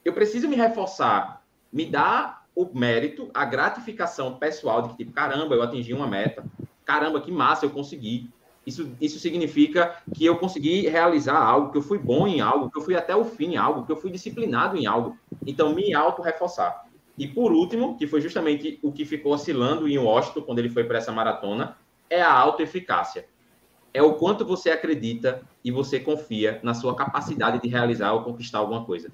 eu 0.05 0.13
preciso 0.13 0.47
me 0.47 0.55
reforçar, 0.55 1.43
me 1.71 1.85
dar 1.85 2.45
o 2.55 2.65
mérito, 2.73 3.29
a 3.33 3.45
gratificação 3.45 4.35
pessoal 4.35 4.81
de 4.81 4.89
que, 4.89 4.97
tipo, 4.97 5.11
caramba, 5.11 5.55
eu 5.55 5.61
atingi 5.61 5.93
uma 5.93 6.07
meta. 6.07 6.43
Caramba, 6.85 7.21
que 7.21 7.31
massa, 7.31 7.65
eu 7.65 7.69
consegui. 7.69 8.29
Isso, 8.65 8.95
isso 8.99 9.19
significa 9.19 10.01
que 10.13 10.25
eu 10.25 10.37
consegui 10.37 10.87
realizar 10.87 11.37
algo, 11.37 11.71
que 11.71 11.77
eu 11.77 11.81
fui 11.81 11.97
bom 11.97 12.27
em 12.27 12.41
algo, 12.41 12.69
que 12.69 12.77
eu 12.77 12.81
fui 12.81 12.95
até 12.95 13.15
o 13.15 13.25
fim 13.25 13.53
em 13.53 13.57
algo, 13.57 13.85
que 13.85 13.91
eu 13.91 13.97
fui 13.97 14.11
disciplinado 14.11 14.77
em 14.77 14.85
algo. 14.85 15.17
Então, 15.45 15.73
me 15.73 15.93
auto-reforçar. 15.93 16.88
E 17.19 17.27
por 17.27 17.51
último, 17.51 17.97
que 17.97 18.07
foi 18.07 18.21
justamente 18.21 18.79
o 18.81 18.93
que 18.93 19.03
ficou 19.03 19.33
oscilando 19.33 19.89
em 19.89 19.97
Washington 19.97 20.41
quando 20.41 20.59
ele 20.59 20.69
foi 20.69 20.85
para 20.85 20.99
essa 20.99 21.11
maratona, 21.11 21.77
é 22.09 22.21
a 22.21 22.31
autoeficácia. 22.31 23.27
É 23.93 24.01
o 24.01 24.13
quanto 24.13 24.45
você 24.45 24.69
acredita 24.69 25.41
e 25.61 25.69
você 25.69 25.99
confia 25.99 26.61
na 26.63 26.73
sua 26.73 26.95
capacidade 26.95 27.61
de 27.61 27.67
realizar 27.67 28.13
ou 28.13 28.23
conquistar 28.23 28.59
alguma 28.59 28.85
coisa. 28.85 29.11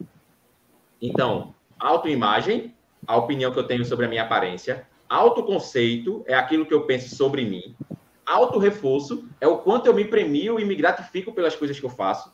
Então, 1.02 1.56
autoimagem, 1.80 2.76
a 3.08 3.18
opinião 3.18 3.52
que 3.52 3.58
eu 3.58 3.66
tenho 3.66 3.84
sobre 3.84 4.06
a 4.06 4.10
minha 4.10 4.22
aparência. 4.22 4.88
Autoconceito 5.10 6.24
é 6.28 6.36
aquilo 6.36 6.68
que 6.68 6.74
eu 6.76 6.86
penso 6.86 7.16
sobre 7.16 7.44
mim. 7.44 7.76
Auto-reforço 8.24 9.28
é 9.42 9.48
o 9.48 9.58
quanto 9.58 9.88
eu 9.88 9.96
me 9.96 10.06
premio 10.06 10.60
e 10.60 10.66
me 10.66 10.76
gratifico 10.76 11.34
pelas 11.34 11.56
coisas 11.56 11.80
que 11.80 11.86
eu 11.86 11.90
faço. 11.90 12.32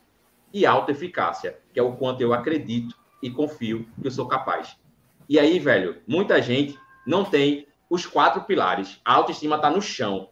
E 0.54 0.66
autoeficácia, 0.66 1.60
que 1.74 1.80
é 1.80 1.84
o 1.84 1.94
quanto 1.94 2.20
eu 2.20 2.34
acredito 2.34 2.94
e 3.24 3.30
confio 3.30 3.88
que 4.02 4.08
eu 4.08 4.12
sou 4.12 4.28
capaz. 4.28 4.81
E 5.32 5.40
aí, 5.40 5.60
velho, 5.60 5.96
muita 6.06 6.42
gente 6.42 6.78
não 7.08 7.24
tem 7.24 7.66
os 7.90 8.06
quatro 8.06 8.42
pilares. 8.42 9.00
A 9.06 9.14
autoestima 9.14 9.56
está 9.56 9.70
no 9.70 9.82
chão 9.82 10.28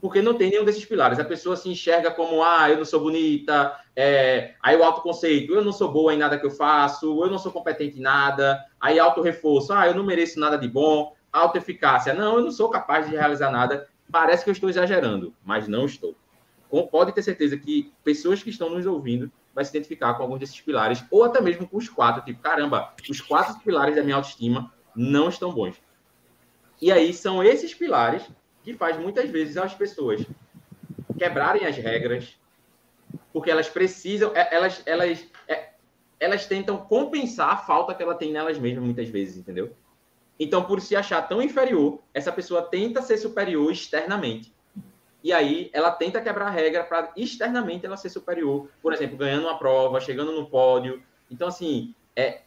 porque 0.00 0.22
não 0.22 0.34
tem 0.34 0.48
nenhum 0.48 0.64
desses 0.64 0.84
pilares. 0.84 1.18
A 1.18 1.24
pessoa 1.24 1.56
se 1.56 1.68
enxerga 1.68 2.12
como, 2.12 2.40
ah, 2.40 2.70
eu 2.70 2.76
não 2.76 2.84
sou 2.84 3.00
bonita, 3.00 3.76
é... 3.96 4.54
aí 4.62 4.76
o 4.76 4.84
autoconceito, 4.84 5.52
eu 5.52 5.64
não 5.64 5.72
sou 5.72 5.90
boa 5.90 6.14
em 6.14 6.18
nada 6.18 6.38
que 6.38 6.46
eu 6.46 6.52
faço, 6.52 7.20
eu 7.20 7.28
não 7.28 7.36
sou 7.36 7.50
competente 7.50 7.98
em 7.98 8.02
nada, 8.02 8.64
aí 8.80 8.96
auto-reforço, 8.96 9.72
ah, 9.72 9.88
eu 9.88 9.94
não 9.96 10.04
mereço 10.04 10.38
nada 10.38 10.56
de 10.56 10.68
bom, 10.68 11.16
auto-eficácia, 11.32 12.14
não, 12.14 12.36
eu 12.36 12.44
não 12.44 12.52
sou 12.52 12.68
capaz 12.68 13.10
de 13.10 13.16
realizar 13.16 13.50
nada. 13.50 13.88
Parece 14.08 14.44
que 14.44 14.50
eu 14.50 14.52
estou 14.52 14.70
exagerando, 14.70 15.34
mas 15.44 15.66
não 15.66 15.84
estou. 15.84 16.14
Pode 16.92 17.12
ter 17.12 17.24
certeza 17.24 17.56
que 17.56 17.92
pessoas 18.04 18.40
que 18.40 18.50
estão 18.50 18.70
nos 18.70 18.86
ouvindo 18.86 19.32
vai 19.54 19.64
se 19.64 19.70
identificar 19.70 20.14
com 20.14 20.22
alguns 20.22 20.40
desses 20.40 20.60
pilares, 20.60 21.04
ou 21.10 21.24
até 21.24 21.40
mesmo 21.40 21.66
com 21.68 21.76
os 21.76 21.88
quatro, 21.88 22.24
tipo, 22.24 22.40
caramba, 22.40 22.92
os 23.08 23.20
quatro 23.20 23.58
pilares 23.60 23.94
da 23.94 24.02
minha 24.02 24.16
autoestima 24.16 24.72
não 24.94 25.28
estão 25.28 25.52
bons. 25.52 25.80
E 26.80 26.90
aí 26.90 27.12
são 27.12 27.42
esses 27.42 27.72
pilares 27.72 28.28
que 28.62 28.74
faz 28.74 28.98
muitas 28.98 29.30
vezes 29.30 29.56
as 29.56 29.74
pessoas 29.74 30.26
quebrarem 31.18 31.66
as 31.66 31.76
regras, 31.76 32.38
porque 33.32 33.50
elas 33.50 33.68
precisam, 33.68 34.32
é, 34.34 34.54
elas, 34.54 34.82
elas, 34.86 35.26
é, 35.46 35.70
elas 36.18 36.46
tentam 36.46 36.76
compensar 36.78 37.50
a 37.50 37.56
falta 37.56 37.94
que 37.94 38.02
ela 38.02 38.14
tem 38.14 38.32
nelas 38.32 38.58
mesmas 38.58 38.84
muitas 38.84 39.08
vezes, 39.08 39.36
entendeu? 39.36 39.74
Então, 40.38 40.64
por 40.64 40.80
se 40.80 40.96
achar 40.96 41.22
tão 41.22 41.40
inferior, 41.40 42.00
essa 42.12 42.32
pessoa 42.32 42.62
tenta 42.62 43.02
ser 43.02 43.18
superior 43.18 43.70
externamente. 43.70 44.53
E 45.24 45.32
aí, 45.32 45.70
ela 45.72 45.90
tenta 45.90 46.20
quebrar 46.20 46.46
a 46.46 46.50
regra 46.50 46.84
para 46.84 47.10
externamente 47.16 47.84
ela 47.84 47.96
ser 47.96 48.10
superior. 48.10 48.68
Por 48.80 48.92
exemplo, 48.92 49.16
ganhando 49.16 49.46
uma 49.46 49.58
prova, 49.58 50.00
chegando 50.00 50.32
no 50.32 50.46
pódio. 50.46 51.02
Então, 51.30 51.48
assim, 51.48 51.94
é, 52.14 52.42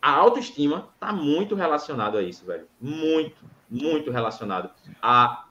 a 0.00 0.12
autoestima 0.12 0.88
está 0.94 1.12
muito 1.12 1.54
relacionado 1.54 2.16
a 2.16 2.22
isso, 2.22 2.46
velho. 2.46 2.66
Muito 2.80 3.44
muito 3.68 4.10
relacionado 4.10 4.70
a, 5.02 5.46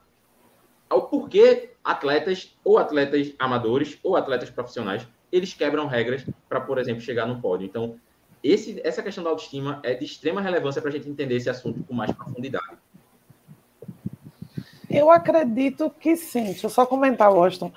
ao 0.89 1.08
porquê 1.08 1.72
atletas, 1.84 2.58
ou 2.63 2.78
atletas 2.78 3.34
amadores, 3.38 4.00
ou 4.04 4.15
atletas 4.15 4.50
profissionais, 4.50 5.08
eles 5.32 5.54
quebram 5.54 5.88
regras 5.88 6.26
para, 6.48 6.62
por 6.62 6.78
exemplo, 6.78 7.02
chegar 7.02 7.26
no 7.26 7.41
pódio. 7.41 7.65
Então, 7.65 8.00
esse, 8.44 8.80
essa 8.84 9.04
questão 9.04 9.24
da 9.24 9.30
autoestima 9.30 9.80
é 9.84 9.94
de 9.94 10.06
extrema 10.06 10.41
relevância 10.41 10.82
para 10.82 10.89
a 10.89 10.94
gente 10.94 11.10
entender 11.10 11.36
esse 11.36 11.50
assunto 11.50 11.84
com 11.84 11.94
mais 11.94 12.12
profundidade. 12.12 12.78
Eu 14.97 15.12
acredito 15.12 15.89
que 15.99 16.15
sim. 16.15 16.45
Deixa 16.45 16.65
eu 16.65 16.69
só 16.69 16.86
comentar, 16.86 17.31
Washington, 17.31 17.71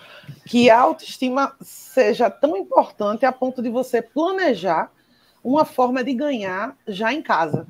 que 0.47 0.71
a 0.71 0.81
autoestima 0.81 1.55
seja 1.61 2.31
tão 2.31 2.57
importante 2.57 3.27
a 3.27 3.33
ponto 3.33 3.63
de 3.63 3.69
você 3.69 4.01
planejar 4.01 4.91
uma 5.43 5.65
forma 5.65 6.03
de 6.05 6.15
ganhar 6.15 6.77
já 6.87 7.13
em 7.13 7.23
casa. 7.23 7.67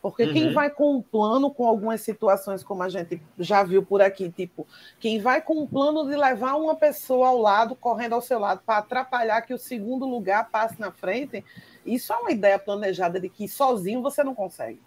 Porque 0.00 0.24
uhum. 0.24 0.32
quem 0.32 0.52
vai 0.52 0.70
com 0.70 0.96
um 0.96 1.02
plano, 1.02 1.50
com 1.50 1.66
algumas 1.66 2.00
situações, 2.00 2.62
como 2.62 2.82
a 2.82 2.88
gente 2.88 3.20
já 3.38 3.64
viu 3.64 3.82
por 3.82 4.00
aqui, 4.00 4.30
tipo, 4.30 4.66
quem 5.00 5.20
vai 5.20 5.42
com 5.42 5.62
um 5.62 5.66
plano 5.66 6.08
de 6.08 6.16
levar 6.16 6.54
uma 6.54 6.76
pessoa 6.76 7.28
ao 7.28 7.38
lado, 7.38 7.74
correndo 7.74 8.14
ao 8.14 8.22
seu 8.22 8.38
lado, 8.38 8.62
para 8.64 8.78
atrapalhar 8.78 9.42
que 9.42 9.52
o 9.52 9.58
segundo 9.58 10.06
lugar 10.06 10.50
passe 10.50 10.80
na 10.80 10.92
frente, 10.92 11.44
isso 11.84 12.12
é 12.12 12.16
uma 12.16 12.30
ideia 12.30 12.58
planejada 12.58 13.18
de 13.18 13.28
que 13.28 13.48
sozinho 13.48 14.00
você 14.00 14.22
não 14.22 14.34
consegue. 14.34 14.80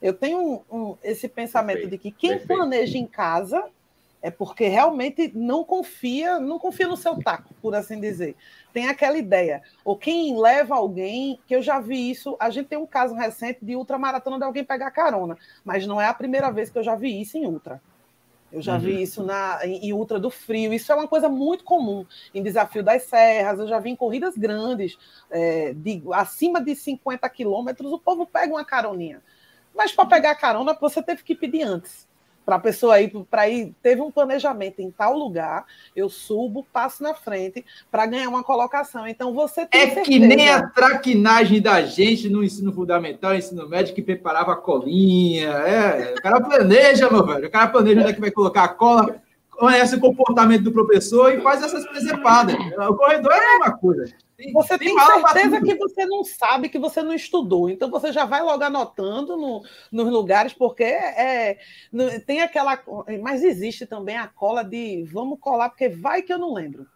Eu 0.00 0.14
tenho 0.14 0.38
um, 0.40 0.60
um, 0.70 0.96
esse 1.02 1.28
pensamento 1.28 1.80
Perfeito. 1.80 1.90
de 1.90 1.98
que 1.98 2.10
quem 2.10 2.30
Perfeito. 2.30 2.48
planeja 2.48 2.96
em 2.96 3.06
casa 3.06 3.64
é 4.22 4.30
porque 4.30 4.68
realmente 4.68 5.32
não 5.34 5.64
confia, 5.64 6.38
não 6.38 6.58
confia 6.58 6.86
no 6.86 6.96
seu 6.96 7.18
taco, 7.22 7.54
por 7.62 7.74
assim 7.74 7.98
dizer. 7.98 8.36
Tem 8.72 8.88
aquela 8.88 9.16
ideia. 9.16 9.62
Ou 9.84 9.96
quem 9.96 10.38
leva 10.38 10.74
alguém, 10.74 11.38
que 11.46 11.56
eu 11.56 11.62
já 11.62 11.80
vi 11.80 12.10
isso, 12.10 12.36
a 12.38 12.50
gente 12.50 12.68
tem 12.68 12.78
um 12.78 12.86
caso 12.86 13.14
recente 13.14 13.60
de 13.62 13.74
ultramaratona 13.74 14.38
de 14.38 14.44
alguém 14.44 14.64
pegar 14.64 14.90
carona, 14.90 15.38
mas 15.64 15.86
não 15.86 16.00
é 16.00 16.06
a 16.06 16.14
primeira 16.14 16.50
vez 16.50 16.70
que 16.70 16.78
eu 16.78 16.82
já 16.82 16.94
vi 16.94 17.20
isso 17.20 17.38
em 17.38 17.46
ultra. 17.46 17.80
Eu 18.52 18.60
já 18.60 18.74
uhum. 18.74 18.80
vi 18.80 19.02
isso 19.02 19.22
na, 19.22 19.60
em, 19.64 19.86
em, 19.86 19.92
Ultra 19.92 20.18
do 20.18 20.28
Frio. 20.28 20.72
Isso 20.72 20.90
é 20.90 20.94
uma 20.94 21.06
coisa 21.06 21.28
muito 21.28 21.62
comum. 21.62 22.04
Em 22.34 22.42
Desafio 22.42 22.82
das 22.82 23.04
Serras, 23.04 23.60
eu 23.60 23.68
já 23.68 23.78
vi 23.78 23.90
em 23.90 23.96
corridas 23.96 24.36
grandes, 24.36 24.98
é, 25.30 25.72
de, 25.72 26.02
acima 26.12 26.60
de 26.60 26.74
50 26.74 27.28
quilômetros, 27.30 27.92
o 27.92 27.98
povo 27.98 28.26
pega 28.26 28.52
uma 28.52 28.64
caroninha. 28.64 29.22
Mas 29.80 29.92
para 29.92 30.04
pegar 30.04 30.34
carona, 30.34 30.76
você 30.78 31.02
teve 31.02 31.22
que 31.22 31.34
pedir 31.34 31.62
antes 31.62 32.06
para 32.44 32.56
a 32.56 32.58
pessoa 32.58 33.00
ir 33.00 33.10
para 33.30 33.48
ir 33.48 33.72
teve 33.82 34.02
um 34.02 34.10
planejamento 34.10 34.80
em 34.80 34.90
tal 34.90 35.16
lugar, 35.16 35.64
eu 35.96 36.10
subo, 36.10 36.66
passo 36.70 37.02
na 37.02 37.14
frente 37.14 37.64
para 37.90 38.04
ganhar 38.04 38.28
uma 38.28 38.44
colocação. 38.44 39.06
Então 39.06 39.32
você 39.32 39.64
tem 39.64 39.80
É 39.80 39.84
certeza. 39.86 40.04
que 40.04 40.18
nem 40.18 40.50
a 40.50 40.66
traquinagem 40.68 41.62
da 41.62 41.80
gente 41.80 42.28
no 42.28 42.44
ensino 42.44 42.70
fundamental, 42.74 43.34
ensino 43.34 43.66
médio 43.66 43.94
que 43.94 44.02
preparava 44.02 44.52
a 44.52 44.56
colinha, 44.56 45.48
é, 45.48 46.12
o 46.18 46.20
cara 46.20 46.42
planeja, 46.42 47.08
meu 47.10 47.24
velho, 47.24 47.48
o 47.48 47.50
cara 47.50 47.68
planeja 47.68 48.00
onde 48.00 48.10
é 48.10 48.12
que 48.12 48.20
vai 48.20 48.30
colocar 48.30 48.64
a 48.64 48.68
cola, 48.68 49.22
conhece 49.60 49.94
o 49.94 50.00
comportamento 50.00 50.64
do 50.64 50.72
professor 50.72 51.34
e 51.34 51.42
faz 51.42 51.62
essas 51.62 51.86
presepadas. 51.86 52.56
O 52.56 52.94
corredor 52.94 53.30
é 53.30 53.36
a 53.36 53.58
mesma 53.58 53.76
coisa. 53.76 54.06
Você 54.54 54.78
tem, 54.78 54.96
tem 54.96 55.06
certeza 55.06 55.60
que 55.60 55.74
você 55.74 56.06
não 56.06 56.24
sabe, 56.24 56.70
que 56.70 56.78
você 56.78 57.02
não 57.02 57.12
estudou. 57.12 57.68
Então 57.68 57.90
você 57.90 58.10
já 58.10 58.24
vai 58.24 58.42
logo 58.42 58.64
anotando 58.64 59.36
no, 59.36 59.62
nos 59.92 60.10
lugares, 60.10 60.54
porque 60.54 60.82
é, 60.82 61.58
tem 62.26 62.40
aquela. 62.40 62.82
Mas 63.22 63.44
existe 63.44 63.84
também 63.84 64.16
a 64.16 64.26
cola 64.26 64.64
de 64.64 65.04
vamos 65.12 65.38
colar, 65.38 65.68
porque 65.68 65.90
vai 65.90 66.22
que 66.22 66.32
eu 66.32 66.38
não 66.38 66.54
lembro. 66.54 66.86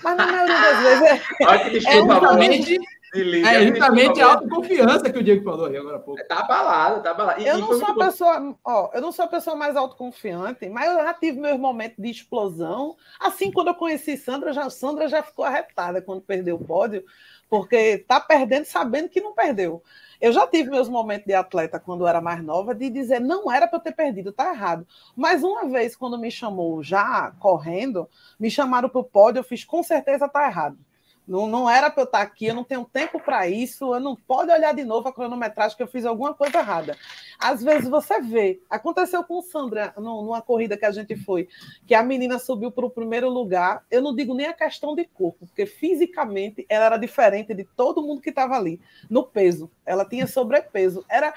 Mas 0.00 0.16
na 0.16 0.26
maioria 0.26 0.60
das 0.60 0.82
vezes 0.82 1.02
é. 1.02 1.44
Olha 1.44 1.64
que 1.64 1.70
desculpa, 1.70 2.14
é, 2.14 3.01
é 3.14 3.66
justamente 3.66 4.20
a 4.22 4.32
autoconfiança 4.32 5.10
que 5.10 5.18
o 5.18 5.22
Diego 5.22 5.44
falou 5.44 5.66
aí 5.66 5.76
agora 5.76 5.96
há 5.96 6.00
pouco. 6.00 6.26
Tá 6.26 6.38
abalado, 6.38 7.02
tá 7.02 7.10
abalado. 7.10 7.42
eu 7.42 7.58
não 7.58 7.78
sou 7.78 7.88
a 7.88 7.94
pessoa, 7.94 8.56
ó, 8.64 8.90
eu 8.94 9.02
não 9.02 9.12
sou 9.12 9.24
a 9.26 9.28
pessoa 9.28 9.54
mais 9.54 9.76
autoconfiante, 9.76 10.66
mas 10.70 10.90
eu 10.90 10.96
já 10.96 11.12
tive 11.12 11.38
meus 11.38 11.58
momentos 11.58 12.02
de 12.02 12.10
explosão. 12.10 12.96
Assim, 13.20 13.52
quando 13.52 13.68
eu 13.68 13.74
conheci 13.74 14.16
Sandra, 14.16 14.52
já, 14.52 14.70
Sandra 14.70 15.08
já 15.08 15.22
ficou 15.22 15.44
arretada 15.44 16.00
quando 16.00 16.22
perdeu 16.22 16.56
o 16.56 16.64
pódio, 16.64 17.04
porque 17.50 17.98
tá 17.98 18.18
perdendo 18.18 18.64
sabendo 18.64 19.10
que 19.10 19.20
não 19.20 19.34
perdeu. 19.34 19.82
Eu 20.18 20.32
já 20.32 20.46
tive 20.46 20.70
meus 20.70 20.88
momentos 20.88 21.26
de 21.26 21.34
atleta 21.34 21.78
quando 21.78 22.04
eu 22.04 22.08
era 22.08 22.20
mais 22.20 22.42
nova 22.42 22.74
de 22.74 22.88
dizer 22.88 23.20
não 23.20 23.52
era 23.52 23.68
para 23.68 23.78
eu 23.78 23.82
ter 23.82 23.92
perdido, 23.92 24.32
tá 24.32 24.54
errado. 24.54 24.86
Mas 25.14 25.42
uma 25.42 25.68
vez 25.68 25.94
quando 25.94 26.18
me 26.18 26.30
chamou 26.30 26.82
já 26.82 27.32
correndo, 27.38 28.08
me 28.40 28.50
chamaram 28.50 28.88
para 28.88 29.00
o 29.00 29.04
pódio, 29.04 29.40
eu 29.40 29.44
fiz 29.44 29.64
com 29.64 29.82
certeza 29.82 30.28
tá 30.28 30.46
errado. 30.46 30.78
Não, 31.26 31.46
não 31.46 31.70
era 31.70 31.88
para 31.88 32.02
eu 32.02 32.04
estar 32.04 32.20
aqui, 32.20 32.46
eu 32.46 32.54
não 32.54 32.64
tenho 32.64 32.84
tempo 32.84 33.20
para 33.20 33.48
isso, 33.48 33.94
eu 33.94 34.00
não 34.00 34.16
pode 34.16 34.50
olhar 34.50 34.74
de 34.74 34.84
novo 34.84 35.08
a 35.08 35.12
cronometragem 35.12 35.76
que 35.76 35.82
eu 35.82 35.86
fiz 35.86 36.04
alguma 36.04 36.34
coisa 36.34 36.58
errada. 36.58 36.96
às 37.38 37.62
vezes 37.62 37.88
você 37.88 38.20
vê. 38.20 38.60
Aconteceu 38.68 39.22
com 39.22 39.40
Sandra 39.40 39.94
numa 39.96 40.42
corrida 40.42 40.76
que 40.76 40.84
a 40.84 40.90
gente 40.90 41.14
foi, 41.16 41.48
que 41.86 41.94
a 41.94 42.02
menina 42.02 42.38
subiu 42.38 42.72
para 42.72 42.86
o 42.86 42.90
primeiro 42.90 43.28
lugar. 43.28 43.84
Eu 43.90 44.02
não 44.02 44.14
digo 44.14 44.34
nem 44.34 44.46
a 44.46 44.52
questão 44.52 44.94
de 44.96 45.04
corpo, 45.04 45.46
porque 45.46 45.64
fisicamente 45.64 46.66
ela 46.68 46.86
era 46.86 46.96
diferente 46.96 47.54
de 47.54 47.64
todo 47.64 48.02
mundo 48.02 48.20
que 48.20 48.30
estava 48.30 48.56
ali. 48.56 48.80
No 49.08 49.24
peso, 49.24 49.70
ela 49.86 50.04
tinha 50.04 50.26
sobrepeso. 50.26 51.04
Era 51.08 51.32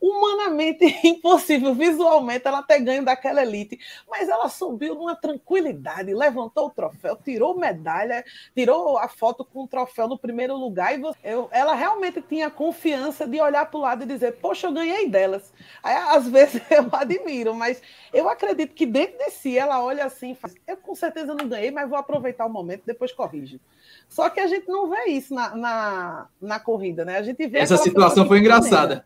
humanamente 0.00 0.84
impossível, 1.04 1.74
visualmente, 1.74 2.46
ela 2.46 2.62
ter 2.62 2.80
ganho 2.80 3.04
daquela 3.04 3.42
elite. 3.42 3.78
Mas 4.08 4.28
ela 4.28 4.48
subiu 4.48 4.94
numa 4.94 5.14
tranquilidade, 5.14 6.14
levantou 6.14 6.66
o 6.66 6.70
troféu, 6.70 7.16
tirou 7.16 7.58
medalha, 7.58 8.24
tirou 8.54 8.96
a 8.98 9.08
foto 9.08 9.44
com 9.44 9.64
o 9.64 9.68
troféu 9.68 10.08
no 10.08 10.18
primeiro 10.18 10.56
lugar. 10.56 10.98
E 10.98 11.02
eu, 11.24 11.48
ela 11.50 11.74
realmente 11.74 12.22
tinha 12.22 12.50
confiança 12.50 13.26
de 13.26 13.40
olhar 13.40 13.66
para 13.66 13.78
o 13.78 13.82
lado 13.82 14.04
e 14.04 14.06
dizer: 14.06 14.36
Poxa, 14.36 14.68
eu 14.68 14.72
ganhei 14.72 15.08
delas. 15.08 15.52
Aí, 15.82 15.94
às 15.94 16.26
vezes 16.28 16.62
eu 16.70 16.88
admiro, 16.92 17.54
mas 17.54 17.82
eu 18.12 18.28
acredito 18.28 18.74
que 18.74 18.86
dentro 18.86 19.18
de 19.18 19.30
si 19.30 19.58
ela 19.58 19.82
olha 19.82 20.04
assim: 20.04 20.34
faz, 20.34 20.54
Eu 20.66 20.76
com 20.76 20.94
certeza 20.94 21.34
não 21.34 21.48
ganhei, 21.48 21.70
mas 21.70 21.88
vou 21.88 21.98
aproveitar 21.98 22.46
o 22.46 22.50
momento, 22.50 22.82
depois 22.86 23.12
corrijo. 23.12 23.60
Só 24.08 24.30
que 24.30 24.40
a 24.40 24.46
gente 24.46 24.68
não 24.68 24.88
vê 24.88 25.06
isso 25.06 25.34
na, 25.34 25.54
na, 25.54 26.26
na 26.40 26.60
corrida, 26.60 27.04
né? 27.04 27.18
A 27.18 27.22
gente 27.22 27.46
vê. 27.46 27.58
Essa 27.58 27.76
situação 27.76 28.26
foi 28.26 28.38
engraçada. 28.38 29.04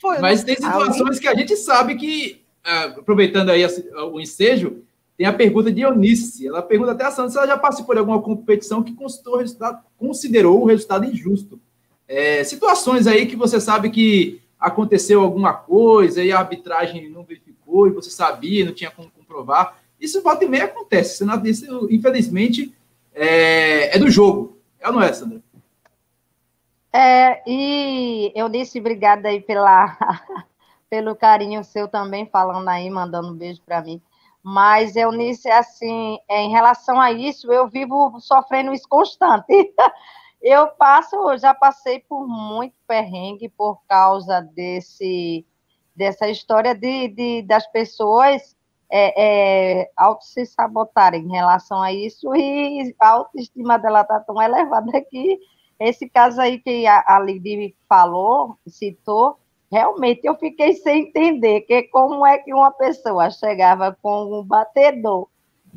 Foi, 0.00 0.18
Mas 0.18 0.44
tem 0.44 0.56
situações 0.56 1.18
que 1.18 1.28
a 1.28 1.34
gente 1.34 1.56
sabe 1.56 1.96
que, 1.96 2.42
uh, 2.66 3.00
aproveitando 3.00 3.50
aí 3.50 3.64
o 4.12 4.20
ensejo, 4.20 4.82
tem 5.16 5.26
a 5.26 5.32
pergunta 5.32 5.72
de 5.72 5.80
Eunice. 5.80 6.46
Ela 6.46 6.62
pergunta 6.62 6.92
até 6.92 7.04
a 7.04 7.10
Sandra 7.10 7.30
se 7.30 7.38
ela 7.38 7.46
já 7.46 7.56
participou 7.56 7.94
de 7.94 8.00
alguma 8.00 8.20
competição 8.20 8.82
que 8.82 8.92
considerou 8.92 9.36
o 9.36 9.38
resultado, 9.38 9.78
considerou 9.96 10.62
o 10.62 10.66
resultado 10.66 11.06
injusto. 11.06 11.58
É, 12.06 12.44
situações 12.44 13.06
aí 13.06 13.26
que 13.26 13.34
você 13.34 13.60
sabe 13.60 13.90
que 13.90 14.40
aconteceu 14.60 15.20
alguma 15.20 15.52
coisa 15.54 16.22
e 16.22 16.30
a 16.30 16.38
arbitragem 16.38 17.08
não 17.10 17.24
verificou 17.24 17.86
e 17.86 17.90
você 17.90 18.10
sabia, 18.10 18.64
não 18.64 18.72
tinha 18.72 18.90
como 18.90 19.10
comprovar. 19.10 19.78
Isso 20.00 20.22
volta 20.22 20.44
e 20.44 20.48
meia 20.48 20.64
acontece. 20.64 21.24
Isso, 21.44 21.88
infelizmente, 21.90 22.74
é, 23.14 23.96
é 23.96 23.98
do 23.98 24.10
jogo. 24.10 24.58
É 24.78 24.88
ou 24.88 24.94
não 24.94 25.02
é, 25.02 25.12
Sandra? 25.12 25.40
É, 26.98 27.42
e 27.46 28.32
eu 28.34 28.48
disse 28.48 28.80
obrigada 28.80 29.28
aí 29.28 29.38
pela, 29.38 29.98
pelo 30.88 31.14
carinho 31.14 31.62
seu 31.62 31.86
também, 31.86 32.24
falando 32.24 32.66
aí, 32.70 32.88
mandando 32.88 33.28
um 33.28 33.36
beijo 33.36 33.60
para 33.66 33.82
mim. 33.82 34.00
Mas 34.42 34.96
eu 34.96 35.10
disse 35.10 35.50
assim, 35.50 36.18
é, 36.26 36.40
em 36.40 36.50
relação 36.50 36.98
a 36.98 37.12
isso, 37.12 37.52
eu 37.52 37.68
vivo 37.68 38.18
sofrendo 38.18 38.72
isso 38.72 38.88
constante. 38.88 39.46
Eu 40.40 40.68
passo, 40.68 41.36
já 41.38 41.52
passei 41.54 41.98
por 41.98 42.28
muito 42.28 42.74
perrengue 42.86 43.48
por 43.48 43.80
causa 43.88 44.40
desse, 44.40 45.44
dessa 45.94 46.28
história 46.28 46.72
de, 46.74 47.08
de 47.08 47.42
das 47.42 47.66
pessoas 47.72 48.54
é, 48.88 49.80
é, 49.80 49.90
auto 49.96 50.24
se 50.24 50.46
sabotarem 50.46 51.24
em 51.24 51.32
relação 51.32 51.82
a 51.82 51.92
isso 51.92 52.36
e 52.36 52.94
a 53.00 53.08
autoestima 53.08 53.78
dela 53.78 54.02
está 54.02 54.20
tão 54.20 54.40
elevada 54.40 54.92
que 55.10 55.40
esse 55.78 56.08
caso 56.08 56.40
aí 56.40 56.58
que 56.58 56.86
a, 56.86 56.98
a 57.00 57.20
falou, 57.88 58.56
citou, 58.66 59.38
realmente 59.70 60.24
eu 60.24 60.34
fiquei 60.36 60.74
sem 60.74 61.08
entender 61.08 61.62
que 61.62 61.84
como 61.84 62.26
é 62.26 62.38
que 62.38 62.54
uma 62.54 62.70
pessoa 62.70 63.30
chegava 63.30 63.96
com 64.00 64.40
um 64.40 64.42
batedor, 64.42 65.28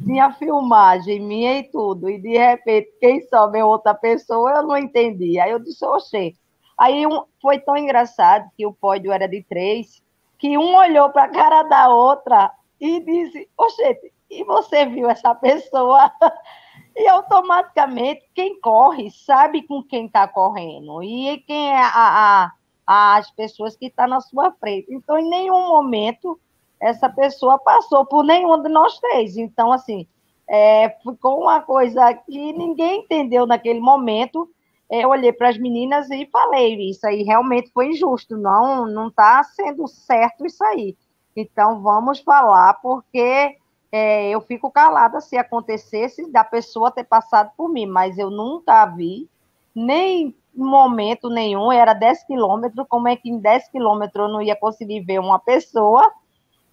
tinha 0.06 0.32
filmagem 0.32 1.20
minha 1.20 1.60
e 1.60 1.64
tudo, 1.64 2.10
e 2.10 2.18
de 2.20 2.38
repente 2.38 2.90
quem 3.00 3.22
sobe 3.28 3.60
é 3.60 3.66
outra 3.66 3.94
pessoa, 3.94 4.52
eu 4.52 4.64
não 4.64 4.78
entendi. 4.78 5.40
Aí 5.40 5.52
eu 5.52 5.60
disse, 5.60 5.86
oxê. 5.86 6.34
Aí 6.78 7.06
um, 7.06 7.24
foi 7.42 7.60
tão 7.60 7.76
engraçado 7.76 8.50
que 8.56 8.66
o 8.66 8.74
pódio 8.74 9.12
era 9.12 9.28
de 9.28 9.44
três, 9.44 10.02
que 10.38 10.58
um 10.58 10.76
olhou 10.76 11.10
para 11.10 11.24
a 11.24 11.30
cara 11.30 11.64
da 11.64 11.90
outra 11.90 12.52
e 12.80 13.02
disse, 13.02 13.50
oxê, 13.58 14.00
e 14.30 14.44
você 14.46 14.86
viu 14.86 15.10
essa 15.10 15.36
pessoa? 15.36 16.10
E 16.95 17.08
automaticamente 17.08 18.25
quem 18.34 18.60
corre 18.60 19.10
sabe 19.12 19.63
com 19.63 19.82
quem 19.84 20.08
está 20.08 20.28
correndo 20.28 21.02
e 21.04 21.38
quem 21.47 21.71
é 21.71 21.82
a, 21.82 22.52
a, 22.86 23.17
as 23.17 23.32
pessoas 23.32 23.75
que 23.78 23.88
estão 23.88 24.06
tá 24.06 24.10
na 24.10 24.21
sua 24.21 24.52
frente. 24.52 24.88
Então, 24.89 25.17
em 25.17 25.30
nenhum 25.30 25.69
momento 25.69 26.39
essa 26.80 27.10
pessoa 27.10 27.60
passou 27.60 28.06
por 28.06 28.23
nenhum 28.23 28.62
de 28.62 28.69
nós 28.69 28.99
três. 28.99 29.38
Então, 29.38 29.71
assim, 29.71 30.08
é, 30.49 30.89
ficou 31.04 31.41
uma 31.41 31.62
coisa 31.62 32.13
que 32.13 32.54
ninguém 32.54 33.02
entendeu 33.02 33.45
naquele 33.45 33.80
momento. 33.80 34.49
Eu 34.89 35.10
olhei 35.10 35.32
para 35.32 35.49
as 35.49 35.58
meninas 35.58 36.10
e 36.10 36.25
falei, 36.32 36.89
isso 36.89 37.06
aí 37.06 37.21
realmente 37.21 37.69
foi 37.71 37.89
injusto, 37.89 38.36
não 38.36 38.88
não 38.88 39.10
está 39.10 39.43
sendo 39.43 39.88
certo 39.88 40.45
isso 40.45 40.63
aí. 40.63 40.97
Então, 41.36 41.82
vamos 41.82 42.19
falar, 42.19 42.73
porque 42.82 43.56
é, 43.91 44.30
eu 44.30 44.41
fico 44.41 44.71
calada 44.71 45.19
se 45.19 45.38
acontecesse 45.38 46.32
da 46.32 46.43
pessoa 46.43 46.91
ter 46.91 47.04
passado 47.04 47.52
por 47.58 47.69
mim, 47.69 47.86
mas 47.86 48.17
eu 48.17 48.30
nunca 48.30 48.86
vi, 48.86 49.30
nem 49.73 50.36
em 50.56 50.63
momento 50.63 51.30
nenhum, 51.30 51.71
era 51.71 51.93
10 51.93 52.23
quilômetros, 52.25 52.86
como 52.89 53.08
é 53.08 53.15
que 53.15 53.30
em 53.30 53.39
10 53.39 53.69
quilômetros 53.69 54.28
eu 54.28 54.34
não 54.34 54.41
ia 54.41 54.56
conseguir 54.56 55.02
ver 55.02 55.19
uma 55.19 55.39
pessoa, 55.39 56.12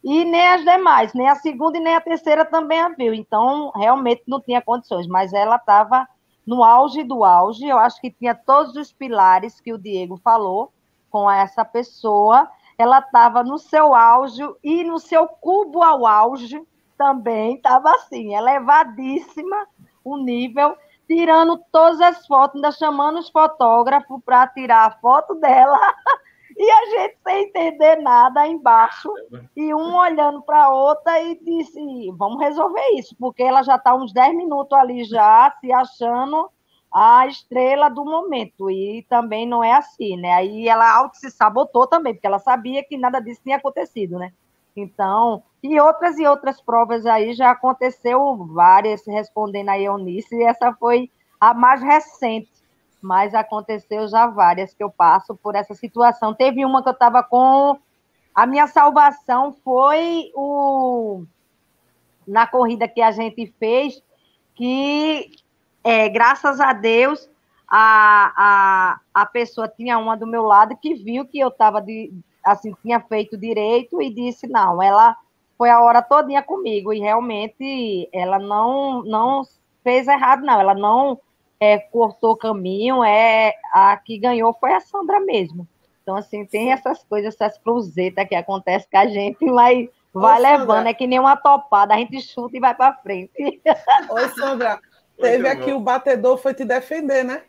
e 0.03 0.25
nem 0.25 0.47
as 0.49 0.63
demais, 0.63 1.15
nem 1.15 1.29
a 1.29 1.35
segunda 1.35 1.79
e 1.79 1.81
nem 1.81 1.95
a 1.95 2.01
terceira 2.01 2.45
também 2.45 2.79
a 2.79 2.89
viu, 2.91 3.15
então 3.15 3.73
realmente 3.75 4.23
não 4.27 4.41
tinha 4.41 4.63
condições, 4.63 5.07
mas 5.07 5.33
ela 5.33 5.57
estava 5.57 6.07
no 6.47 6.63
auge 6.63 7.03
do 7.03 7.25
auge, 7.25 7.67
eu 7.67 7.79
acho 7.79 8.01
que 8.01 8.11
tinha 8.11 8.35
todos 8.35 8.77
os 8.77 8.93
pilares 8.93 9.61
que 9.61 9.73
o 9.73 9.79
Diego 9.79 10.17
falou 10.23 10.73
com 11.11 11.31
essa 11.31 11.65
pessoa, 11.65 12.49
ela 12.79 12.99
estava 13.01 13.43
no 13.43 13.59
seu 13.59 13.95
auge 13.95 14.43
e 14.63 14.85
no 14.85 14.99
seu 14.99 15.27
cubo 15.27 15.83
ao 15.83 16.07
auge, 16.07 16.61
também 16.97 17.57
estava 17.57 17.91
assim, 17.91 18.35
elevadíssima 18.35 19.67
o 20.05 20.17
nível, 20.17 20.77
tirando 21.07 21.59
todas 21.71 22.01
as 22.01 22.27
fotos, 22.27 22.57
ainda 22.57 22.73
chamando 22.73 23.19
os 23.19 23.29
fotógrafos 23.31 24.21
para 24.25 24.47
tirar 24.49 24.87
a 24.87 24.91
foto 24.91 25.35
dela, 25.35 25.79
e 26.57 26.71
a 26.71 26.87
gente 26.87 27.19
sem 27.23 27.45
entender 27.45 27.97
nada 27.97 28.47
embaixo, 28.47 29.13
e 29.55 29.75
um 29.75 29.95
olhando 29.95 30.43
para 30.43 30.65
a 30.65 30.71
outra 30.71 31.21
e 31.21 31.39
disse, 31.39 31.81
vamos 32.17 32.41
resolver 32.41 32.87
isso, 32.95 33.15
porque 33.19 33.43
ela 33.43 33.63
já 33.63 33.77
está 33.77 33.95
uns 33.95 34.13
10 34.13 34.35
minutos 34.37 34.77
ali 34.77 35.05
já, 35.05 35.55
se 35.61 35.73
achando 35.73 36.51
a 36.93 37.27
estrela 37.27 37.89
do 37.91 38.05
momento, 38.05 38.71
e 38.71 39.05
também 39.09 39.47
não 39.47 39.63
é 39.63 39.73
assim, 39.73 40.17
né? 40.17 40.33
Aí 40.33 40.67
ela 40.67 40.97
auto 40.97 41.17
se 41.17 41.31
sabotou 41.31 41.87
também, 41.87 42.15
porque 42.15 42.27
ela 42.27 42.39
sabia 42.39 42.83
que 42.83 42.97
nada 42.97 43.21
disso 43.21 43.43
tinha 43.43 43.57
acontecido, 43.57 44.19
né? 44.19 44.33
Então, 44.77 45.43
e 45.63 45.81
outras 45.81 46.19
e 46.19 46.27
outras 46.27 46.61
provas 46.61 47.07
aí 47.07 47.33
já 47.33 47.51
aconteceu 47.51 48.37
várias, 48.37 49.07
respondendo 49.07 49.71
a 49.71 49.79
Eunice, 49.79 50.37
e 50.37 50.43
essa 50.43 50.73
foi 50.75 51.11
a 51.41 51.55
mais 51.55 51.83
recente, 51.83 52.51
mas 53.01 53.35
aconteceu 53.35 54.07
já 54.07 54.27
várias 54.27 54.75
que 54.75 54.83
eu 54.83 54.91
passo 54.91 55.35
por 55.35 55.55
essa 55.55 55.75
situação. 55.75 56.35
Teve 56.35 56.65
uma 56.65 56.83
que 56.83 56.89
eu 56.89 56.93
estava 56.93 57.23
com. 57.23 57.79
A 58.35 58.47
minha 58.47 58.67
salvação 58.67 59.57
foi 59.65 60.31
o 60.35 61.25
na 62.27 62.47
corrida 62.47 62.89
que 62.89 63.01
a 63.01 63.11
gente 63.11 63.47
fez, 63.59 64.03
que 64.55 65.31
é, 65.83 66.09
graças 66.09 66.61
a 66.61 66.73
Deus 66.73 67.31
a, 67.69 68.33
a, 68.37 69.01
a 69.23 69.27
pessoa 69.27 69.69
tinha 69.69 69.99
uma 69.99 70.17
do 70.17 70.27
meu 70.27 70.43
lado 70.43 70.77
que 70.77 70.95
viu 70.95 71.27
que 71.27 71.39
eu 71.39 71.49
estava 71.49 71.81
de, 71.81 72.13
assim, 72.47 72.75
tinha 72.83 73.01
feito 73.01 73.37
direito 73.37 74.01
e 74.01 74.09
disse, 74.09 74.47
não, 74.47 74.81
ela 74.81 75.17
foi 75.59 75.69
a 75.69 75.81
hora 75.81 76.01
todinha 76.01 76.43
comigo, 76.43 76.93
e 76.93 77.01
realmente 77.01 78.09
ela 78.13 78.39
não, 78.39 79.03
não 79.03 79.43
fez 79.83 80.07
errado, 80.07 80.45
não, 80.45 80.61
ela 80.61 80.75
não 80.75 81.19
é, 81.59 81.79
cortou 81.79 82.37
caminho, 82.37 83.03
é, 83.03 83.55
a 83.73 83.97
que 83.97 84.19
ganhou 84.19 84.55
foi 84.61 84.73
a 84.73 84.81
Sandra 84.81 85.19
mesmo. 85.21 85.67
Então, 86.03 86.15
assim, 86.15 86.45
tem 86.45 86.73
essas 86.73 87.03
coisas, 87.03 87.35
essas 87.35 87.59
cruzetas 87.59 88.29
que 88.29 88.35
acontecem 88.35 88.89
com 88.91 88.99
a 88.99 89.07
gente, 89.07 89.45
mas 89.51 89.89
vai 90.13 90.39
Ô, 90.39 90.43
levando, 90.43 90.77
Sandra. 90.77 90.91
é 90.91 90.95
que 90.95 91.07
nem 91.07 91.19
uma 91.19 91.37
topada, 91.37 91.95
a 91.95 91.99
gente 91.99 92.21
chuta 92.21 92.57
e 92.57 92.61
vai 92.61 92.75
para 92.75 92.95
frente. 92.95 93.61
Oi, 94.11 94.29
Sandra, 94.31 94.79
teve 95.21 95.49
aqui 95.49 95.73
o 95.73 95.81
batedor, 95.81 96.37
foi 96.37 96.55
te 96.55 96.65
defender, 96.65 97.25
né? 97.25 97.43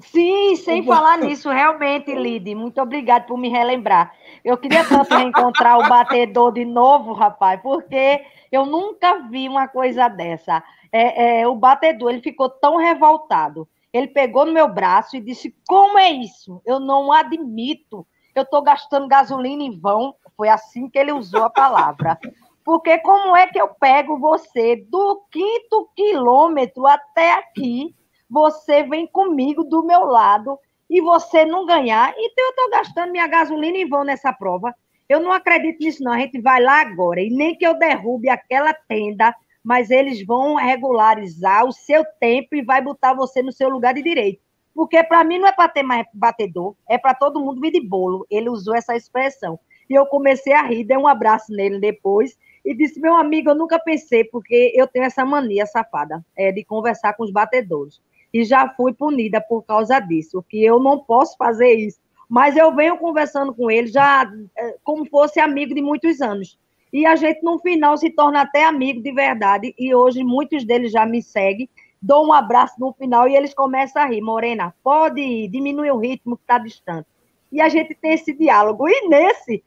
Sim, 0.00 0.56
sem 0.56 0.84
falar 0.84 1.18
nisso, 1.18 1.48
realmente, 1.48 2.12
Lide, 2.14 2.54
muito 2.54 2.80
obrigado 2.80 3.26
por 3.26 3.38
me 3.38 3.48
relembrar. 3.48 4.12
Eu 4.44 4.56
queria 4.56 4.84
tanto 4.84 5.14
reencontrar 5.14 5.78
o 5.78 5.88
batedor 5.88 6.52
de 6.52 6.64
novo, 6.64 7.12
rapaz, 7.12 7.60
porque 7.62 8.24
eu 8.50 8.66
nunca 8.66 9.20
vi 9.28 9.48
uma 9.48 9.68
coisa 9.68 10.08
dessa. 10.08 10.62
É, 10.92 11.40
é, 11.40 11.48
o 11.48 11.54
batedor, 11.54 12.10
ele 12.10 12.22
ficou 12.22 12.48
tão 12.48 12.76
revoltado. 12.76 13.68
Ele 13.92 14.08
pegou 14.08 14.44
no 14.44 14.52
meu 14.52 14.68
braço 14.68 15.16
e 15.16 15.20
disse: 15.20 15.54
Como 15.66 15.96
é 15.98 16.10
isso? 16.10 16.60
Eu 16.66 16.80
não 16.80 17.12
admito. 17.12 18.04
Eu 18.34 18.42
estou 18.42 18.60
gastando 18.62 19.06
gasolina 19.06 19.62
em 19.62 19.78
vão. 19.78 20.16
Foi 20.36 20.48
assim 20.48 20.90
que 20.90 20.98
ele 20.98 21.12
usou 21.12 21.44
a 21.44 21.50
palavra. 21.50 22.18
Porque 22.64 22.98
como 22.98 23.36
é 23.36 23.46
que 23.46 23.60
eu 23.60 23.68
pego 23.68 24.18
você 24.18 24.84
do 24.90 25.22
quinto 25.30 25.88
quilômetro 25.94 26.86
até 26.86 27.34
aqui 27.34 27.94
você 28.28 28.82
vem 28.82 29.06
comigo 29.06 29.64
do 29.64 29.84
meu 29.84 30.04
lado 30.04 30.58
e 30.88 31.00
você 31.00 31.44
não 31.44 31.66
ganhar, 31.66 32.14
então 32.16 32.44
eu 32.44 32.50
estou 32.50 32.70
gastando 32.70 33.12
minha 33.12 33.26
gasolina 33.26 33.76
em 33.76 33.88
vão 33.88 34.04
nessa 34.04 34.32
prova. 34.32 34.74
Eu 35.08 35.20
não 35.20 35.32
acredito 35.32 35.78
nisso, 35.80 36.02
não. 36.02 36.12
A 36.12 36.18
gente 36.18 36.40
vai 36.40 36.62
lá 36.62 36.80
agora. 36.80 37.20
E 37.20 37.30
nem 37.30 37.56
que 37.56 37.66
eu 37.66 37.78
derrube 37.78 38.28
aquela 38.28 38.72
tenda, 38.72 39.34
mas 39.62 39.90
eles 39.90 40.24
vão 40.24 40.54
regularizar 40.56 41.66
o 41.66 41.72
seu 41.72 42.04
tempo 42.20 42.54
e 42.54 42.62
vai 42.62 42.82
botar 42.82 43.14
você 43.14 43.42
no 43.42 43.52
seu 43.52 43.68
lugar 43.68 43.94
de 43.94 44.02
direito. 44.02 44.42
Porque 44.74 45.02
para 45.04 45.22
mim 45.22 45.38
não 45.38 45.46
é 45.46 45.52
para 45.52 45.68
ter 45.68 45.82
mais 45.82 46.06
batedor, 46.12 46.74
é 46.88 46.98
para 46.98 47.14
todo 47.14 47.40
mundo 47.40 47.60
vir 47.60 47.70
de 47.70 47.80
bolo. 47.80 48.26
Ele 48.30 48.48
usou 48.48 48.74
essa 48.74 48.96
expressão. 48.96 49.58
E 49.88 49.94
eu 49.94 50.06
comecei 50.06 50.52
a 50.52 50.62
rir, 50.62 50.84
dei 50.84 50.96
um 50.96 51.06
abraço 51.06 51.52
nele 51.52 51.78
depois 51.78 52.36
e 52.64 52.74
disse: 52.74 53.00
Meu 53.00 53.14
amigo, 53.14 53.50
eu 53.50 53.54
nunca 53.54 53.78
pensei, 53.78 54.24
porque 54.24 54.72
eu 54.74 54.86
tenho 54.86 55.04
essa 55.04 55.24
mania 55.24 55.66
safada 55.66 56.24
é, 56.36 56.50
de 56.50 56.64
conversar 56.64 57.14
com 57.14 57.22
os 57.22 57.30
batedores. 57.30 58.00
E 58.34 58.44
já 58.44 58.68
fui 58.68 58.92
punida 58.92 59.40
por 59.40 59.62
causa 59.62 59.98
disso, 60.00 60.44
que 60.46 60.62
eu 60.62 60.78
não 60.78 60.98
posso 60.98 61.36
fazer 61.38 61.72
isso 61.72 62.04
mas 62.28 62.56
eu 62.56 62.74
venho 62.74 62.98
conversando 62.98 63.54
com 63.54 63.70
ele 63.70 63.86
já 63.86 64.30
é, 64.56 64.76
como 64.82 65.08
fosse 65.08 65.38
amigo 65.40 65.74
de 65.74 65.82
muitos 65.82 66.20
anos. 66.20 66.58
E 66.92 67.06
a 67.06 67.16
gente, 67.16 67.42
no 67.42 67.58
final, 67.58 67.96
se 67.96 68.10
torna 68.10 68.42
até 68.42 68.64
amigo 68.64 69.02
de 69.02 69.12
verdade. 69.12 69.74
E 69.78 69.94
hoje, 69.94 70.22
muitos 70.22 70.64
deles 70.64 70.92
já 70.92 71.04
me 71.04 71.22
seguem. 71.22 71.68
Dou 72.00 72.26
um 72.26 72.32
abraço 72.32 72.74
no 72.78 72.92
final 72.92 73.28
e 73.28 73.34
eles 73.34 73.52
começam 73.52 74.02
a 74.02 74.06
rir. 74.06 74.20
Morena, 74.20 74.74
pode 74.82 75.20
ir, 75.20 75.48
diminui 75.48 75.90
o 75.90 75.98
ritmo 75.98 76.36
que 76.36 76.44
está 76.44 76.58
distante. 76.58 77.08
E 77.50 77.60
a 77.60 77.68
gente 77.68 77.94
tem 77.94 78.12
esse 78.12 78.32
diálogo. 78.32 78.88
E 78.88 79.08
nesse, 79.08 79.62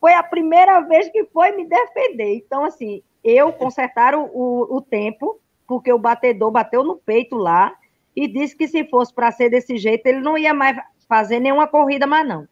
foi 0.00 0.14
a 0.14 0.22
primeira 0.22 0.80
vez 0.80 1.10
que 1.10 1.24
foi 1.26 1.52
me 1.52 1.66
defender. 1.66 2.36
Então, 2.36 2.64
assim, 2.64 3.02
eu 3.22 3.52
consertar 3.52 4.14
o, 4.14 4.24
o, 4.24 4.76
o 4.76 4.80
tempo, 4.80 5.38
porque 5.66 5.92
o 5.92 5.98
batedor 5.98 6.50
bateu 6.50 6.82
no 6.82 6.96
peito 6.96 7.36
lá 7.36 7.74
e 8.14 8.26
disse 8.26 8.56
que 8.56 8.66
se 8.68 8.84
fosse 8.84 9.12
para 9.12 9.32
ser 9.32 9.50
desse 9.50 9.76
jeito, 9.76 10.06
ele 10.06 10.20
não 10.20 10.36
ia 10.36 10.52
mais 10.52 10.76
fazer 11.08 11.40
nenhuma 11.40 11.66
corrida 11.66 12.06
mais 12.06 12.26
não, 12.26 12.46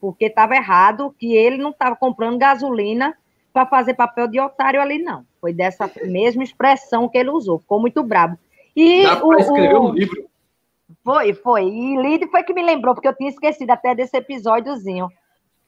porque 0.00 0.26
estava 0.26 0.54
errado 0.54 1.14
que 1.18 1.34
ele 1.34 1.56
não 1.56 1.70
estava 1.70 1.96
comprando 1.96 2.38
gasolina 2.38 3.16
para 3.52 3.66
fazer 3.66 3.94
papel 3.94 4.26
de 4.26 4.40
otário 4.40 4.80
ali, 4.80 4.98
não. 4.98 5.24
Foi 5.40 5.52
dessa 5.52 5.90
mesma 6.04 6.42
expressão 6.42 7.08
que 7.08 7.16
ele 7.16 7.30
usou, 7.30 7.58
ficou 7.60 7.80
muito 7.80 8.02
brabo. 8.02 8.36
E 8.74 9.04
Dá 9.04 9.16
para 9.16 9.40
escrever 9.40 9.78
um 9.78 9.92
livro. 9.92 10.28
Foi, 11.04 11.34
foi. 11.34 11.68
E 11.68 11.96
Lide 11.96 12.28
foi 12.28 12.42
que 12.42 12.52
me 12.52 12.62
lembrou, 12.62 12.94
porque 12.94 13.06
eu 13.06 13.16
tinha 13.16 13.30
esquecido 13.30 13.70
até 13.70 13.94
desse 13.94 14.16
episódiozinho. 14.16 15.08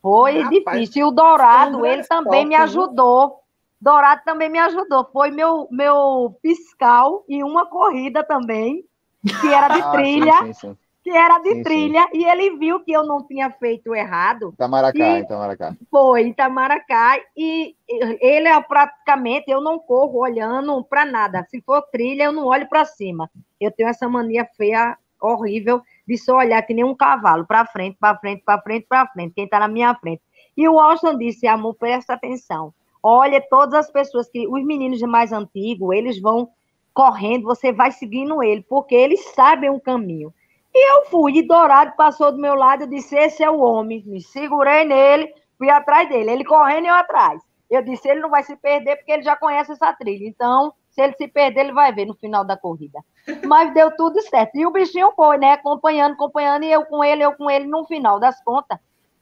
Foi 0.03 0.41
Rapaz, 0.41 0.51
difícil. 0.51 1.03
E 1.03 1.05
o 1.05 1.11
Dourado, 1.11 1.87
ele 1.87 2.05
também 2.05 2.47
me 2.47 2.55
ajudou. 2.55 3.41
Dourado 3.81 4.23
também 4.25 4.49
me 4.49 4.59
ajudou. 4.59 5.05
Foi 5.13 5.31
meu, 5.31 5.69
meu 5.71 6.37
fiscal 6.41 7.25
e 7.29 7.43
uma 7.45 7.67
corrida 7.67 8.25
também, 8.25 8.85
que 9.27 9.49
era 9.49 9.69
de 9.69 9.81
ah, 9.83 9.91
trilha. 9.91 10.39
Sim, 10.39 10.53
sim, 10.53 10.69
sim 10.69 10.77
que 11.07 11.11
era 11.13 11.39
de 11.39 11.63
trilha, 11.63 12.09
e 12.13 12.25
ele 12.25 12.57
viu 12.57 12.81
que 12.81 12.91
eu 12.91 13.07
não 13.07 13.25
tinha 13.25 13.49
feito 13.49 13.95
errado. 13.95 14.51
Itamaracá, 14.55 15.21
Itamaracá. 15.21 15.77
Foi, 15.89 16.27
Itamaracá, 16.27 17.21
e 17.37 17.77
ele 17.89 18.49
é 18.49 18.61
praticamente, 18.61 19.49
eu 19.49 19.61
não 19.61 19.79
corro 19.79 20.19
olhando 20.19 20.83
para 20.83 21.05
nada. 21.05 21.47
Se 21.49 21.61
for 21.61 21.81
trilha, 21.93 22.25
eu 22.25 22.33
não 22.33 22.47
olho 22.47 22.69
para 22.69 22.85
cima. 22.85 23.31
Eu 23.61 23.71
tenho 23.71 23.89
essa 23.89 24.09
mania 24.09 24.49
feia, 24.57 24.99
horrível, 25.23 25.81
de 26.09 26.19
só 26.19 26.39
olhar 26.39 26.61
que 26.63 26.75
nem 26.75 26.83
um 26.83 26.97
cavalo, 26.97 27.47
para 27.47 27.65
frente, 27.67 27.97
para 28.01 28.19
frente, 28.19 28.43
para 28.45 28.61
frente, 28.61 28.87
para 28.89 29.07
frente, 29.07 29.33
quem 29.33 29.45
está 29.45 29.61
na 29.61 29.69
minha 29.69 29.95
frente. 29.95 30.23
E 30.57 30.69
o 30.69 30.81
Austin 30.81 31.17
disse, 31.17 31.47
amor, 31.47 31.75
presta 31.75 32.15
atenção. 32.15 32.75
Olha, 33.01 33.41
todas 33.49 33.75
as 33.75 33.91
pessoas 33.93 34.29
que, 34.29 34.49
os 34.49 34.65
meninos 34.65 35.01
mais 35.03 35.33
antigos, 35.33 35.95
eles 35.95 36.21
vão 36.21 36.51
correndo, 36.97 37.45
você 37.45 37.71
vai 37.71 37.93
seguindo 37.93 38.43
ele, 38.43 38.65
porque 38.67 38.95
eles 38.95 39.23
sabem 39.35 39.69
o 39.69 39.79
caminho. 39.79 40.33
E 40.75 40.93
eu 40.93 41.05
fui, 41.07 41.37
e 41.37 41.47
Dourado 41.47 41.93
passou 41.95 42.33
do 42.33 42.39
meu 42.39 42.55
lado, 42.55 42.85
eu 42.85 42.87
disse, 42.87 43.15
esse 43.15 43.43
é 43.45 43.51
o 43.51 43.61
homem. 43.61 44.03
Me 44.07 44.23
segurei 44.23 44.85
nele, 44.85 45.31
fui 45.59 45.69
atrás 45.69 46.09
dele. 46.09 46.31
Ele 46.31 46.45
correndo 46.45 46.87
e 46.87 46.89
eu 46.89 46.95
atrás. 46.95 47.43
Eu 47.69 47.83
disse, 47.83 48.09
ele 48.09 48.21
não 48.21 48.31
vai 48.31 48.43
se 48.43 48.57
perder 48.57 48.97
porque 48.97 49.13
ele 49.13 49.23
já 49.23 49.37
conhece 49.37 49.73
essa 49.73 49.93
trilha. 49.93 50.27
Então, 50.27 50.73
se 50.89 51.03
ele 51.03 51.13
se 51.15 51.29
perder, 51.29 51.61
ele 51.61 51.73
vai 51.73 51.93
ver 51.93 52.07
no 52.07 52.15
final 52.15 52.45
da 52.45 52.57
corrida. 52.57 52.99
Mas 53.45 53.75
deu 53.75 53.95
tudo 53.95 54.21
certo. 54.23 54.57
E 54.57 54.67
o 54.67 54.71
bichinho 54.71 55.13
foi, 55.15 55.37
né? 55.37 55.53
Acompanhando, 55.53 56.15
acompanhando, 56.15 56.65
e 56.65 56.73
eu 56.73 56.85
com 56.87 57.05
ele, 57.05 57.23
eu 57.23 57.35
com 57.35 57.51
ele. 57.51 57.67
No 57.67 57.85
final 57.85 58.19
das 58.19 58.43
contas, 58.43 58.79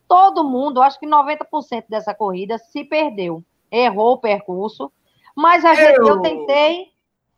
todo 0.09 0.45
mundo, 0.45 0.83
acho 0.83 0.99
que 1.01 1.07
90% 1.07 1.85
dessa 1.89 2.15
corrida 2.15 2.57
se 2.59 2.85
perdeu. 2.85 3.43
Errou 3.71 4.13
o 4.13 4.19
percurso. 4.19 4.93
Mas 5.37 5.65
a 5.65 5.75
gente, 5.75 5.99
eu... 5.99 6.07
eu 6.07 6.21
tentei, 6.21 6.94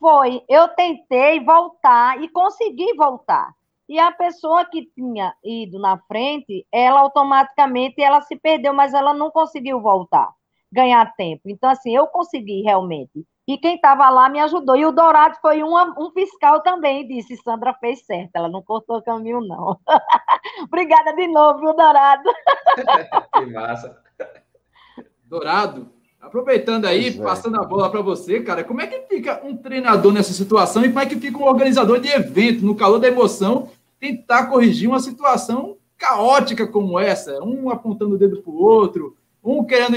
foi, 0.07 0.41
eu 0.49 0.69
tentei 0.69 1.41
voltar 1.41 2.23
e 2.23 2.29
consegui 2.29 2.95
voltar. 2.95 3.53
E 3.89 3.99
a 3.99 4.13
pessoa 4.13 4.65
que 4.65 4.87
tinha 4.95 5.35
ido 5.43 5.81
na 5.81 5.99
frente, 5.99 6.65
ela 6.71 7.01
automaticamente 7.01 8.01
ela 8.01 8.21
se 8.21 8.37
perdeu, 8.37 8.73
mas 8.73 8.95
ela 8.95 9.13
não 9.13 9.33
conseguiu 9.33 9.81
voltar, 9.81 10.33
ganhar 10.71 11.13
tempo. 11.17 11.43
Então, 11.47 11.69
assim, 11.69 11.93
eu 11.93 12.07
consegui 12.07 12.63
realmente. 12.63 13.27
E 13.49 13.59
quem 13.59 13.75
estava 13.75 14.09
lá 14.09 14.29
me 14.29 14.39
ajudou. 14.39 14.77
E 14.77 14.87
o 14.87 14.93
Dourado 14.93 15.39
foi 15.41 15.65
uma, 15.65 15.93
um 15.99 16.13
fiscal 16.13 16.63
também, 16.63 17.09
disse, 17.09 17.37
Sandra 17.39 17.75
fez 17.75 18.07
certo, 18.07 18.31
ela 18.37 18.49
não 18.49 18.63
cortou 18.63 18.99
o 18.99 19.03
caminho, 19.03 19.41
não. 19.41 19.77
Obrigada 20.63 21.15
de 21.15 21.27
novo, 21.27 21.59
viu, 21.59 21.75
Dourado? 21.75 22.31
que 23.35 23.47
massa. 23.47 24.01
Dourado, 25.27 25.93
aproveitando 26.27 26.87
aí, 26.87 27.09
é. 27.09 27.13
passando 27.13 27.57
a 27.57 27.65
bola 27.65 27.89
para 27.89 28.03
você, 28.03 28.41
cara, 28.41 28.65
como 28.65 28.81
é 28.81 28.87
que 28.87 29.01
fica 29.09 29.41
um 29.45 29.57
treinador 29.57 30.13
nessa 30.13 30.33
situação 30.33 30.85
e 30.85 30.89
como 30.89 31.01
é 31.01 31.07
que 31.07 31.17
fica 31.17 31.39
um 31.39 31.45
organizador 31.45 32.01
de 32.01 32.09
evento, 32.09 32.65
no 32.65 32.75
calor 32.75 32.99
da 32.99 33.09
emoção, 33.09 33.71
tentar 34.01 34.47
corrigir 34.47 34.89
uma 34.89 34.99
situação 34.99 35.77
caótica 35.97 36.67
como 36.67 36.99
essa, 36.99 37.43
um 37.43 37.71
apontando 37.71 38.17
o 38.17 38.19
dedo 38.19 38.43
para 38.43 38.51
o 38.51 38.63
outro, 38.63 39.17
um 39.43 39.65
querendo 39.65 39.97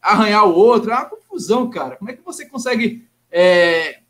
arranhar 0.00 0.46
o 0.46 0.54
outro, 0.54 0.90
é 0.90 0.94
uma 0.94 1.06
confusão, 1.06 1.68
cara. 1.70 1.96
Como 1.96 2.10
é 2.10 2.14
que 2.14 2.24
você 2.24 2.44
consegue 2.44 3.04
é, 3.32 4.00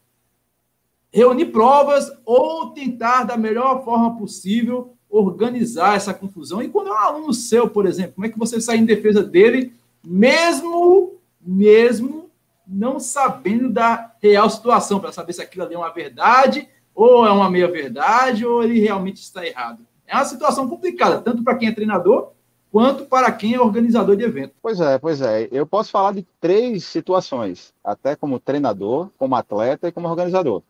reunir 1.13 1.47
provas 1.47 2.11
ou 2.25 2.71
tentar 2.71 3.25
da 3.25 3.37
melhor 3.37 3.85
forma 3.85 4.19
possível 4.19 4.93
organizar 5.09 5.97
essa 5.97 6.13
confusão? 6.13 6.61
E 6.61 6.69
quando 6.69 6.89
é 6.89 6.93
um 6.93 6.99
aluno 6.99 7.33
seu, 7.33 7.69
por 7.69 7.87
exemplo, 7.87 8.15
como 8.15 8.27
é 8.27 8.29
que 8.29 8.39
você 8.39 8.61
sai 8.61 8.77
em 8.77 8.85
defesa 8.85 9.23
dele, 9.23 9.73
mesmo, 10.05 11.20
mesmo 11.51 12.31
não 12.67 13.01
sabendo 13.01 13.69
da 13.69 14.13
real 14.23 14.49
situação, 14.49 15.01
para 15.01 15.13
saber 15.13 15.33
se 15.33 15.43
aquilo 15.43 15.65
ali 15.65 15.75
é 15.75 15.79
uma 15.79 15.93
verdade 15.93 16.69
ou 16.95 17.27
é 17.27 17.33
uma 17.33 17.51
meia-verdade, 17.51 18.45
ou 18.47 18.63
ele 18.63 18.79
realmente 18.79 19.17
está 19.17 19.45
errado. 19.45 19.85
É 20.07 20.15
uma 20.15 20.25
situação 20.25 20.69
complicada, 20.69 21.21
tanto 21.21 21.43
para 21.43 21.57
quem 21.57 21.69
é 21.69 21.73
treinador, 21.73 22.33
quanto 22.71 23.05
para 23.07 23.33
quem 23.33 23.55
é 23.55 23.61
organizador 23.61 24.17
de 24.17 24.25
evento. 24.25 24.55
Pois 24.63 24.81
é, 24.81 24.99
pois 24.99 25.21
é. 25.21 25.49
Eu 25.51 25.67
posso 25.67 25.91
falar 25.91 26.13
de 26.13 26.27
três 26.41 26.85
situações, 26.85 27.73
até 27.83 28.15
como 28.15 28.39
treinador, 28.39 29.09
como 29.19 29.35
atleta 29.35 29.89
e 29.89 29.93
como 29.93 30.09
organizador. 30.09 30.63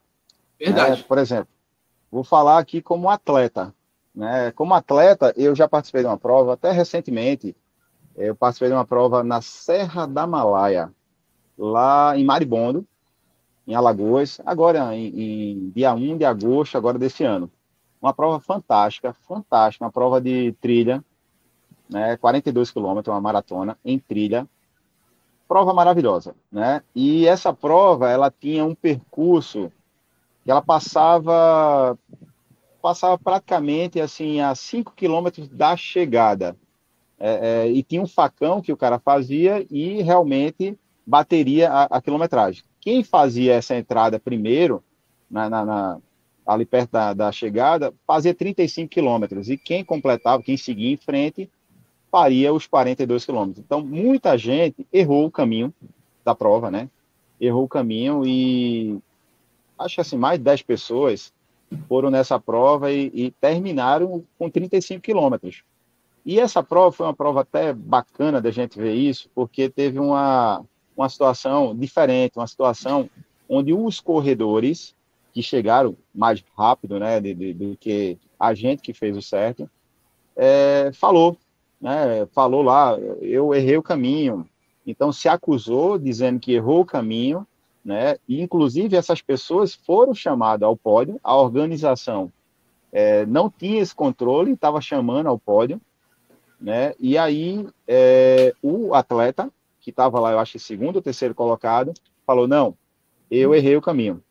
Verdade. 0.58 1.00
É, 1.00 1.04
por 1.04 1.18
exemplo, 1.18 1.48
vou 2.10 2.24
falar 2.24 2.58
aqui 2.58 2.80
como 2.80 3.10
atleta. 3.10 3.74
Né? 4.14 4.52
Como 4.52 4.74
atleta, 4.74 5.32
eu 5.36 5.54
já 5.54 5.68
participei 5.68 6.02
de 6.02 6.08
uma 6.08 6.18
prova, 6.18 6.54
até 6.54 6.70
recentemente, 6.70 7.56
eu 8.16 8.34
participei 8.34 8.68
de 8.68 8.74
uma 8.74 8.84
prova 8.84 9.22
na 9.22 9.40
Serra 9.40 10.06
da 10.06 10.26
Malaia, 10.26 10.92
lá 11.56 12.16
em 12.16 12.24
Maribondo, 12.24 12.86
em 13.66 13.74
Alagoas, 13.74 14.40
agora 14.44 14.94
em, 14.96 15.06
em 15.08 15.70
dia 15.70 15.94
1 15.94 16.18
de 16.18 16.24
agosto, 16.24 16.76
agora 16.76 16.98
desse 16.98 17.24
ano. 17.24 17.50
Uma 18.00 18.12
prova 18.12 18.40
fantástica, 18.40 19.12
fantástica, 19.12 19.84
uma 19.84 19.92
prova 19.92 20.20
de 20.20 20.52
trilha, 20.60 21.04
né, 21.88 22.16
42 22.16 22.70
quilômetros, 22.70 23.12
uma 23.12 23.20
maratona 23.20 23.78
em 23.84 23.98
trilha, 23.98 24.48
prova 25.46 25.74
maravilhosa, 25.74 26.34
né? 26.50 26.82
E 26.94 27.26
essa 27.26 27.52
prova, 27.52 28.08
ela 28.08 28.30
tinha 28.30 28.64
um 28.64 28.74
percurso 28.74 29.70
que 30.44 30.50
ela 30.50 30.62
passava 30.62 31.98
passava 32.80 33.18
praticamente 33.18 34.00
assim 34.00 34.40
a 34.40 34.54
5 34.54 34.92
quilômetros 34.94 35.48
da 35.48 35.76
chegada. 35.76 36.56
É, 37.22 37.64
é, 37.66 37.68
e 37.70 37.82
tinha 37.82 38.00
um 38.00 38.06
facão 38.06 38.62
que 38.62 38.72
o 38.72 38.76
cara 38.76 38.98
fazia 38.98 39.66
e 39.70 40.00
realmente 40.00 40.78
bateria 41.06 41.70
a, 41.70 41.84
a 41.84 42.00
quilometragem 42.00 42.64
quem 42.80 43.04
fazia 43.04 43.54
essa 43.54 43.76
entrada 43.76 44.18
primeiro, 44.18 44.82
na, 45.30 45.48
na, 45.48 45.64
na, 45.64 45.98
ali 46.46 46.64
perto 46.64 46.90
da, 46.90 47.12
da, 47.12 47.30
chegada, 47.30 47.92
fazia 48.06 48.34
35 48.34 48.88
quilômetros, 48.88 49.48
e 49.50 49.56
quem 49.56 49.84
completava, 49.84 50.42
quem 50.42 50.56
seguia 50.56 50.90
em 50.90 50.96
frente, 50.96 51.48
faria 52.10 52.52
os 52.52 52.66
42 52.66 53.24
quilômetros. 53.24 53.64
Então, 53.64 53.82
muita 53.82 54.36
gente 54.36 54.86
errou 54.92 55.26
o 55.26 55.30
caminho 55.30 55.72
da 56.24 56.34
prova, 56.34 56.70
né? 56.70 56.88
Errou 57.40 57.64
o 57.64 57.68
caminho 57.68 58.26
e 58.26 58.98
acho 59.78 59.94
que 59.94 60.00
assim, 60.00 60.16
mais 60.16 60.38
de 60.38 60.44
10 60.44 60.62
pessoas 60.62 61.32
foram 61.88 62.10
nessa 62.10 62.38
prova 62.40 62.90
e, 62.90 63.10
e 63.14 63.30
terminaram 63.30 64.24
com 64.38 64.50
35 64.50 65.00
quilômetros. 65.00 65.62
E 66.30 66.38
essa 66.38 66.62
prova 66.62 66.92
foi 66.92 67.06
uma 67.06 67.12
prova 67.12 67.40
até 67.40 67.72
bacana 67.72 68.40
da 68.40 68.52
gente 68.52 68.78
ver 68.78 68.94
isso, 68.94 69.28
porque 69.34 69.68
teve 69.68 69.98
uma, 69.98 70.64
uma 70.96 71.08
situação 71.08 71.76
diferente, 71.76 72.38
uma 72.38 72.46
situação 72.46 73.10
onde 73.48 73.74
os 73.74 73.98
corredores 73.98 74.94
que 75.32 75.42
chegaram 75.42 75.96
mais 76.14 76.40
rápido, 76.56 77.00
né, 77.00 77.20
do 77.20 77.76
que 77.76 78.16
a 78.38 78.54
gente 78.54 78.80
que 78.80 78.94
fez 78.94 79.16
o 79.16 79.22
certo, 79.22 79.68
é, 80.36 80.92
falou 80.94 81.36
né, 81.80 82.24
falou 82.26 82.62
lá, 82.62 82.96
eu 83.20 83.52
errei 83.52 83.76
o 83.76 83.82
caminho. 83.82 84.48
Então 84.86 85.10
se 85.10 85.28
acusou 85.28 85.98
dizendo 85.98 86.38
que 86.38 86.52
errou 86.52 86.82
o 86.82 86.86
caminho, 86.86 87.44
né? 87.84 88.18
E 88.28 88.40
inclusive 88.40 88.96
essas 88.96 89.20
pessoas 89.20 89.74
foram 89.74 90.14
chamadas 90.14 90.64
ao 90.64 90.76
pódio, 90.76 91.18
a 91.24 91.34
organização 91.34 92.30
é, 92.92 93.26
não 93.26 93.50
tinha 93.50 93.82
esse 93.82 93.96
controle, 93.96 94.52
estava 94.52 94.80
chamando 94.80 95.26
ao 95.26 95.36
pódio, 95.36 95.80
né? 96.60 96.94
E 96.98 97.16
aí 97.16 97.66
é, 97.88 98.52
o 98.62 98.94
atleta 98.94 99.50
que 99.80 99.90
estava 99.90 100.20
lá, 100.20 100.32
eu 100.32 100.38
acho, 100.38 100.58
segundo 100.58 100.96
ou 100.96 101.02
terceiro 101.02 101.34
colocado, 101.34 101.94
falou 102.26 102.46
não, 102.46 102.76
eu 103.30 103.54
errei 103.54 103.76
o 103.76 103.82
caminho. 103.82 104.22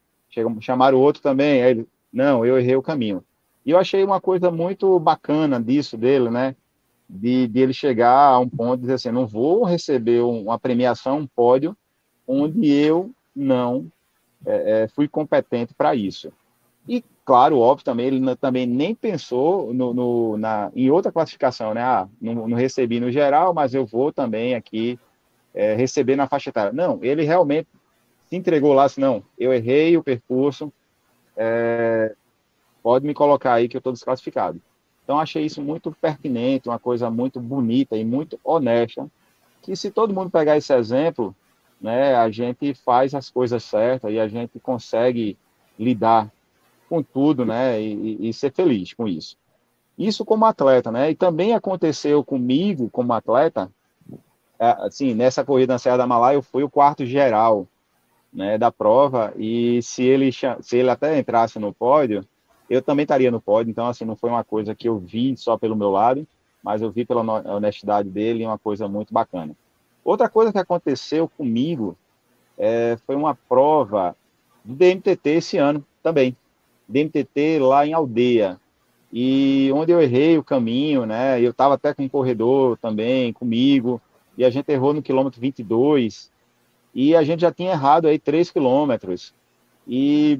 Chamaram 0.61 0.97
o 0.97 1.01
outro 1.01 1.21
também, 1.21 1.63
aí 1.63 1.71
ele, 1.71 1.87
não, 2.13 2.45
eu 2.45 2.59
errei 2.59 2.75
o 2.75 2.83
caminho. 2.83 3.23
E 3.65 3.71
eu 3.71 3.77
achei 3.77 4.03
uma 4.03 4.21
coisa 4.21 4.51
muito 4.51 4.99
bacana 4.99 5.59
disso 5.61 5.97
dele, 5.97 6.29
né? 6.29 6.55
De, 7.09 7.47
de 7.47 7.59
ele 7.59 7.73
chegar 7.73 8.29
a 8.29 8.39
um 8.39 8.47
ponto 8.47 8.77
de 8.77 8.81
dizer 8.81 8.93
assim, 8.93 9.11
não 9.11 9.25
vou 9.25 9.63
receber 9.63 10.21
uma 10.21 10.59
premiação, 10.59 11.19
um 11.19 11.27
pódio, 11.27 11.75
onde 12.27 12.71
eu 12.71 13.11
não 13.35 13.91
é, 14.45 14.83
é, 14.83 14.87
fui 14.87 15.07
competente 15.07 15.73
para 15.73 15.95
isso. 15.95 16.31
Claro, 17.29 17.59
óbvio, 17.59 17.85
também, 17.85 18.07
ele 18.07 18.35
também 18.37 18.65
nem 18.65 18.95
pensou 18.95 19.71
no, 19.71 19.93
no, 19.93 20.35
na, 20.35 20.71
em 20.75 20.89
outra 20.89 21.11
classificação, 21.11 21.75
né? 21.75 21.83
Ah, 21.83 22.07
não, 22.19 22.47
não, 22.47 22.57
recebi 22.57 22.99
no 22.99 23.11
geral, 23.11 23.53
mas 23.53 23.75
eu 23.75 23.85
vou 23.85 24.11
também 24.11 24.55
aqui 24.55 24.99
é, 25.53 25.75
receber 25.75 26.15
na 26.15 26.27
faixa 26.27 26.49
etária. 26.49 26.73
Não, 26.73 26.97
ele 27.03 27.21
realmente 27.21 27.67
se 28.25 28.35
entregou 28.35 28.73
lá, 28.73 28.85
assim, 28.85 28.99
não, 28.99 29.23
eu 29.37 29.53
errei 29.53 29.95
o 29.95 30.01
percurso, 30.01 30.73
é, 31.37 32.15
pode 32.81 33.05
me 33.05 33.13
colocar 33.13 33.53
aí 33.53 33.69
que 33.69 33.77
eu 33.77 33.79
estou 33.79 33.93
desclassificado. 33.93 34.59
Então, 35.03 35.19
achei 35.19 35.45
isso 35.45 35.61
muito 35.61 35.91
pertinente, 36.01 36.67
uma 36.67 36.79
coisa 36.79 37.11
muito 37.11 37.39
bonita 37.39 37.95
e 37.95 38.03
muito 38.03 38.39
honesta, 38.43 39.07
que 39.61 39.75
se 39.75 39.91
todo 39.91 40.15
mundo 40.15 40.31
pegar 40.31 40.57
esse 40.57 40.73
exemplo, 40.73 41.35
né, 41.79 42.15
a 42.15 42.31
gente 42.31 42.73
faz 42.73 43.13
as 43.13 43.29
coisas 43.29 43.63
certas 43.63 44.11
e 44.11 44.19
a 44.19 44.27
gente 44.27 44.59
consegue 44.59 45.37
lidar 45.77 46.31
com 46.89 47.03
tudo, 47.03 47.45
né, 47.45 47.81
e, 47.81 48.29
e 48.29 48.33
ser 48.33 48.51
feliz 48.51 48.93
com 48.93 49.07
isso. 49.07 49.37
Isso 49.97 50.25
como 50.25 50.45
atleta, 50.45 50.91
né, 50.91 51.11
e 51.11 51.15
também 51.15 51.53
aconteceu 51.53 52.23
comigo 52.23 52.89
como 52.89 53.13
atleta, 53.13 53.71
é, 54.59 54.69
assim, 54.79 55.13
nessa 55.13 55.45
corrida 55.45 55.73
na 55.73 55.79
Serra 55.79 55.97
da 55.97 56.07
Malá, 56.07 56.33
eu 56.33 56.41
fui 56.41 56.63
o 56.63 56.69
quarto 56.69 57.05
geral, 57.05 57.67
né, 58.33 58.57
da 58.57 58.71
prova, 58.71 59.33
e 59.37 59.81
se 59.81 60.03
ele, 60.03 60.31
se 60.31 60.77
ele 60.77 60.89
até 60.89 61.17
entrasse 61.17 61.59
no 61.59 61.73
pódio, 61.73 62.25
eu 62.69 62.81
também 62.81 63.03
estaria 63.03 63.31
no 63.31 63.41
pódio, 63.41 63.71
então, 63.71 63.87
assim, 63.87 64.05
não 64.05 64.15
foi 64.15 64.29
uma 64.29 64.43
coisa 64.43 64.75
que 64.75 64.89
eu 64.89 64.99
vi 64.99 65.35
só 65.37 65.57
pelo 65.57 65.75
meu 65.75 65.89
lado, 65.89 66.27
mas 66.63 66.81
eu 66.81 66.91
vi 66.91 67.05
pela 67.05 67.21
honestidade 67.55 68.09
dele, 68.09 68.45
uma 68.45 68.57
coisa 68.57 68.87
muito 68.87 69.13
bacana. 69.13 69.55
Outra 70.03 70.29
coisa 70.29 70.51
que 70.51 70.57
aconteceu 70.57 71.27
comigo 71.29 71.97
é, 72.57 72.97
foi 73.05 73.15
uma 73.15 73.33
prova 73.33 74.15
do 74.63 74.75
DMTT 74.75 75.29
esse 75.29 75.57
ano 75.57 75.85
também. 76.03 76.35
DMTT 76.89 77.59
lá 77.59 77.85
em 77.85 77.93
Aldeia. 77.93 78.59
E 79.13 79.71
onde 79.73 79.91
eu 79.91 80.01
errei 80.01 80.37
o 80.37 80.43
caminho, 80.43 81.05
né? 81.05 81.39
Eu 81.41 81.51
estava 81.51 81.75
até 81.75 81.93
com 81.93 82.03
um 82.03 82.09
corredor 82.09 82.77
também 82.77 83.31
comigo, 83.31 84.01
e 84.37 84.43
a 84.43 84.49
gente 84.49 84.69
errou 84.71 84.93
no 84.93 85.01
quilômetro 85.01 85.39
22, 85.39 86.31
e 86.93 87.15
a 87.15 87.23
gente 87.23 87.41
já 87.41 87.51
tinha 87.51 87.71
errado 87.71 88.07
aí 88.07 88.19
3 88.19 88.51
quilômetros. 88.51 89.33
E 89.87 90.39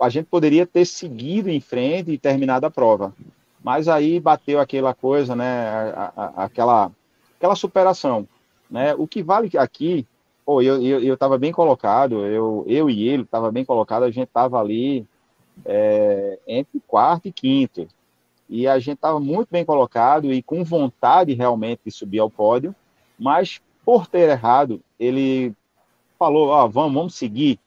a 0.00 0.08
gente 0.08 0.26
poderia 0.26 0.66
ter 0.66 0.84
seguido 0.84 1.50
em 1.50 1.60
frente 1.60 2.10
e 2.10 2.18
terminado 2.18 2.66
a 2.66 2.70
prova. 2.70 3.14
Mas 3.62 3.88
aí 3.88 4.20
bateu 4.20 4.60
aquela 4.60 4.94
coisa, 4.94 5.34
né? 5.34 5.68
A, 5.94 6.12
a, 6.16 6.44
aquela, 6.44 6.90
aquela 7.36 7.54
superação. 7.54 8.26
Né? 8.70 8.94
O 8.94 9.06
que 9.06 9.22
vale 9.22 9.50
aqui, 9.56 10.06
pô, 10.44 10.60
eu 10.60 11.12
estava 11.12 11.34
eu, 11.34 11.36
eu 11.36 11.40
bem 11.40 11.52
colocado, 11.52 12.26
eu, 12.26 12.64
eu 12.66 12.90
e 12.90 13.08
ele 13.08 13.22
estava 13.22 13.50
bem 13.50 13.64
colocado, 13.64 14.02
a 14.02 14.10
gente 14.10 14.28
estava 14.28 14.60
ali 14.60 15.06
é, 15.64 16.38
entre 16.46 16.80
quarto 16.86 17.26
e 17.28 17.32
quinto. 17.32 17.86
E 18.48 18.66
a 18.66 18.78
gente 18.78 18.96
estava 18.96 19.20
muito 19.20 19.48
bem 19.50 19.64
colocado 19.64 20.32
e 20.32 20.42
com 20.42 20.64
vontade 20.64 21.34
realmente 21.34 21.82
de 21.84 21.90
subir 21.90 22.18
ao 22.18 22.30
pódio, 22.30 22.74
mas 23.18 23.60
por 23.84 24.06
ter 24.06 24.28
errado, 24.28 24.80
ele 24.98 25.54
falou: 26.18 26.52
ah, 26.52 26.66
vamos, 26.66 26.94
vamos 26.94 27.14
seguir. 27.14 27.58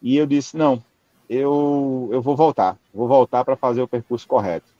E 0.00 0.16
eu 0.16 0.26
disse: 0.26 0.56
não, 0.56 0.82
eu, 1.28 2.08
eu 2.12 2.20
vou 2.20 2.36
voltar, 2.36 2.78
vou 2.92 3.08
voltar 3.08 3.44
para 3.44 3.56
fazer 3.56 3.82
o 3.82 3.88
percurso 3.88 4.26
correto. 4.28 4.72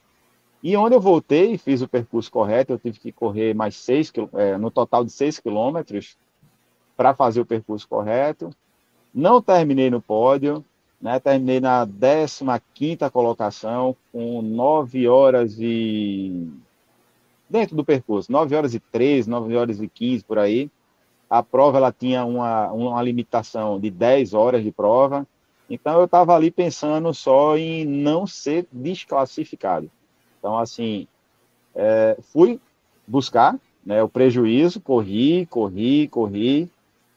E 0.62 0.76
onde 0.76 0.94
eu 0.94 1.00
voltei, 1.00 1.58
fiz 1.58 1.82
o 1.82 1.88
percurso 1.88 2.30
correto, 2.30 2.72
eu 2.72 2.78
tive 2.78 3.00
que 3.00 3.10
correr 3.10 3.54
mais 3.54 3.74
seis, 3.74 4.12
é, 4.34 4.56
no 4.56 4.70
total 4.70 5.04
de 5.04 5.10
seis 5.10 5.40
quilômetros, 5.40 6.16
para 6.96 7.14
fazer 7.14 7.40
o 7.40 7.46
percurso 7.46 7.88
correto. 7.88 8.50
Não 9.12 9.42
terminei 9.42 9.90
no 9.90 10.00
pódio, 10.00 10.64
né? 11.02 11.18
terminei 11.18 11.60
na 11.60 11.86
15 12.74 13.10
colocação, 13.12 13.96
com 14.12 14.40
9 14.40 15.08
horas 15.08 15.56
e. 15.58 16.48
dentro 17.50 17.74
do 17.74 17.84
percurso, 17.84 18.30
9 18.30 18.54
horas 18.54 18.72
e 18.72 18.78
13, 18.78 19.28
9 19.28 19.56
horas 19.56 19.80
e 19.80 19.88
15 19.88 20.24
por 20.24 20.38
aí. 20.38 20.70
A 21.28 21.42
prova 21.42 21.78
ela 21.78 21.92
tinha 21.92 22.24
uma, 22.24 22.70
uma 22.70 23.02
limitação 23.02 23.80
de 23.80 23.90
10 23.90 24.32
horas 24.32 24.62
de 24.62 24.70
prova, 24.70 25.26
então 25.68 25.98
eu 25.98 26.04
estava 26.04 26.36
ali 26.36 26.50
pensando 26.50 27.12
só 27.12 27.56
em 27.56 27.84
não 27.84 28.26
ser 28.26 28.66
desclassificado. 28.70 29.90
Então, 30.38 30.58
assim, 30.58 31.08
é, 31.74 32.16
fui 32.32 32.60
buscar 33.06 33.58
né, 33.84 34.02
o 34.02 34.08
prejuízo, 34.08 34.80
corri, 34.80 35.46
corri, 35.46 36.06
corri, 36.08 36.70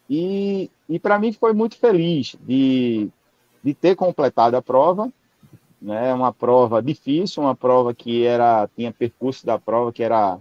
e, 0.09 0.69
e 0.87 0.99
para 0.99 1.19
mim 1.19 1.33
foi 1.33 1.53
muito 1.53 1.77
feliz 1.77 2.35
de, 2.41 3.09
de 3.65 3.73
ter 3.73 3.95
completado 3.95 4.55
a 4.55 4.61
prova, 4.61 5.11
né, 5.81 6.13
uma 6.13 6.31
prova 6.31 6.83
difícil, 6.83 7.41
uma 7.41 7.55
prova 7.55 7.95
que 7.95 8.23
era 8.23 8.69
tinha 8.75 8.93
percurso 8.93 9.43
da 9.43 9.57
prova 9.57 9.91
que 9.91 10.03
era 10.03 10.37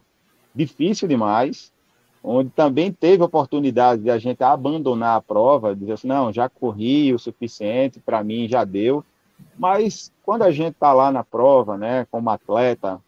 difícil 0.54 1.08
demais, 1.08 1.72
onde 2.22 2.50
também 2.50 2.92
teve 2.92 3.22
oportunidade 3.22 4.02
de 4.02 4.10
a 4.10 4.18
gente 4.18 4.44
abandonar 4.44 5.16
a 5.16 5.22
prova, 5.22 5.74
dizer 5.74 5.92
assim, 5.92 6.06
não, 6.06 6.30
já 6.30 6.50
corri 6.50 7.14
o 7.14 7.18
suficiente, 7.18 7.98
para 7.98 8.22
mim 8.22 8.46
já 8.46 8.62
deu, 8.62 9.02
mas 9.58 10.12
quando 10.22 10.42
a 10.42 10.50
gente 10.50 10.74
está 10.74 10.92
lá 10.92 11.10
na 11.10 11.24
prova, 11.24 11.78
né, 11.78 12.06
como 12.10 12.28
atleta, 12.28 13.00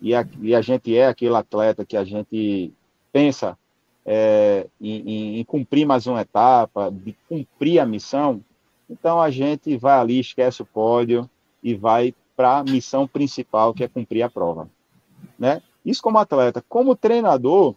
e 0.00 0.14
a, 0.14 0.26
e 0.40 0.54
a, 0.54 0.62
gente 0.62 0.96
é 0.96 1.08
aquele 1.08 1.34
atleta 1.34 1.84
que 1.84 1.96
a 1.96 2.04
gente 2.04 2.72
pensa 3.12 3.58
é, 4.06 4.66
em, 4.80 5.40
em, 5.40 5.44
cumprir 5.44 5.84
mais 5.84 6.06
uma 6.06 6.22
etapa, 6.22 6.90
de 6.90 7.14
cumprir 7.28 7.80
a 7.80 7.84
missão, 7.84 8.40
então 8.88 9.20
a 9.20 9.30
gente 9.30 9.76
vai 9.76 9.98
ali, 9.98 10.20
esquece 10.20 10.62
o 10.62 10.66
pódio 10.66 11.28
e 11.62 11.74
vai 11.74 12.14
para 12.36 12.58
a 12.58 12.64
missão 12.64 13.06
principal, 13.06 13.74
que 13.74 13.84
é 13.84 13.88
cumprir 13.88 14.22
a 14.22 14.30
prova. 14.30 14.68
Né? 15.38 15.60
Isso 15.84 16.02
como 16.02 16.18
atleta. 16.18 16.64
Como 16.68 16.94
treinador, 16.94 17.74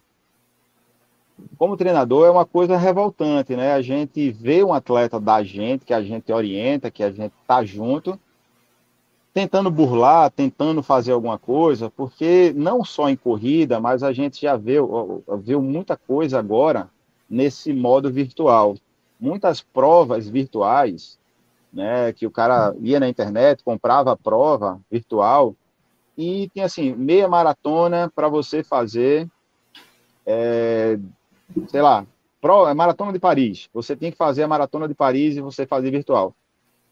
como 1.58 1.76
treinador 1.76 2.26
é 2.26 2.30
uma 2.30 2.44
coisa 2.44 2.76
revoltante, 2.76 3.56
né? 3.56 3.72
A 3.72 3.82
gente 3.82 4.30
vê 4.30 4.62
um 4.62 4.72
atleta 4.72 5.18
da 5.18 5.42
gente, 5.42 5.84
que 5.84 5.94
a 5.94 6.02
gente 6.02 6.32
orienta, 6.32 6.90
que 6.90 7.02
a 7.02 7.10
gente 7.10 7.32
tá 7.46 7.64
junto, 7.64 8.18
tentando 9.32 9.70
burlar, 9.70 10.30
tentando 10.30 10.82
fazer 10.82 11.12
alguma 11.12 11.38
coisa, 11.38 11.90
porque 11.90 12.52
não 12.54 12.84
só 12.84 13.08
em 13.08 13.16
corrida, 13.16 13.80
mas 13.80 14.02
a 14.02 14.12
gente 14.12 14.42
já 14.42 14.56
viu, 14.56 15.24
viu 15.38 15.62
muita 15.62 15.96
coisa 15.96 16.38
agora 16.38 16.90
nesse 17.28 17.72
modo 17.72 18.10
virtual. 18.10 18.76
Muitas 19.22 19.60
provas 19.60 20.28
virtuais, 20.28 21.16
né, 21.72 22.12
que 22.12 22.26
o 22.26 22.30
cara 22.30 22.74
ia 22.80 22.98
na 22.98 23.08
internet, 23.08 23.62
comprava 23.62 24.10
a 24.10 24.16
prova 24.16 24.80
virtual 24.90 25.54
e 26.18 26.50
tinha 26.52 26.66
assim, 26.66 26.92
meia 26.92 27.28
maratona 27.28 28.10
para 28.12 28.28
você 28.28 28.64
fazer 28.64 29.28
é, 30.26 30.98
sei 31.68 31.80
lá, 31.80 32.04
pro, 32.40 32.66
é 32.66 32.74
maratona 32.74 33.12
de 33.12 33.20
Paris. 33.20 33.68
Você 33.72 33.94
tem 33.94 34.10
que 34.10 34.16
fazer 34.16 34.42
a 34.42 34.48
maratona 34.48 34.88
de 34.88 34.94
Paris 34.94 35.36
e 35.36 35.40
você 35.40 35.66
fazer 35.66 35.92
virtual. 35.92 36.34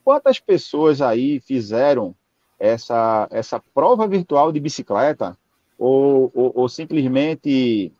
Quantas 0.04 0.38
pessoas 0.38 1.02
aí 1.02 1.40
fizeram 1.40 2.14
essa, 2.58 3.26
essa 3.30 3.60
prova 3.74 4.06
virtual 4.06 4.52
de 4.52 4.60
bicicleta 4.60 5.36
ou, 5.76 6.30
ou, 6.32 6.52
ou 6.54 6.68
simplesmente 6.68 7.92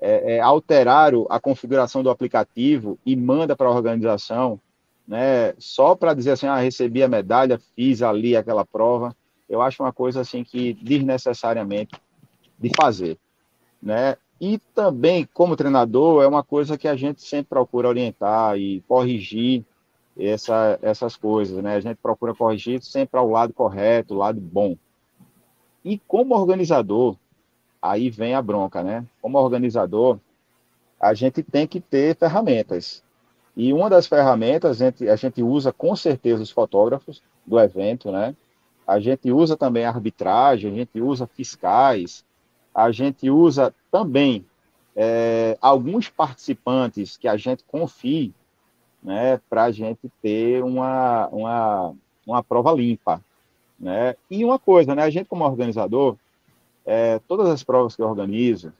é, 0.00 0.36
é, 0.36 0.40
alteraram 0.40 1.26
a 1.30 1.40
configuração 1.40 2.02
do 2.02 2.10
aplicativo 2.10 2.98
e 3.04 3.16
manda 3.16 3.56
para 3.56 3.68
a 3.68 3.72
organização, 3.72 4.60
né, 5.06 5.54
só 5.58 5.94
para 5.94 6.14
dizer 6.14 6.32
assim, 6.32 6.46
ah, 6.46 6.56
recebi 6.56 7.02
a 7.02 7.08
medalha, 7.08 7.60
fiz 7.74 8.02
ali 8.02 8.36
aquela 8.36 8.64
prova. 8.64 9.14
Eu 9.48 9.62
acho 9.62 9.82
uma 9.82 9.92
coisa 9.92 10.20
assim 10.20 10.42
que 10.42 10.74
desnecessariamente 10.74 11.94
de 12.58 12.70
fazer, 12.76 13.16
né? 13.80 14.16
E 14.40 14.58
também, 14.74 15.26
como 15.32 15.56
treinador, 15.56 16.22
é 16.22 16.26
uma 16.26 16.42
coisa 16.42 16.76
que 16.76 16.88
a 16.88 16.96
gente 16.96 17.22
sempre 17.22 17.48
procura 17.48 17.88
orientar 17.88 18.58
e 18.58 18.82
corrigir 18.82 19.64
essa, 20.18 20.78
essas 20.82 21.16
coisas, 21.16 21.62
né? 21.62 21.76
A 21.76 21.80
gente 21.80 21.96
procura 21.96 22.34
corrigir 22.34 22.82
sempre 22.82 23.18
ao 23.18 23.30
lado 23.30 23.54
correto, 23.54 24.14
lado 24.14 24.40
bom. 24.40 24.76
E 25.84 25.98
como 25.98 26.34
organizador, 26.34 27.16
aí 27.90 28.10
vem 28.10 28.34
a 28.34 28.42
bronca, 28.42 28.82
né? 28.82 29.04
Como 29.20 29.38
organizador, 29.38 30.18
a 31.00 31.14
gente 31.14 31.42
tem 31.42 31.66
que 31.66 31.80
ter 31.80 32.16
ferramentas. 32.16 33.02
E 33.56 33.72
uma 33.72 33.88
das 33.88 34.06
ferramentas, 34.06 34.80
a 34.80 34.84
gente, 34.84 35.08
a 35.08 35.16
gente 35.16 35.42
usa 35.42 35.72
com 35.72 35.96
certeza 35.96 36.42
os 36.42 36.50
fotógrafos 36.50 37.22
do 37.44 37.58
evento, 37.58 38.10
né? 38.10 38.34
A 38.86 39.00
gente 39.00 39.32
usa 39.32 39.56
também 39.56 39.84
arbitragem, 39.84 40.70
a 40.70 40.74
gente 40.74 41.00
usa 41.00 41.26
fiscais, 41.26 42.24
a 42.74 42.92
gente 42.92 43.30
usa 43.30 43.74
também 43.90 44.44
é, 44.94 45.56
alguns 45.60 46.08
participantes 46.08 47.16
que 47.16 47.26
a 47.26 47.36
gente 47.36 47.64
confie, 47.64 48.32
né, 49.02 49.40
para 49.48 49.64
a 49.64 49.70
gente 49.70 50.10
ter 50.22 50.62
uma, 50.62 51.28
uma, 51.28 51.94
uma 52.26 52.42
prova 52.42 52.72
limpa. 52.72 53.20
Né? 53.78 54.16
E 54.30 54.44
uma 54.44 54.58
coisa, 54.58 54.94
né, 54.94 55.02
a 55.02 55.10
gente 55.10 55.26
como 55.26 55.44
organizador, 55.44 56.16
é, 56.86 57.18
todas 57.26 57.48
as 57.48 57.64
provas 57.64 57.96
que 57.96 58.00
eu 58.00 58.08
organizo, 58.08 58.72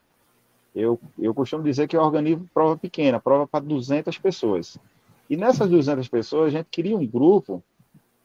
eu, 0.75 0.99
eu 1.19 1.35
costumo 1.35 1.65
dizer 1.65 1.89
que 1.89 1.97
eu 1.97 2.03
organizo 2.03 2.49
prova 2.55 2.77
pequena, 2.77 3.19
prova 3.19 3.47
para 3.47 3.65
200 3.65 4.17
pessoas. 4.19 4.79
E 5.29 5.37
nessas 5.37 5.69
200 5.69 6.07
pessoas, 6.09 6.47
a 6.49 6.59
gente 6.59 6.69
cria 6.71 6.97
um 6.97 7.07
grupo, 7.07 7.63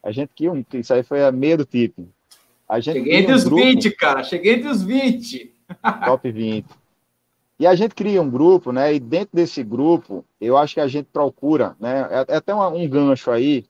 a 0.04 0.12
gente 0.12 0.30
cria 0.36 0.52
um, 0.52 0.64
isso 0.74 0.94
aí 0.94 1.02
foi 1.02 1.24
a 1.24 1.32
meia 1.32 1.58
do 1.58 1.66
tipo. 1.66 2.08
A 2.70 2.80
gente 2.80 3.00
Cheguei 3.00 3.16
entre 3.16 3.34
um 3.34 3.36
os 3.36 3.44
grupo, 3.44 3.64
20, 3.64 3.92
cara, 3.92 4.24
cheguei 4.24 4.54
entre 4.56 4.70
os 4.70 4.84
20. 4.84 5.52
Top 6.06 6.32
20. 6.32 6.66
E 7.60 7.68
a 7.68 7.76
gente 7.76 7.96
cria 7.96 8.22
um 8.22 8.30
grupo, 8.30 8.72
né? 8.72 8.94
E 8.94 9.00
dentro 9.00 9.30
desse 9.34 9.64
grupo, 9.64 10.26
eu 10.40 10.58
acho 10.58 10.74
que 10.74 10.80
a 10.80 10.88
gente 10.88 11.08
procura, 11.12 11.76
né? 11.80 12.08
É, 12.10 12.34
é 12.34 12.36
até 12.38 12.54
um, 12.54 12.84
um 12.84 12.90
gancho 12.90 13.32
aí. 13.32 13.66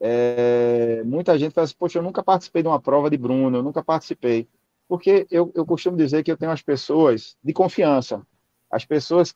É, 0.00 1.02
muita 1.04 1.38
gente 1.38 1.52
fala 1.52 1.64
assim, 1.64 1.76
poxa, 1.78 1.98
eu 1.98 2.02
nunca 2.02 2.22
participei 2.22 2.62
de 2.62 2.68
uma 2.68 2.80
prova 2.80 3.08
de 3.08 3.16
Bruno, 3.16 3.56
eu 3.56 3.62
nunca 3.62 3.82
participei. 3.82 4.48
Porque 4.88 5.26
eu, 5.30 5.50
eu 5.54 5.64
costumo 5.64 5.96
dizer 5.96 6.22
que 6.22 6.30
eu 6.30 6.36
tenho 6.36 6.52
as 6.52 6.62
pessoas 6.62 7.36
de 7.42 7.52
confiança. 7.52 8.22
As 8.70 8.84
pessoas 8.84 9.34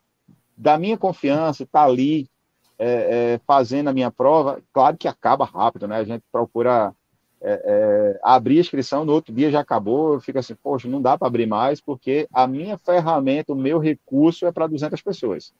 da 0.56 0.76
minha 0.76 0.98
confiança, 0.98 1.66
tá 1.66 1.84
ali 1.84 2.28
é, 2.78 3.34
é, 3.34 3.40
fazendo 3.46 3.88
a 3.88 3.92
minha 3.92 4.10
prova. 4.10 4.62
Claro 4.72 4.96
que 4.96 5.08
acaba 5.08 5.44
rápido, 5.44 5.86
né? 5.88 5.96
A 5.96 6.04
gente 6.04 6.24
procura 6.30 6.94
é, 7.40 7.62
é, 7.64 8.20
abrir 8.22 8.58
a 8.58 8.60
inscrição, 8.60 9.04
no 9.04 9.12
outro 9.12 9.32
dia 9.32 9.50
já 9.50 9.60
acabou, 9.60 10.14
eu 10.14 10.20
fico 10.20 10.38
assim, 10.38 10.54
poxa, 10.54 10.88
não 10.88 11.00
dá 11.00 11.16
para 11.16 11.28
abrir 11.28 11.46
mais, 11.46 11.80
porque 11.80 12.28
a 12.32 12.46
minha 12.46 12.76
ferramenta, 12.76 13.52
o 13.52 13.56
meu 13.56 13.78
recurso 13.78 14.46
é 14.46 14.52
para 14.52 14.66
200 14.66 15.00
pessoas. 15.02 15.52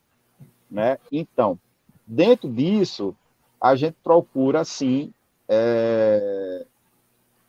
Né? 0.70 0.99
Então, 1.11 1.59
dentro 2.07 2.51
disso, 2.51 3.14
a 3.61 3.76
gente 3.76 3.97
procura, 4.03 4.64
sim, 4.64 5.12
é, 5.49 6.66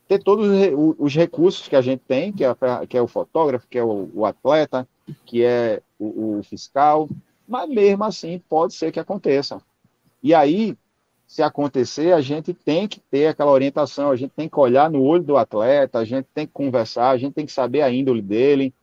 ter 0.10 0.24
todos 0.24 0.48
os 0.98 1.14
recursos 1.14 1.68
que 1.68 1.76
a 1.76 1.82
gente 1.82 2.02
tem, 2.08 2.34
que 2.34 2.44
é, 2.44 2.56
que 2.90 2.98
é 2.98 3.02
o 3.02 3.08
fotógrafo, 3.08 3.68
que 3.70 3.78
é 3.78 3.84
o, 3.84 4.10
o 4.12 4.26
atleta, 4.26 4.88
que 5.24 5.44
é 5.46 5.84
o, 6.00 6.40
o 6.40 6.44
fiscal, 6.44 7.08
mas 7.48 7.70
mesmo 7.70 8.04
assim 8.04 8.42
pode 8.50 8.74
ser 8.74 8.92
que 8.92 9.00
aconteça. 9.00 9.62
E 10.24 10.34
aí, 10.34 10.76
se 11.28 11.44
acontecer, 11.44 12.12
a 12.12 12.22
gente 12.22 12.56
tem 12.56 12.88
que 12.88 13.00
ter 13.00 13.28
aquela 13.28 13.52
orientação, 13.52 14.10
a 14.10 14.16
gente 14.16 14.32
tem 14.36 14.50
que 14.50 14.60
olhar 14.60 14.90
no 14.90 15.04
olho 15.04 15.24
do 15.24 15.38
atleta, 15.38 16.00
a 16.00 16.06
gente 16.06 16.26
tem 16.34 16.48
que 16.48 16.54
conversar, 16.54 17.12
a 17.12 17.18
gente 17.18 17.34
tem 17.34 17.46
que 17.46 17.52
saber 17.52 17.84
a 17.84 17.92
índole 17.92 18.22
dele. 18.22 18.74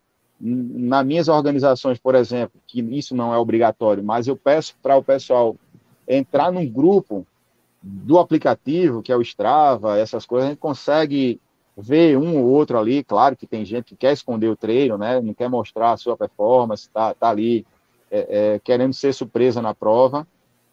Nas 0.41 1.05
minhas 1.05 1.27
organizações, 1.27 1.99
por 1.99 2.15
exemplo, 2.15 2.61
que 2.69 2.81
isso 2.97 3.17
não 3.17 3.35
é 3.35 3.39
obrigatório, 3.39 4.05
mas 4.05 4.29
eu 4.29 4.37
peço 4.37 4.77
para 4.81 4.97
o 4.97 5.03
pessoal 5.03 5.57
entrar 6.07 6.53
num 6.53 6.69
grupo 6.69 7.27
do 7.89 8.19
aplicativo, 8.19 9.01
que 9.01 9.13
é 9.13 9.17
o 9.17 9.23
Strava, 9.23 9.97
essas 9.97 10.27
coisas, 10.27 10.47
a 10.47 10.51
gente 10.51 10.59
consegue 10.59 11.41
ver 11.77 12.19
um 12.19 12.39
ou 12.39 12.45
outro 12.47 12.79
ali, 12.79 13.05
claro 13.05 13.37
que 13.37 13.47
tem 13.47 13.65
gente 13.65 13.87
que 13.87 13.97
quer 13.97 14.13
esconder 14.13 14.49
o 14.49 14.57
treino, 14.57 14.99
né, 14.99 15.21
não 15.21 15.33
quer 15.33 15.49
mostrar 15.49 15.93
a 15.93 15.97
sua 15.97 16.17
performance, 16.17 16.89
está 16.89 17.15
tá 17.15 17.29
ali 17.29 17.65
é, 18.11 18.55
é, 18.55 18.59
querendo 18.59 18.93
ser 18.93 19.13
surpresa 19.13 19.63
na 19.63 19.73
prova, 19.73 20.27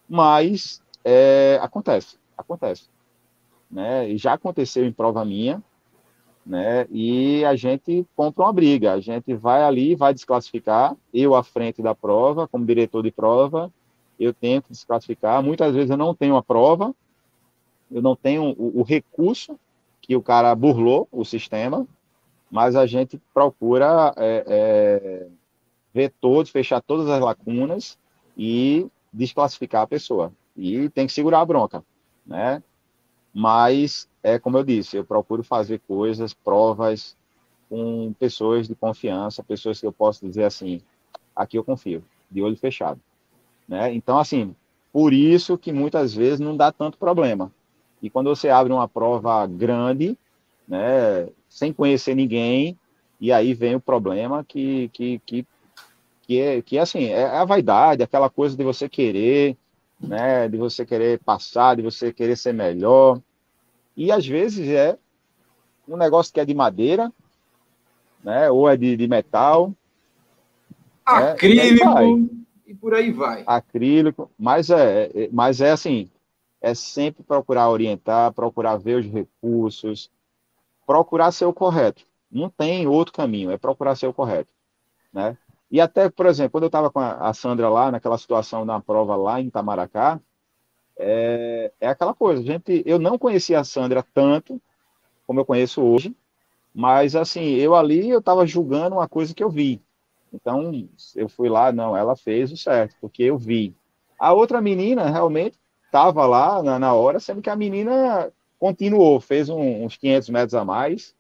mas 0.09 0.81
é, 1.03 1.59
acontece, 1.61 2.17
acontece. 2.35 2.89
Né? 3.69 4.09
E 4.09 4.17
já 4.17 4.33
aconteceu 4.33 4.85
em 4.85 4.91
prova 4.91 5.23
minha, 5.23 5.61
né? 6.45 6.85
E 6.91 7.43
a 7.45 7.55
gente 7.55 8.05
compra 8.15 8.43
uma 8.43 8.53
briga. 8.53 8.93
A 8.93 8.99
gente 8.99 9.33
vai 9.33 9.63
ali, 9.63 9.95
vai 9.95 10.13
desclassificar. 10.13 10.95
Eu 11.13 11.35
à 11.35 11.41
frente 11.41 11.81
da 11.81 11.95
prova, 11.95 12.47
como 12.47 12.65
diretor 12.65 13.01
de 13.01 13.11
prova, 13.11 13.71
eu 14.19 14.33
tento 14.33 14.69
desclassificar. 14.69 15.41
Muitas 15.41 15.73
vezes 15.73 15.89
eu 15.89 15.97
não 15.97 16.13
tenho 16.13 16.35
a 16.35 16.43
prova, 16.43 16.93
eu 17.93 18.01
não 18.01 18.15
tenho 18.15 18.55
o, 18.57 18.79
o 18.79 18.83
recurso 18.83 19.59
que 20.01 20.15
o 20.15 20.21
cara 20.21 20.53
burlou 20.55 21.07
o 21.11 21.23
sistema, 21.23 21.87
mas 22.51 22.75
a 22.75 22.85
gente 22.85 23.21
procura 23.33 24.13
é, 24.17 24.43
é, 24.47 25.27
ver 25.93 26.13
todos, 26.19 26.51
fechar 26.51 26.81
todas 26.81 27.07
as 27.07 27.21
lacunas 27.21 27.97
e 28.37 28.87
desclassificar 29.11 29.83
a 29.83 29.87
pessoa 29.87 30.33
e 30.57 30.89
tem 30.89 31.07
que 31.07 31.13
segurar 31.13 31.41
a 31.41 31.45
bronca, 31.45 31.83
né? 32.25 32.61
Mas, 33.33 34.07
é 34.21 34.37
como 34.37 34.57
eu 34.57 34.63
disse, 34.63 34.97
eu 34.97 35.03
procuro 35.03 35.43
fazer 35.43 35.79
coisas, 35.87 36.33
provas 36.33 37.15
com 37.69 38.13
pessoas 38.19 38.67
de 38.67 38.75
confiança, 38.75 39.43
pessoas 39.43 39.79
que 39.79 39.87
eu 39.87 39.91
posso 39.91 40.25
dizer 40.25 40.43
assim, 40.43 40.81
aqui 41.35 41.57
eu 41.57 41.63
confio, 41.63 42.03
de 42.29 42.41
olho 42.41 42.55
fechado, 42.57 42.99
né? 43.67 43.93
Então, 43.93 44.19
assim, 44.19 44.55
por 44.91 45.11
isso 45.11 45.57
que 45.57 45.71
muitas 45.71 46.13
vezes 46.13 46.39
não 46.39 46.55
dá 46.55 46.71
tanto 46.71 46.97
problema. 46.99 47.51
E 48.03 48.09
quando 48.09 48.29
você 48.29 48.49
abre 48.49 48.71
uma 48.71 48.87
prova 48.87 49.47
grande, 49.47 50.15
né, 50.67 51.29
sem 51.49 51.73
conhecer 51.73 52.13
ninguém, 52.13 52.77
e 53.19 53.31
aí 53.31 53.53
vem 53.53 53.75
o 53.75 53.79
problema 53.79 54.43
que, 54.43 54.89
que, 54.89 55.19
que, 55.25 55.47
que, 56.21 56.39
é, 56.39 56.61
que 56.61 56.77
é 56.77 56.81
assim, 56.81 57.05
é 57.05 57.25
a 57.25 57.45
vaidade, 57.45 58.03
aquela 58.03 58.29
coisa 58.29 58.55
de 58.55 58.63
você 58.63 58.87
querer, 58.87 59.57
né? 60.03 60.47
De 60.49 60.57
você 60.57 60.85
querer 60.85 61.19
passar, 61.19 61.75
de 61.75 61.81
você 61.81 62.11
querer 62.11 62.35
ser 62.35 62.53
melhor. 62.53 63.19
E 63.95 64.11
às 64.11 64.27
vezes 64.27 64.67
é 64.67 64.97
um 65.87 65.97
negócio 65.97 66.33
que 66.33 66.39
é 66.39 66.45
de 66.45 66.53
madeira, 66.53 67.11
né? 68.23 68.51
Ou 68.51 68.69
é 68.69 68.75
de, 68.75 68.97
de 68.97 69.07
metal. 69.07 69.73
Acrílico 71.05 71.85
né? 71.85 72.05
e, 72.67 72.71
e, 72.71 72.75
por 72.75 72.93
aí 72.93 73.11
vai. 73.11 73.43
Acrílico, 73.45 74.29
mas 74.37 74.69
é, 74.69 75.11
é, 75.13 75.29
mas 75.31 75.61
é 75.61 75.71
assim, 75.71 76.09
é 76.63 76.73
sempre 76.73 77.21
procurar 77.23 77.69
orientar, 77.69 78.31
procurar 78.31 78.77
ver 78.77 78.99
os 78.99 79.05
recursos, 79.05 80.09
procurar 80.87 81.33
ser 81.33 81.43
o 81.43 81.53
correto. 81.53 82.05
Não 82.31 82.49
tem 82.49 82.87
outro 82.87 83.13
caminho, 83.13 83.51
é 83.51 83.57
procurar 83.57 83.95
ser 83.95 84.07
o 84.07 84.13
correto, 84.13 84.49
né? 85.11 85.37
E 85.69 85.81
até, 85.81 86.09
por 86.09 86.25
exemplo, 86.25 86.51
quando 86.51 86.63
eu 86.63 86.67
estava 86.67 86.89
com 86.89 86.99
a 86.99 87.33
Sandra 87.33 87.67
lá, 87.67 87.91
naquela 87.91 88.17
situação 88.17 88.63
na 88.63 88.79
prova 88.79 89.15
lá 89.17 89.41
em 89.41 89.47
Itamaracá, 89.47 90.21
é, 90.97 91.71
é 91.81 91.87
aquela 91.87 92.13
coisa, 92.13 92.41
gente, 92.41 92.81
eu 92.85 92.97
não 92.97 93.17
conhecia 93.17 93.59
a 93.59 93.63
Sandra 93.63 94.05
tanto 94.13 94.61
como 95.27 95.39
eu 95.39 95.45
conheço 95.45 95.81
hoje, 95.81 96.15
mas 96.73 97.15
assim, 97.15 97.55
eu 97.55 97.75
ali 97.75 98.09
eu 98.09 98.19
estava 98.19 98.47
julgando 98.47 98.95
uma 98.95 99.07
coisa 99.07 99.33
que 99.33 99.43
eu 99.43 99.49
vi. 99.49 99.81
Então, 100.31 100.87
eu 101.15 101.27
fui 101.27 101.49
lá, 101.49 101.71
não, 101.71 101.95
ela 101.95 102.15
fez 102.15 102.51
o 102.51 102.57
certo, 102.57 102.95
porque 103.01 103.23
eu 103.23 103.37
vi. 103.37 103.75
A 104.17 104.31
outra 104.31 104.61
menina 104.61 105.09
realmente 105.09 105.57
estava 105.93 106.25
lá 106.25 106.63
na, 106.63 106.79
na, 106.79 106.91
hora, 106.95 107.19
sendo 107.19 107.39
que 107.39 107.51
a 107.51 107.55
menina 107.55 108.33
continuou, 108.57 109.21
fez 109.21 109.47
um, 109.47 109.85
uns 109.85 109.95
500 109.95 110.29
metros 110.29 110.55
a 110.55 110.65
mais 110.65 111.15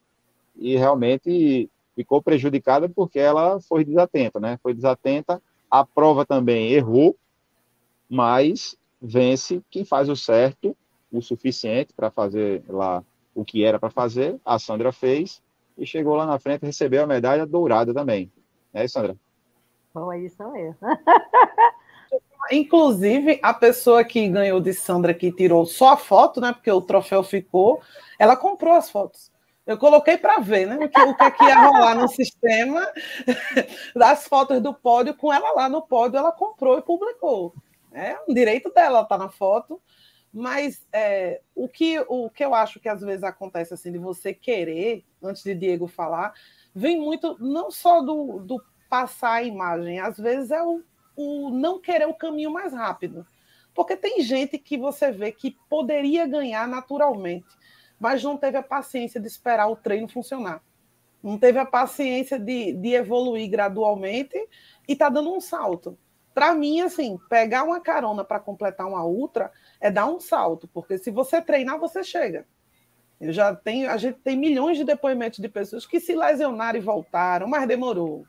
e 0.55 0.75
realmente 0.75 1.69
ficou 1.95 2.23
prejudicada 2.23 2.89
porque 2.89 3.19
ela 3.19 3.61
foi 3.61 3.85
desatenta, 3.85 4.39
né? 4.39 4.57
Foi 4.63 4.73
desatenta, 4.73 5.39
a 5.69 5.85
prova 5.85 6.25
também 6.25 6.71
errou, 6.71 7.15
mas 8.09 8.75
vence 8.99 9.61
quem 9.69 9.85
faz 9.85 10.09
o 10.09 10.15
certo, 10.15 10.75
o 11.11 11.21
suficiente 11.21 11.93
para 11.93 12.09
fazer 12.09 12.63
lá 12.67 13.03
o 13.35 13.45
que 13.45 13.63
era 13.63 13.77
para 13.77 13.91
fazer. 13.91 14.39
A 14.43 14.57
Sandra 14.57 14.91
fez 14.91 15.39
e 15.77 15.85
chegou 15.85 16.15
lá 16.15 16.25
na 16.25 16.39
frente 16.39 16.65
recebeu 16.65 17.03
a 17.03 17.07
medalha 17.07 17.45
dourada 17.45 17.93
também. 17.93 18.31
Né, 18.73 18.87
Sandra? 18.87 19.15
Bom, 19.93 20.11
é 20.11 20.19
isso 20.19 20.51
mesmo. 20.51 20.79
Inclusive, 22.51 23.39
a 23.41 23.53
pessoa 23.53 24.03
que 24.03 24.27
ganhou 24.27 24.59
de 24.59 24.73
Sandra, 24.73 25.13
que 25.13 25.31
tirou 25.31 25.65
só 25.65 25.93
a 25.93 25.97
foto, 25.97 26.41
né? 26.41 26.51
Porque 26.51 26.71
o 26.71 26.81
troféu 26.81 27.23
ficou, 27.23 27.81
ela 28.19 28.35
comprou 28.35 28.73
as 28.73 28.89
fotos. 28.89 29.31
Eu 29.65 29.77
coloquei 29.77 30.17
para 30.17 30.39
ver, 30.39 30.67
né? 30.67 30.75
O 30.75 30.89
que, 30.89 31.01
o 31.01 31.15
que, 31.15 31.23
é 31.23 31.31
que 31.31 31.43
ia 31.45 31.67
rolar 31.67 31.95
no 31.95 32.07
sistema 32.09 32.85
das 33.95 34.27
fotos 34.27 34.61
do 34.61 34.73
pódio, 34.73 35.15
com 35.15 35.31
ela 35.31 35.51
lá 35.51 35.69
no 35.69 35.81
pódio, 35.81 36.17
ela 36.17 36.31
comprou 36.33 36.77
e 36.77 36.81
publicou. 36.81 37.53
É 37.93 38.17
um 38.27 38.33
direito 38.33 38.71
dela 38.73 39.05
tá 39.05 39.17
na 39.17 39.29
foto. 39.29 39.81
Mas 40.33 40.85
é, 40.91 41.41
o, 41.53 41.69
que, 41.69 41.99
o 42.09 42.27
que 42.29 42.43
eu 42.43 42.55
acho 42.55 42.79
que 42.79 42.89
às 42.89 43.01
vezes 43.01 43.23
acontece 43.23 43.73
assim, 43.73 43.91
de 43.91 43.99
você 43.99 44.33
querer, 44.33 45.05
antes 45.21 45.43
de 45.43 45.53
Diego 45.53 45.87
falar, 45.87 46.33
vem 46.73 46.99
muito 46.99 47.37
não 47.39 47.69
só 47.69 48.01
do, 48.01 48.39
do 48.39 48.61
passar 48.89 49.33
a 49.33 49.43
imagem, 49.43 49.99
às 49.99 50.17
vezes 50.17 50.49
é 50.49 50.61
o, 50.63 50.83
o 51.15 51.49
não 51.49 51.79
querer 51.79 52.07
o 52.07 52.13
caminho 52.13 52.51
mais 52.51 52.73
rápido. 52.73 53.25
Porque 53.73 53.97
tem 53.97 54.21
gente 54.21 54.57
que 54.57 54.77
você 54.77 55.11
vê 55.11 55.31
que 55.31 55.57
poderia 55.69 56.27
ganhar 56.27 56.67
naturalmente 56.67 57.47
mas 58.03 58.21
não 58.21 58.35
teve 58.35 58.57
a 58.57 58.61
paciência 58.61 59.17
de 59.17 59.27
esperar 59.27 59.69
o 59.69 59.77
treino 59.77 60.09
funcionar. 60.09 60.61
não 61.23 61.37
teve 61.39 61.57
a 61.57 61.65
paciência 61.65 62.37
de, 62.37 62.73
de 62.73 62.89
evoluir 62.89 63.49
gradualmente 63.49 64.35
e 64.85 64.91
está 64.91 65.07
dando 65.07 65.33
um 65.33 65.39
salto. 65.39 65.97
Para 66.33 66.53
mim, 66.53 66.81
assim, 66.81 67.17
pegar 67.29 67.63
uma 67.63 67.79
carona 67.79 68.25
para 68.25 68.41
completar 68.41 68.85
uma 68.85 69.05
ultra 69.05 69.49
é 69.79 69.89
dar 69.89 70.05
um 70.05 70.19
salto, 70.19 70.67
porque 70.67 70.97
se 70.97 71.11
você 71.11 71.41
treinar, 71.41 71.79
você 71.79 72.03
chega. 72.03 72.45
Eu 73.21 73.31
já 73.31 73.55
tenho, 73.55 73.89
a 73.89 73.95
gente 73.95 74.19
tem 74.19 74.35
milhões 74.35 74.77
de 74.77 74.83
depoimentos 74.83 75.39
de 75.39 75.47
pessoas 75.47 75.85
que 75.85 76.01
se 76.01 76.13
lesionaram 76.13 76.77
e 76.77 76.81
voltaram, 76.81 77.47
mas 77.47 77.65
demorou. 77.65 78.25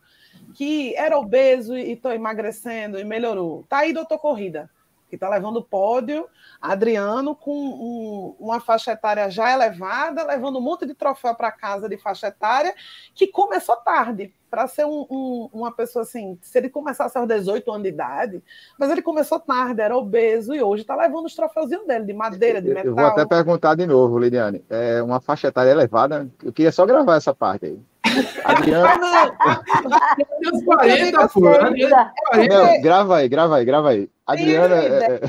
Que 0.54 0.94
era 0.96 1.18
obeso 1.18 1.76
e 1.76 1.92
estou 1.92 2.12
emagrecendo 2.12 2.98
e 2.98 3.04
melhorou. 3.04 3.64
Tá 3.68 3.78
aí, 3.78 3.92
doutor 3.92 4.18
Corrida 4.18 4.70
que 5.14 5.16
está 5.16 5.28
levando 5.28 5.58
o 5.58 5.64
pódio, 5.64 6.28
Adriano 6.60 7.36
com 7.36 7.52
um, 7.52 8.36
uma 8.40 8.58
faixa 8.58 8.92
etária 8.92 9.30
já 9.30 9.52
elevada, 9.52 10.24
levando 10.24 10.58
um 10.58 10.62
monte 10.62 10.86
de 10.86 10.94
troféu 10.94 11.34
para 11.36 11.52
casa 11.52 11.88
de 11.88 11.96
faixa 11.96 12.28
etária, 12.28 12.74
que 13.14 13.28
começou 13.28 13.76
tarde, 13.76 14.34
para 14.50 14.66
ser 14.66 14.84
um, 14.84 15.06
um, 15.10 15.48
uma 15.52 15.72
pessoa 15.72 16.02
assim, 16.02 16.38
se 16.40 16.58
ele 16.58 16.68
começasse 16.68 17.16
aos 17.18 17.26
18 17.26 17.70
anos 17.70 17.82
de 17.82 17.88
idade, 17.88 18.42
mas 18.78 18.90
ele 18.90 19.02
começou 19.02 19.40
tarde, 19.40 19.80
era 19.80 19.96
obeso, 19.96 20.54
e 20.54 20.62
hoje 20.62 20.82
está 20.82 20.94
levando 20.94 21.26
os 21.26 21.34
troféuzinhos 21.34 21.86
dele, 21.86 22.04
de 22.04 22.12
madeira, 22.12 22.62
de 22.62 22.68
metal. 22.68 22.84
Eu 22.84 22.94
vou 22.94 23.06
até 23.06 23.26
perguntar 23.26 23.74
de 23.74 23.86
novo, 23.86 24.18
Lidiane, 24.18 24.64
é 24.70 25.02
uma 25.02 25.20
faixa 25.20 25.48
etária 25.48 25.70
elevada, 25.70 26.28
eu 26.42 26.52
queria 26.52 26.72
só 26.72 26.86
gravar 26.86 27.16
essa 27.16 27.34
parte 27.34 27.66
aí. 27.66 27.78
Os 30.52 30.64
40, 30.64 31.28
pô. 31.28 31.40
Não, 31.40 32.82
grava 32.82 33.16
aí, 33.16 33.28
grava 33.28 33.56
aí, 33.56 33.64
grava 33.64 33.90
aí. 33.90 34.10
Adriana. 34.26 34.76
É, 34.76 35.14
é... 35.14 35.20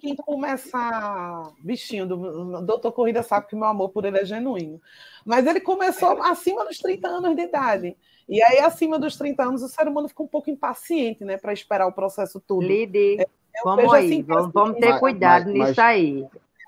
Quem 0.00 0.16
começar. 0.16 1.50
Bichinho, 1.60 2.06
do 2.06 2.62
doutor 2.62 2.92
Corrida 2.92 3.22
sabe 3.22 3.46
que 3.46 3.56
meu 3.56 3.66
amor 3.66 3.90
por 3.90 4.04
ele 4.04 4.18
é 4.18 4.24
genuíno. 4.24 4.80
Mas 5.24 5.46
ele 5.46 5.60
começou 5.60 6.22
acima 6.22 6.64
dos 6.64 6.78
30 6.78 7.08
anos 7.08 7.36
de 7.36 7.42
idade. 7.42 7.96
E 8.28 8.42
aí, 8.42 8.58
acima 8.58 8.98
dos 8.98 9.16
30 9.16 9.42
anos, 9.42 9.62
o 9.62 9.68
ser 9.68 9.88
humano 9.88 10.08
fica 10.08 10.22
um 10.22 10.28
pouco 10.28 10.50
impaciente, 10.50 11.24
né, 11.24 11.38
para 11.38 11.52
esperar 11.52 11.86
o 11.86 11.92
processo 11.92 12.38
todo. 12.38 12.62
Lide, 12.62 13.20
é, 13.20 13.26
vamos 13.64 13.92
aí, 13.92 14.06
assim, 14.06 14.22
vamos, 14.22 14.52
vamos, 14.52 14.78
ter 14.78 14.98
cuidado 14.98 15.46
mas, 15.46 15.54
nisso 15.54 15.66
mas 15.68 15.78
aí. 15.78 16.26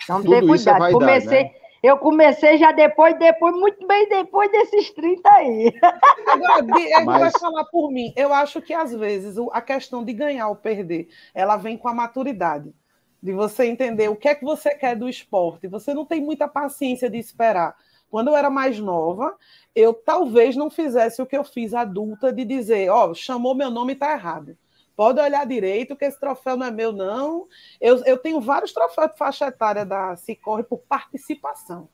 Vamos 0.08 0.28
ter 0.28 0.36
é 0.36 0.46
cuidado. 0.46 0.84
É 0.86 0.92
Comecei. 0.92 1.44
Né? 1.44 1.50
Eu 1.82 1.96
comecei 1.96 2.58
já 2.58 2.72
depois, 2.72 3.18
depois, 3.18 3.54
muito 3.54 3.86
bem 3.86 4.06
depois 4.08 4.50
desses 4.50 4.90
30 4.90 5.30
aí. 5.30 5.72
Agora, 6.28 6.62
Diego 6.62 7.06
Mas... 7.06 7.20
vai 7.20 7.30
falar 7.32 7.64
por 7.64 7.90
mim. 7.90 8.12
Eu 8.16 8.34
acho 8.34 8.60
que, 8.60 8.74
às 8.74 8.94
vezes, 8.94 9.36
a 9.50 9.62
questão 9.62 10.04
de 10.04 10.12
ganhar 10.12 10.48
ou 10.48 10.56
perder, 10.56 11.08
ela 11.34 11.56
vem 11.56 11.78
com 11.78 11.88
a 11.88 11.94
maturidade. 11.94 12.74
De 13.22 13.32
você 13.32 13.66
entender 13.66 14.08
o 14.08 14.16
que 14.16 14.28
é 14.28 14.34
que 14.34 14.44
você 14.44 14.74
quer 14.74 14.94
do 14.94 15.08
esporte. 15.08 15.68
Você 15.68 15.94
não 15.94 16.04
tem 16.04 16.20
muita 16.20 16.46
paciência 16.46 17.08
de 17.08 17.18
esperar. 17.18 17.74
Quando 18.10 18.28
eu 18.28 18.36
era 18.36 18.50
mais 18.50 18.78
nova, 18.78 19.36
eu 19.74 19.94
talvez 19.94 20.56
não 20.56 20.68
fizesse 20.68 21.22
o 21.22 21.26
que 21.26 21.36
eu 21.36 21.44
fiz 21.44 21.72
adulta 21.72 22.32
de 22.32 22.44
dizer, 22.44 22.90
ó, 22.90 23.10
oh, 23.10 23.14
chamou 23.14 23.54
meu 23.54 23.70
nome 23.70 23.92
e 23.92 23.94
está 23.94 24.12
errado. 24.12 24.56
Pode 24.96 25.20
olhar 25.20 25.46
direito, 25.46 25.96
que 25.96 26.04
esse 26.04 26.18
troféu 26.20 26.56
não 26.56 26.66
é 26.66 26.70
meu, 26.70 26.92
não. 26.92 27.46
Eu, 27.80 28.04
eu 28.04 28.18
tenho 28.18 28.40
vários 28.40 28.72
troféus 28.72 29.12
de 29.12 29.16
faixa 29.16 29.46
etária 29.46 29.86
da 29.86 30.14
Cicorre 30.16 30.62
por 30.62 30.80
participação. 30.80 31.88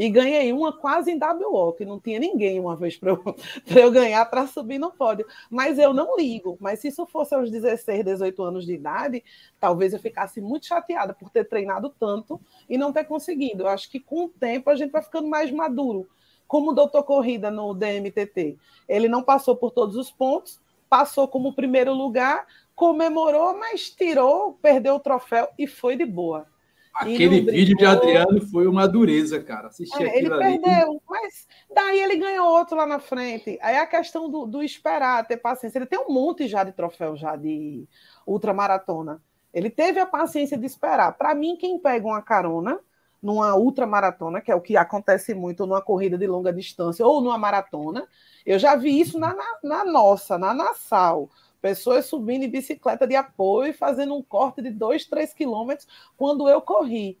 E 0.00 0.08
ganhei 0.08 0.50
uma 0.50 0.72
quase 0.72 1.10
em 1.10 1.18
WO, 1.18 1.74
que 1.74 1.84
não 1.84 2.00
tinha 2.00 2.18
ninguém 2.18 2.58
uma 2.58 2.74
vez 2.74 2.96
para 2.96 3.10
eu, 3.10 3.22
eu 3.68 3.90
ganhar 3.92 4.24
para 4.24 4.46
subir 4.46 4.78
no 4.78 4.90
pódio. 4.90 5.26
Mas 5.50 5.78
eu 5.78 5.92
não 5.92 6.16
ligo. 6.16 6.56
Mas 6.58 6.78
se 6.78 6.88
isso 6.88 7.04
fosse 7.04 7.34
aos 7.34 7.50
16, 7.50 8.02
18 8.02 8.42
anos 8.42 8.64
de 8.64 8.72
idade, 8.72 9.22
talvez 9.60 9.92
eu 9.92 9.98
ficasse 9.98 10.40
muito 10.40 10.64
chateada 10.64 11.12
por 11.12 11.28
ter 11.28 11.44
treinado 11.44 11.94
tanto 12.00 12.40
e 12.66 12.78
não 12.78 12.94
ter 12.94 13.04
conseguido. 13.04 13.64
Eu 13.64 13.68
acho 13.68 13.90
que 13.90 14.00
com 14.00 14.24
o 14.24 14.28
tempo 14.30 14.70
a 14.70 14.74
gente 14.74 14.90
vai 14.90 15.02
ficando 15.02 15.28
mais 15.28 15.50
maduro. 15.50 16.08
Como 16.48 16.70
o 16.70 16.74
doutor 16.74 17.02
Corrida 17.02 17.50
no 17.50 17.74
DMTT. 17.74 18.56
Ele 18.88 19.06
não 19.06 19.22
passou 19.22 19.54
por 19.54 19.70
todos 19.70 19.96
os 19.96 20.10
pontos, 20.10 20.58
passou 20.88 21.28
como 21.28 21.52
primeiro 21.52 21.92
lugar, 21.92 22.46
comemorou, 22.74 23.54
mas 23.58 23.90
tirou, 23.90 24.54
perdeu 24.62 24.94
o 24.94 25.00
troféu 25.00 25.50
e 25.58 25.66
foi 25.66 25.94
de 25.94 26.06
boa. 26.06 26.46
Aquele 26.94 27.40
vídeo 27.40 27.76
de 27.76 27.84
Adriano 27.84 28.40
foi 28.48 28.66
uma 28.66 28.86
dureza, 28.86 29.42
cara. 29.42 29.68
Assistir 29.68 30.02
é, 30.02 30.18
ele 30.18 30.28
perdeu, 30.28 31.00
mas 31.08 31.46
daí 31.74 32.00
ele 32.00 32.16
ganhou 32.16 32.46
outro 32.48 32.76
lá 32.76 32.86
na 32.86 32.98
frente. 32.98 33.58
Aí 33.62 33.76
a 33.76 33.86
questão 33.86 34.28
do, 34.28 34.46
do, 34.46 34.62
esperar, 34.62 35.26
ter 35.26 35.36
paciência. 35.36 35.78
Ele 35.78 35.86
tem 35.86 35.98
um 35.98 36.12
monte 36.12 36.48
já 36.48 36.64
de 36.64 36.72
troféu 36.72 37.16
já 37.16 37.36
de 37.36 37.86
ultramaratona. 38.26 39.22
Ele 39.52 39.70
teve 39.70 39.98
a 39.98 40.06
paciência 40.06 40.58
de 40.58 40.66
esperar. 40.66 41.16
Para 41.16 41.34
mim, 41.34 41.56
quem 41.56 41.78
pega 41.78 42.06
uma 42.06 42.22
carona 42.22 42.78
numa 43.22 43.54
ultramaratona, 43.54 44.40
que 44.40 44.50
é 44.50 44.54
o 44.54 44.60
que 44.60 44.76
acontece 44.76 45.34
muito 45.34 45.66
numa 45.66 45.82
corrida 45.82 46.16
de 46.16 46.26
longa 46.26 46.52
distância 46.52 47.06
ou 47.06 47.20
numa 47.20 47.36
maratona, 47.36 48.06
eu 48.46 48.58
já 48.58 48.74
vi 48.76 48.98
isso 48.98 49.18
na, 49.18 49.34
na, 49.34 49.58
na 49.62 49.84
nossa, 49.84 50.38
na 50.38 50.54
Nassau. 50.54 51.28
Pessoas 51.60 52.06
subindo 52.06 52.44
em 52.44 52.50
bicicleta 52.50 53.06
de 53.06 53.14
apoio 53.14 53.70
e 53.70 53.72
fazendo 53.72 54.14
um 54.14 54.22
corte 54.22 54.62
de 54.62 54.70
2, 54.70 55.04
3 55.06 55.34
quilômetros 55.34 55.86
quando 56.16 56.48
eu 56.48 56.60
corri. 56.60 57.18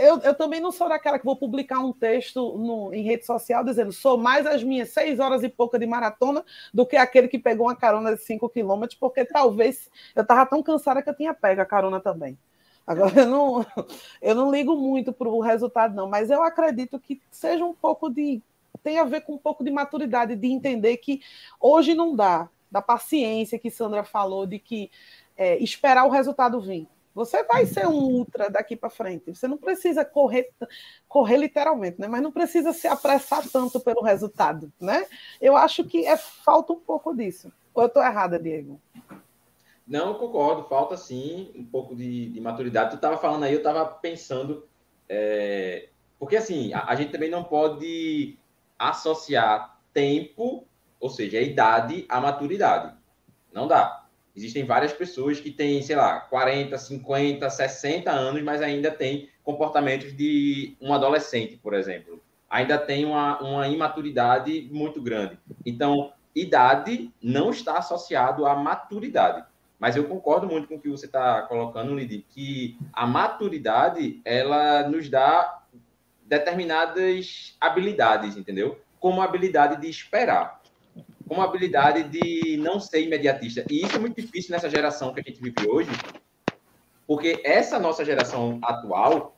Eu, 0.00 0.18
eu, 0.20 0.32
também 0.32 0.60
não 0.60 0.70
sou 0.70 0.88
daquela 0.88 1.18
que 1.18 1.24
vou 1.24 1.34
publicar 1.34 1.80
um 1.80 1.92
texto 1.92 2.56
no, 2.56 2.94
em 2.94 3.02
rede 3.02 3.26
social 3.26 3.64
dizendo 3.64 3.90
sou 3.90 4.16
mais 4.16 4.46
as 4.46 4.62
minhas 4.62 4.90
seis 4.90 5.18
horas 5.18 5.42
e 5.42 5.48
pouca 5.48 5.76
de 5.76 5.84
maratona 5.86 6.44
do 6.72 6.86
que 6.86 6.96
aquele 6.96 7.26
que 7.26 7.36
pegou 7.36 7.66
uma 7.66 7.74
carona 7.74 8.14
de 8.14 8.22
5 8.22 8.48
quilômetros, 8.48 8.96
porque 8.96 9.24
talvez 9.24 9.90
eu 10.14 10.22
estava 10.22 10.46
tão 10.46 10.62
cansada 10.62 11.02
que 11.02 11.10
eu 11.10 11.16
tinha 11.16 11.34
pego 11.34 11.62
a 11.62 11.66
carona 11.66 11.98
também. 11.98 12.38
Agora, 12.86 13.22
eu 13.22 13.26
não, 13.26 13.66
eu 14.22 14.34
não 14.36 14.52
ligo 14.52 14.76
muito 14.76 15.12
para 15.12 15.28
o 15.28 15.40
resultado, 15.40 15.96
não, 15.96 16.08
mas 16.08 16.30
eu 16.30 16.44
acredito 16.44 17.00
que 17.00 17.20
seja 17.28 17.64
um 17.64 17.74
pouco 17.74 18.08
de 18.08 18.40
tem 18.84 18.98
a 18.98 19.04
ver 19.04 19.22
com 19.22 19.34
um 19.34 19.38
pouco 19.38 19.64
de 19.64 19.70
maturidade, 19.70 20.36
de 20.36 20.48
entender 20.48 20.96
que 20.96 21.20
hoje 21.60 21.94
não 21.94 22.14
dá, 22.14 22.48
da 22.72 22.80
paciência 22.80 23.58
que 23.58 23.70
Sandra 23.70 24.02
falou, 24.02 24.46
de 24.46 24.58
que 24.58 24.90
é, 25.36 25.62
esperar 25.62 26.06
o 26.06 26.10
resultado 26.10 26.58
vir. 26.58 26.88
Você 27.14 27.44
vai 27.44 27.66
ser 27.66 27.86
um 27.86 27.92
ultra 27.92 28.48
daqui 28.48 28.74
para 28.74 28.88
frente. 28.88 29.34
Você 29.34 29.46
não 29.46 29.58
precisa 29.58 30.02
correr, 30.02 30.50
correr 31.06 31.36
literalmente, 31.36 32.00
né? 32.00 32.08
Mas 32.08 32.22
não 32.22 32.32
precisa 32.32 32.72
se 32.72 32.88
apressar 32.88 33.46
tanto 33.46 33.78
pelo 33.78 34.00
resultado, 34.00 34.72
né? 34.80 35.06
Eu 35.38 35.54
acho 35.54 35.84
que 35.84 36.06
é 36.06 36.16
falta 36.16 36.72
um 36.72 36.80
pouco 36.80 37.14
disso. 37.14 37.52
Ou 37.74 37.82
eu 37.82 37.86
estou 37.88 38.02
errada, 38.02 38.38
Diego? 38.38 38.80
Não, 39.86 40.14
concordo. 40.14 40.64
Falta 40.64 40.96
sim 40.96 41.52
um 41.54 41.64
pouco 41.64 41.94
de, 41.94 42.30
de 42.30 42.40
maturidade. 42.40 42.92
Tu 42.92 42.96
estava 42.96 43.18
falando 43.18 43.42
aí, 43.42 43.52
eu 43.52 43.58
estava 43.58 43.84
pensando, 43.84 44.66
é... 45.06 45.90
porque 46.18 46.36
assim 46.36 46.72
a, 46.72 46.86
a 46.86 46.94
gente 46.94 47.12
também 47.12 47.30
não 47.30 47.44
pode 47.44 48.38
associar 48.78 49.78
tempo, 49.92 50.66
ou 51.02 51.10
seja, 51.10 51.36
a 51.36 51.42
idade, 51.42 52.06
à 52.08 52.20
maturidade. 52.20 52.94
Não 53.52 53.66
dá. 53.66 54.04
Existem 54.36 54.64
várias 54.64 54.92
pessoas 54.92 55.40
que 55.40 55.50
têm, 55.50 55.82
sei 55.82 55.96
lá, 55.96 56.20
40, 56.20 56.78
50, 56.78 57.50
60 57.50 58.08
anos, 58.08 58.40
mas 58.40 58.62
ainda 58.62 58.88
têm 58.88 59.28
comportamentos 59.42 60.16
de 60.16 60.76
um 60.80 60.94
adolescente, 60.94 61.56
por 61.56 61.74
exemplo. 61.74 62.22
Ainda 62.48 62.78
tem 62.78 63.04
uma, 63.04 63.42
uma 63.42 63.66
imaturidade 63.66 64.70
muito 64.70 65.02
grande. 65.02 65.36
Então, 65.66 66.12
idade 66.36 67.12
não 67.20 67.50
está 67.50 67.78
associado 67.78 68.46
à 68.46 68.54
maturidade. 68.54 69.44
Mas 69.80 69.96
eu 69.96 70.04
concordo 70.04 70.46
muito 70.46 70.68
com 70.68 70.76
o 70.76 70.80
que 70.80 70.88
você 70.88 71.06
está 71.06 71.42
colocando, 71.42 71.96
Lidy, 71.96 72.24
que 72.30 72.78
a 72.92 73.08
maturidade, 73.08 74.20
ela 74.24 74.88
nos 74.88 75.08
dá 75.10 75.64
determinadas 76.22 77.56
habilidades, 77.60 78.36
entendeu? 78.36 78.80
Como 79.00 79.20
a 79.20 79.24
habilidade 79.24 79.80
de 79.80 79.90
esperar, 79.90 80.61
como 81.28 81.40
a 81.40 81.44
habilidade 81.44 82.04
de 82.04 82.56
não 82.56 82.80
ser 82.80 83.02
imediatista. 83.02 83.64
E 83.70 83.84
isso 83.84 83.96
é 83.96 83.98
muito 83.98 84.20
difícil 84.20 84.50
nessa 84.52 84.68
geração 84.68 85.12
que 85.12 85.20
a 85.20 85.22
gente 85.22 85.40
vive 85.40 85.68
hoje, 85.68 85.90
porque 87.06 87.40
essa 87.44 87.78
nossa 87.78 88.04
geração 88.04 88.58
atual, 88.62 89.36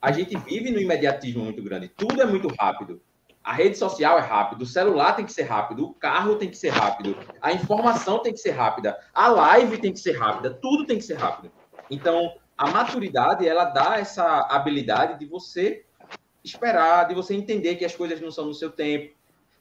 a 0.00 0.12
gente 0.12 0.36
vive 0.36 0.70
no 0.70 0.80
imediatismo 0.80 1.44
muito 1.44 1.62
grande. 1.62 1.88
Tudo 1.88 2.20
é 2.20 2.26
muito 2.26 2.48
rápido. 2.58 3.00
A 3.42 3.52
rede 3.52 3.76
social 3.76 4.18
é 4.18 4.22
rápido, 4.22 4.62
o 4.62 4.66
celular 4.66 5.14
tem 5.14 5.26
que 5.26 5.32
ser 5.32 5.42
rápido, 5.42 5.84
o 5.84 5.92
carro 5.92 6.36
tem 6.36 6.48
que 6.48 6.56
ser 6.56 6.70
rápido, 6.70 7.14
a 7.42 7.52
informação 7.52 8.20
tem 8.20 8.32
que 8.32 8.38
ser 8.38 8.52
rápida, 8.52 8.98
a 9.12 9.28
live 9.28 9.76
tem 9.76 9.92
que 9.92 10.00
ser 10.00 10.12
rápida, 10.12 10.50
tudo 10.50 10.86
tem 10.86 10.96
que 10.96 11.04
ser 11.04 11.18
rápido. 11.18 11.52
Então, 11.90 12.34
a 12.56 12.70
maturidade, 12.70 13.46
ela 13.46 13.66
dá 13.66 13.98
essa 13.98 14.46
habilidade 14.50 15.18
de 15.18 15.26
você 15.26 15.84
esperar, 16.42 17.06
de 17.06 17.14
você 17.14 17.34
entender 17.34 17.76
que 17.76 17.84
as 17.84 17.94
coisas 17.94 18.18
não 18.18 18.30
são 18.30 18.46
no 18.46 18.54
seu 18.54 18.70
tempo, 18.70 19.14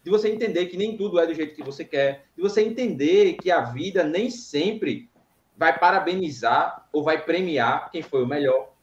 de 0.04 0.10
você 0.10 0.30
entender 0.30 0.66
que 0.66 0.78
nem 0.78 0.98
tudo 0.98 1.20
é 1.20 1.26
do 1.26 1.34
jeito 1.34 1.56
que 1.56 1.64
você 1.64 1.86
quer, 1.86 2.26
de 2.36 2.42
você 2.42 2.62
entender 2.62 3.36
que 3.36 3.50
a 3.50 3.62
vida 3.62 4.04
nem 4.04 4.30
sempre 4.30 5.10
vai 5.56 5.78
parabenizar 5.78 6.88
ou 6.92 7.04
vai 7.04 7.24
premiar 7.24 7.90
quem 7.90 8.02
foi 8.02 8.24
o 8.24 8.28
melhor. 8.28 8.74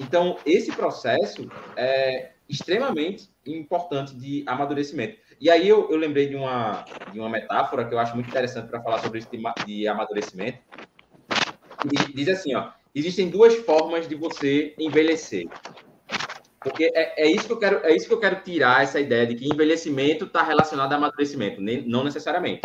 Então, 0.00 0.38
esse 0.44 0.72
processo 0.72 1.48
é 1.76 2.32
extremamente 2.48 3.30
importante 3.46 4.14
de 4.14 4.42
amadurecimento. 4.46 5.18
E 5.40 5.50
aí 5.50 5.68
eu, 5.68 5.90
eu 5.90 5.96
lembrei 5.96 6.28
de 6.28 6.36
uma, 6.36 6.84
de 7.12 7.18
uma 7.18 7.28
metáfora 7.28 7.84
que 7.84 7.94
eu 7.94 7.98
acho 7.98 8.14
muito 8.14 8.28
interessante 8.28 8.68
para 8.68 8.82
falar 8.82 8.98
sobre 8.98 9.18
isso 9.18 9.28
de, 9.30 9.40
de 9.64 9.88
amadurecimento. 9.88 10.58
E 11.84 12.12
diz 12.12 12.28
assim, 12.28 12.54
ó, 12.54 12.70
existem 12.94 13.28
duas 13.28 13.54
formas 13.54 14.08
de 14.08 14.14
você 14.14 14.74
envelhecer. 14.78 15.46
Porque 16.62 16.84
é, 16.94 17.24
é, 17.24 17.30
isso 17.30 17.46
que 17.46 17.52
eu 17.52 17.58
quero, 17.58 17.84
é 17.84 17.94
isso 17.94 18.06
que 18.06 18.14
eu 18.14 18.20
quero 18.20 18.42
tirar 18.42 18.82
essa 18.82 19.00
ideia 19.00 19.26
de 19.26 19.34
que 19.34 19.48
envelhecimento 19.48 20.24
está 20.24 20.42
relacionado 20.42 20.92
a 20.92 20.96
amadurecimento, 20.96 21.60
nem, 21.60 21.86
não 21.86 22.04
necessariamente. 22.04 22.62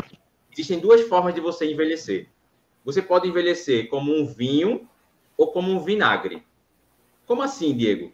Existem 0.52 0.80
duas 0.80 1.02
formas 1.02 1.34
de 1.34 1.42
você 1.42 1.72
envelhecer. 1.72 2.30
Você 2.84 3.02
pode 3.02 3.28
envelhecer 3.28 3.90
como 3.90 4.14
um 4.14 4.26
vinho 4.26 4.88
ou 5.36 5.52
como 5.52 5.72
um 5.72 5.80
vinagre. 5.80 6.44
Como 7.26 7.42
assim, 7.42 7.76
Diego? 7.76 8.12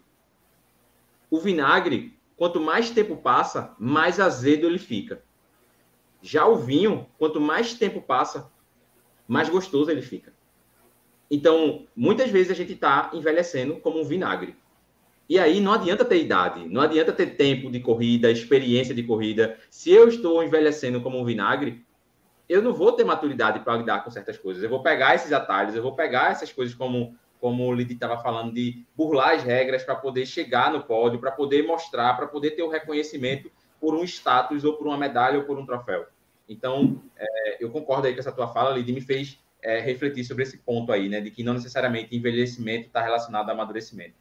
O 1.30 1.38
vinagre, 1.38 2.18
quanto 2.36 2.60
mais 2.60 2.90
tempo 2.90 3.16
passa, 3.16 3.74
mais 3.78 4.18
azedo 4.18 4.66
ele 4.66 4.78
fica. 4.78 5.22
Já 6.20 6.46
o 6.46 6.56
vinho, 6.56 7.06
quanto 7.18 7.40
mais 7.40 7.74
tempo 7.74 8.00
passa, 8.00 8.50
mais 9.28 9.48
gostoso 9.48 9.90
ele 9.90 10.02
fica. 10.02 10.32
Então, 11.30 11.86
muitas 11.96 12.30
vezes 12.30 12.50
a 12.50 12.54
gente 12.54 12.72
está 12.72 13.10
envelhecendo 13.12 13.76
como 13.76 14.00
um 14.00 14.04
vinagre. 14.04 14.56
E 15.28 15.38
aí 15.38 15.60
não 15.60 15.72
adianta 15.72 16.04
ter 16.04 16.20
idade, 16.20 16.68
não 16.68 16.82
adianta 16.82 17.12
ter 17.12 17.36
tempo 17.36 17.70
de 17.70 17.80
corrida, 17.80 18.30
experiência 18.30 18.94
de 18.94 19.02
corrida. 19.02 19.58
Se 19.70 19.90
eu 19.90 20.08
estou 20.08 20.42
envelhecendo 20.44 21.00
como 21.00 21.18
um 21.18 21.24
vinagre, 21.24 21.84
eu 22.48 22.60
não 22.60 22.74
vou 22.74 22.92
ter 22.92 23.04
maturidade 23.04 23.60
para 23.60 23.76
lidar 23.76 24.04
com 24.04 24.10
certas 24.10 24.36
coisas. 24.36 24.62
Eu 24.62 24.68
vou 24.68 24.82
pegar 24.82 25.14
esses 25.14 25.32
atalhos, 25.32 25.74
eu 25.74 25.82
vou 25.82 25.94
pegar 25.94 26.30
essas 26.30 26.52
coisas 26.52 26.74
como 26.74 27.16
como 27.44 27.66
o 27.66 27.74
Lidi 27.74 27.92
estava 27.92 28.16
falando 28.22 28.54
de 28.54 28.86
burlar 28.96 29.34
as 29.34 29.42
regras 29.42 29.82
para 29.82 29.94
poder 29.94 30.24
chegar 30.24 30.72
no 30.72 30.82
pódio, 30.82 31.20
para 31.20 31.30
poder 31.30 31.62
mostrar, 31.66 32.14
para 32.16 32.26
poder 32.26 32.52
ter 32.52 32.62
o 32.62 32.70
reconhecimento 32.70 33.52
por 33.78 33.94
um 33.94 34.02
status 34.02 34.64
ou 34.64 34.78
por 34.78 34.86
uma 34.86 34.96
medalha 34.96 35.38
ou 35.38 35.44
por 35.44 35.58
um 35.58 35.66
troféu. 35.66 36.06
Então, 36.48 37.02
é, 37.14 37.62
eu 37.62 37.70
concordo 37.70 38.06
aí 38.06 38.14
com 38.14 38.20
essa 38.20 38.32
tua 38.32 38.48
fala, 38.48 38.70
Lidi, 38.70 38.94
me 38.94 39.02
fez 39.02 39.38
é, 39.62 39.78
refletir 39.78 40.24
sobre 40.24 40.42
esse 40.42 40.56
ponto 40.56 40.90
aí, 40.90 41.06
né, 41.06 41.20
de 41.20 41.30
que 41.30 41.42
não 41.42 41.52
necessariamente 41.52 42.16
envelhecimento 42.16 42.86
está 42.86 43.02
relacionado 43.02 43.50
a 43.50 43.52
amadurecimento. 43.52 44.14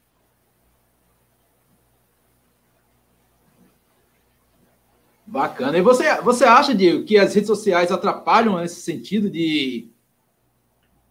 Bacana. 5.34 5.75
E 5.75 5.81
você, 5.81 6.21
você 6.21 6.43
acha, 6.43 6.75
Diego, 6.75 7.05
que 7.05 7.17
as 7.17 7.34
redes 7.34 7.47
sociais 7.47 7.91
atrapalham 7.91 8.59
nesse 8.59 8.81
sentido 8.81 9.31
de 9.31 9.88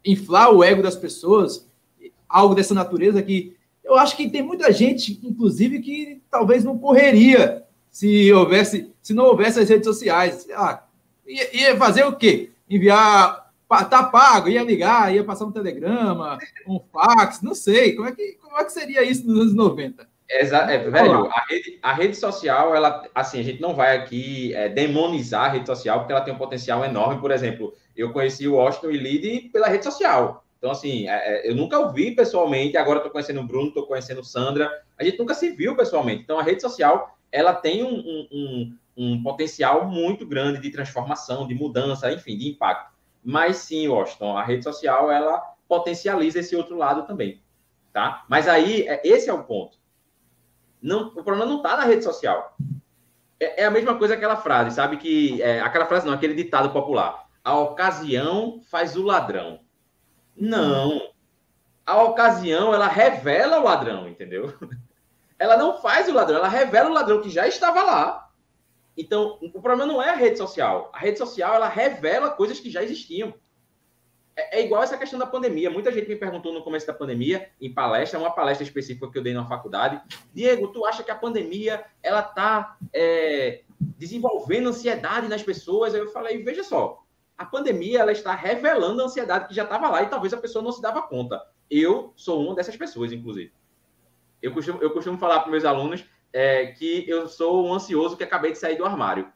inflar 0.04 0.54
o 0.54 0.62
ego 0.62 0.80
das 0.80 0.94
pessoas? 0.94 1.68
Algo 2.28 2.54
dessa 2.54 2.72
natureza 2.72 3.20
que 3.20 3.56
eu 3.82 3.96
acho 3.96 4.16
que 4.16 4.30
tem 4.30 4.40
muita 4.40 4.72
gente, 4.72 5.18
inclusive, 5.24 5.80
que 5.80 6.22
talvez 6.30 6.62
não 6.62 6.78
correria 6.78 7.64
se 7.90 8.32
houvesse, 8.32 8.92
se 9.02 9.12
não 9.12 9.24
houvesse 9.24 9.58
as 9.58 9.68
redes 9.68 9.88
sociais. 9.88 10.46
Ah, 10.54 10.84
ia, 11.26 11.56
ia 11.56 11.76
fazer 11.76 12.04
o 12.04 12.14
quê? 12.14 12.52
Enviar, 12.70 13.52
tá 13.90 14.04
pago, 14.04 14.48
ia 14.48 14.62
ligar, 14.62 15.12
ia 15.12 15.24
passar 15.24 15.46
um 15.46 15.52
telegrama, 15.52 16.38
um 16.64 16.78
fax, 16.92 17.42
não 17.42 17.56
sei. 17.56 17.96
Como 17.96 18.06
é 18.06 18.12
que, 18.12 18.38
como 18.40 18.56
é 18.56 18.64
que 18.64 18.72
seria 18.72 19.02
isso 19.02 19.26
nos 19.26 19.40
anos 19.40 19.54
90? 19.54 20.11
Exa 20.32 20.58
é, 20.70 20.78
velho, 20.78 21.26
a 21.30 21.44
rede, 21.46 21.78
a 21.82 21.92
rede 21.92 22.16
social, 22.16 22.74
ela, 22.74 23.06
assim, 23.14 23.38
a 23.38 23.42
gente 23.42 23.60
não 23.60 23.74
vai 23.74 23.96
aqui 23.96 24.54
é, 24.54 24.66
demonizar 24.68 25.44
a 25.44 25.48
rede 25.48 25.66
social, 25.66 25.98
porque 25.98 26.12
ela 26.12 26.22
tem 26.22 26.32
um 26.32 26.38
potencial 26.38 26.82
enorme. 26.82 27.20
Por 27.20 27.30
exemplo, 27.30 27.74
eu 27.94 28.12
conheci 28.12 28.48
o 28.48 28.54
Washington 28.54 28.90
e 28.92 28.96
Lid 28.96 29.50
pela 29.50 29.68
rede 29.68 29.84
social. 29.84 30.42
Então, 30.56 30.70
assim, 30.70 31.06
é, 31.06 31.46
é 31.46 31.50
eu 31.50 31.54
nunca 31.54 31.78
ouvi 31.78 32.12
pessoalmente, 32.12 32.78
agora 32.78 32.98
estou 32.98 33.12
conhecendo 33.12 33.40
o 33.40 33.46
Bruno, 33.46 33.68
estou 33.68 33.86
conhecendo 33.86 34.24
Sandra. 34.24 34.70
A 34.98 35.04
gente 35.04 35.18
nunca 35.18 35.34
se 35.34 35.50
viu 35.50 35.76
pessoalmente. 35.76 36.22
Então, 36.22 36.38
a 36.38 36.42
rede 36.42 36.62
social, 36.62 37.18
ela 37.30 37.52
tem 37.52 37.82
um, 37.82 37.94
um, 37.94 38.28
um, 38.32 38.78
um 38.96 39.22
potencial 39.22 39.86
muito 39.86 40.26
grande 40.26 40.60
de 40.60 40.70
transformação, 40.70 41.46
de 41.46 41.54
mudança, 41.54 42.10
enfim, 42.10 42.38
de 42.38 42.48
impacto. 42.48 42.90
Mas 43.22 43.58
sim, 43.58 43.86
Washington, 43.86 44.34
a 44.34 44.42
rede 44.42 44.64
social, 44.64 45.12
ela 45.12 45.38
potencializa 45.68 46.38
esse 46.38 46.56
outro 46.56 46.76
lado 46.76 47.06
também, 47.06 47.42
tá? 47.92 48.24
Mas 48.28 48.48
aí, 48.48 48.88
é, 48.88 49.00
esse 49.04 49.28
é 49.28 49.32
o 49.32 49.44
ponto 49.44 49.81
não, 50.82 51.08
o 51.08 51.22
problema 51.22 51.46
não 51.46 51.58
está 51.58 51.76
na 51.76 51.84
rede 51.84 52.02
social. 52.02 52.56
É, 53.38 53.62
é, 53.62 53.64
a 53.64 53.70
mesma 53.70 53.96
coisa 53.96 54.14
aquela 54.14 54.36
frase, 54.36 54.74
sabe? 54.74 54.96
Que 54.96 55.40
é, 55.40 55.60
aquela 55.60 55.86
frase 55.86 56.06
não, 56.06 56.12
aquele 56.12 56.34
ditado 56.34 56.70
popular. 56.70 57.26
A 57.44 57.58
ocasião 57.58 58.60
faz 58.70 58.96
o 58.96 59.02
ladrão. 59.02 59.60
Não. 60.36 61.10
A 61.84 62.02
ocasião, 62.02 62.74
ela 62.74 62.88
revela 62.88 63.60
o 63.60 63.64
ladrão, 63.64 64.08
entendeu? 64.08 64.52
Ela 65.38 65.56
não 65.56 65.76
faz 65.76 66.08
o 66.08 66.14
ladrão, 66.14 66.36
ela 66.36 66.46
revela 66.46 66.88
o 66.88 66.92
ladrão 66.92 67.20
que 67.20 67.28
já 67.28 67.48
estava 67.48 67.82
lá. 67.82 68.30
Então, 68.96 69.40
o 69.40 69.60
problema 69.60 69.84
não 69.84 70.00
é 70.00 70.10
a 70.10 70.14
rede 70.14 70.38
social. 70.38 70.88
A 70.94 71.00
rede 71.00 71.18
social, 71.18 71.56
ela 71.56 71.66
revela 71.66 72.30
coisas 72.30 72.60
que 72.60 72.70
já 72.70 72.80
existiam. 72.80 73.34
É, 74.34 74.58
é, 74.58 74.64
igual 74.64 74.82
essa 74.82 74.96
questão 74.96 75.18
da 75.18 75.26
pandemia. 75.26 75.70
Muita 75.70 75.92
gente 75.92 76.08
me 76.08 76.16
perguntou 76.16 76.52
no 76.52 76.62
começo 76.62 76.86
da 76.86 76.94
pandemia, 76.94 77.50
em 77.60 77.72
palestra, 77.72 78.18
uma 78.18 78.30
palestra 78.30 78.64
específica 78.64 79.10
que 79.10 79.18
eu 79.18 79.22
dei 79.22 79.34
na 79.34 79.46
faculdade. 79.46 80.00
Diego, 80.32 80.68
tu 80.68 80.84
acha 80.86 81.02
que 81.02 81.10
a 81.10 81.14
pandemia 81.14 81.84
ela 82.02 82.20
está 82.20 82.76
é, 82.92 83.62
desenvolvendo 83.78 84.70
ansiedade 84.70 85.28
nas 85.28 85.42
pessoas? 85.42 85.94
Aí 85.94 86.00
eu 86.00 86.10
falei, 86.10 86.42
veja 86.42 86.64
só, 86.64 87.02
a 87.36 87.44
pandemia 87.44 88.00
ela 88.00 88.12
está 88.12 88.34
revelando 88.34 89.02
a 89.02 89.04
ansiedade 89.04 89.48
que 89.48 89.54
já 89.54 89.64
estava 89.64 89.88
lá 89.88 90.02
e 90.02 90.08
talvez 90.08 90.32
a 90.32 90.38
pessoa 90.38 90.64
não 90.64 90.72
se 90.72 90.80
dava 90.80 91.02
conta. 91.02 91.42
Eu 91.70 92.12
sou 92.16 92.42
uma 92.42 92.54
dessas 92.54 92.76
pessoas, 92.76 93.12
inclusive. 93.12 93.52
Eu 94.40 94.52
costumo, 94.52 94.82
eu 94.82 94.90
costumo 94.90 95.18
falar 95.18 95.40
para 95.40 95.50
meus 95.50 95.64
alunos 95.64 96.04
é, 96.32 96.66
que 96.66 97.08
eu 97.08 97.28
sou 97.28 97.66
um 97.66 97.74
ansioso 97.74 98.16
que 98.16 98.24
acabei 98.24 98.52
de 98.52 98.58
sair 98.58 98.76
do 98.76 98.84
armário 98.84 99.30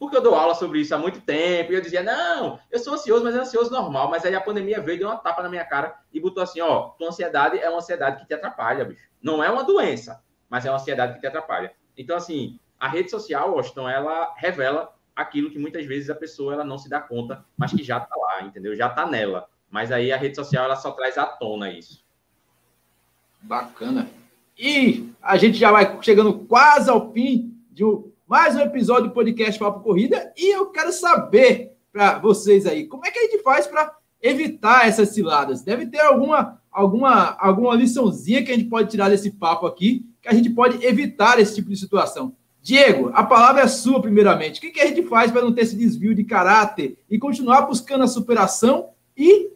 porque 0.00 0.16
eu 0.16 0.22
dou 0.22 0.34
aula 0.34 0.54
sobre 0.54 0.80
isso 0.80 0.94
há 0.94 0.98
muito 0.98 1.20
tempo, 1.20 1.70
e 1.70 1.74
eu 1.74 1.80
dizia, 1.82 2.02
não, 2.02 2.58
eu 2.70 2.78
sou 2.78 2.94
ansioso, 2.94 3.22
mas 3.22 3.34
é 3.36 3.38
ansioso 3.38 3.70
normal. 3.70 4.08
Mas 4.08 4.24
aí 4.24 4.34
a 4.34 4.40
pandemia 4.40 4.80
veio, 4.80 5.00
deu 5.00 5.08
uma 5.08 5.18
tapa 5.18 5.42
na 5.42 5.48
minha 5.50 5.64
cara 5.64 5.94
e 6.10 6.18
botou 6.18 6.42
assim, 6.42 6.58
ó, 6.58 6.88
tua 6.98 7.08
ansiedade 7.08 7.58
é 7.58 7.68
uma 7.68 7.80
ansiedade 7.80 8.18
que 8.18 8.26
te 8.26 8.32
atrapalha, 8.32 8.82
bicho. 8.82 9.06
Não 9.22 9.44
é 9.44 9.50
uma 9.50 9.62
doença, 9.62 10.24
mas 10.48 10.64
é 10.64 10.70
uma 10.70 10.78
ansiedade 10.78 11.12
que 11.12 11.20
te 11.20 11.26
atrapalha. 11.26 11.74
Então, 11.98 12.16
assim, 12.16 12.58
a 12.80 12.88
rede 12.88 13.10
social, 13.10 13.52
Washington, 13.54 13.90
ela 13.90 14.32
revela 14.38 14.90
aquilo 15.14 15.50
que 15.50 15.58
muitas 15.58 15.84
vezes 15.84 16.08
a 16.08 16.14
pessoa 16.14 16.54
ela 16.54 16.64
não 16.64 16.78
se 16.78 16.88
dá 16.88 16.98
conta, 16.98 17.44
mas 17.54 17.70
que 17.70 17.82
já 17.82 17.98
está 17.98 18.16
lá, 18.16 18.40
entendeu? 18.40 18.74
Já 18.74 18.86
está 18.86 19.04
nela. 19.04 19.50
Mas 19.70 19.92
aí 19.92 20.10
a 20.10 20.16
rede 20.16 20.34
social 20.34 20.64
ela 20.64 20.76
só 20.76 20.92
traz 20.92 21.18
à 21.18 21.26
tona 21.26 21.70
isso. 21.70 22.02
Bacana. 23.42 24.08
E 24.58 25.12
a 25.20 25.36
gente 25.36 25.58
já 25.58 25.70
vai 25.70 25.98
chegando 26.00 26.38
quase 26.46 26.88
ao 26.88 27.12
fim 27.12 27.54
de 27.70 27.84
mais 28.30 28.54
um 28.54 28.60
episódio 28.60 29.08
do 29.08 29.12
podcast 29.12 29.58
Papo 29.58 29.80
Corrida 29.80 30.32
e 30.36 30.54
eu 30.54 30.66
quero 30.66 30.92
saber 30.92 31.72
para 31.92 32.20
vocês 32.20 32.64
aí, 32.64 32.86
como 32.86 33.04
é 33.04 33.10
que 33.10 33.18
a 33.18 33.22
gente 33.22 33.42
faz 33.42 33.66
para 33.66 33.92
evitar 34.22 34.86
essas 34.86 35.08
ciladas? 35.08 35.62
Deve 35.62 35.86
ter 35.86 35.98
alguma, 35.98 36.62
alguma, 36.70 37.36
alguma 37.40 37.74
liçãozinha 37.74 38.44
que 38.44 38.52
a 38.52 38.54
gente 38.54 38.68
pode 38.68 38.88
tirar 38.88 39.08
desse 39.08 39.32
papo 39.32 39.66
aqui, 39.66 40.06
que 40.22 40.28
a 40.28 40.32
gente 40.32 40.48
pode 40.48 40.86
evitar 40.86 41.40
esse 41.40 41.56
tipo 41.56 41.70
de 41.70 41.76
situação. 41.76 42.32
Diego, 42.62 43.10
a 43.14 43.24
palavra 43.24 43.62
é 43.62 43.66
sua, 43.66 44.00
primeiramente. 44.00 44.58
O 44.58 44.60
que, 44.60 44.70
que 44.70 44.80
a 44.80 44.86
gente 44.86 45.02
faz 45.08 45.32
para 45.32 45.42
não 45.42 45.52
ter 45.52 45.62
esse 45.62 45.74
desvio 45.74 46.14
de 46.14 46.22
caráter 46.22 46.98
e 47.10 47.18
continuar 47.18 47.62
buscando 47.62 48.04
a 48.04 48.06
superação 48.06 48.90
e 49.16 49.50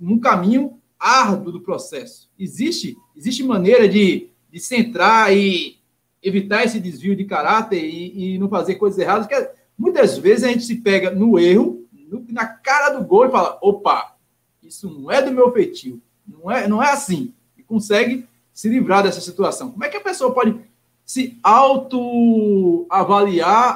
num 0.00 0.18
caminho 0.18 0.78
árduo 0.98 1.52
do 1.52 1.60
processo? 1.60 2.30
Existe, 2.38 2.96
existe 3.14 3.42
maneira 3.42 3.86
de, 3.86 4.30
de 4.50 4.60
centrar 4.60 5.30
e 5.30 5.83
evitar 6.24 6.64
esse 6.64 6.80
desvio 6.80 7.14
de 7.14 7.24
caráter 7.24 7.84
e, 7.84 8.34
e 8.34 8.38
não 8.38 8.48
fazer 8.48 8.76
coisas 8.76 8.98
erradas, 8.98 9.26
porque 9.26 9.50
muitas 9.76 10.16
vezes 10.16 10.44
a 10.44 10.48
gente 10.48 10.64
se 10.64 10.76
pega 10.76 11.10
no 11.10 11.38
erro, 11.38 11.84
no, 11.92 12.24
na 12.30 12.46
cara 12.46 12.98
do 12.98 13.04
gol 13.04 13.26
e 13.26 13.30
fala: 13.30 13.58
opa, 13.60 14.16
isso 14.62 14.88
não 14.88 15.10
é 15.10 15.20
do 15.20 15.30
meu 15.30 15.52
feitio, 15.52 16.00
não 16.26 16.50
é, 16.50 16.66
não 16.66 16.82
é 16.82 16.90
assim, 16.90 17.34
e 17.58 17.62
consegue 17.62 18.26
se 18.52 18.70
livrar 18.70 19.02
dessa 19.02 19.20
situação. 19.20 19.70
Como 19.70 19.84
é 19.84 19.90
que 19.90 19.98
a 19.98 20.00
pessoa 20.00 20.32
pode 20.32 20.58
se 21.04 21.38
autoavaliar 21.42 22.88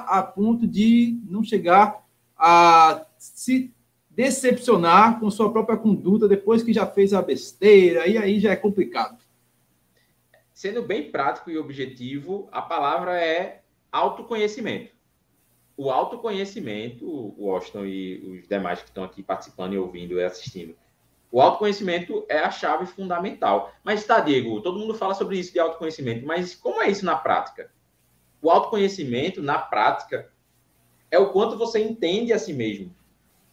a 0.08 0.22
ponto 0.22 0.66
de 0.66 1.20
não 1.28 1.44
chegar 1.44 2.02
a 2.38 3.04
se 3.18 3.70
decepcionar 4.08 5.20
com 5.20 5.30
sua 5.30 5.52
própria 5.52 5.76
conduta 5.76 6.26
depois 6.26 6.62
que 6.62 6.72
já 6.72 6.86
fez 6.86 7.12
a 7.12 7.20
besteira, 7.20 8.06
e 8.06 8.16
aí 8.16 8.40
já 8.40 8.52
é 8.52 8.56
complicado 8.56 9.18
sendo 10.58 10.82
bem 10.82 11.08
prático 11.12 11.52
e 11.52 11.56
objetivo, 11.56 12.48
a 12.50 12.60
palavra 12.60 13.16
é 13.16 13.62
autoconhecimento. 13.92 14.92
O 15.76 15.88
autoconhecimento, 15.88 17.06
o 17.08 17.44
Washington 17.44 17.84
e 17.84 18.18
os 18.26 18.48
demais 18.48 18.80
que 18.82 18.88
estão 18.88 19.04
aqui 19.04 19.22
participando 19.22 19.74
e 19.74 19.78
ouvindo 19.78 20.18
e 20.18 20.24
assistindo, 20.24 20.76
o 21.30 21.40
autoconhecimento 21.40 22.26
é 22.28 22.40
a 22.40 22.50
chave 22.50 22.86
fundamental. 22.86 23.72
Mas 23.84 24.04
tá, 24.04 24.18
Diego, 24.18 24.60
todo 24.60 24.80
mundo 24.80 24.94
fala 24.94 25.14
sobre 25.14 25.38
isso 25.38 25.52
de 25.52 25.60
autoconhecimento, 25.60 26.26
mas 26.26 26.56
como 26.56 26.82
é 26.82 26.90
isso 26.90 27.04
na 27.04 27.14
prática? 27.14 27.70
O 28.42 28.50
autoconhecimento, 28.50 29.40
na 29.40 29.60
prática, 29.60 30.28
é 31.08 31.20
o 31.20 31.30
quanto 31.30 31.56
você 31.56 31.78
entende 31.78 32.32
a 32.32 32.38
si 32.38 32.52
mesmo, 32.52 32.92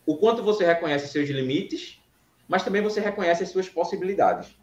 o 0.07 0.17
quanto 0.17 0.41
você 0.41 0.65
reconhece 0.65 1.07
seus 1.09 1.29
limites, 1.29 2.01
mas 2.47 2.63
também 2.63 2.81
você 2.81 2.99
reconhece 2.99 3.43
as 3.43 3.49
suas 3.49 3.69
possibilidades. 3.69 4.57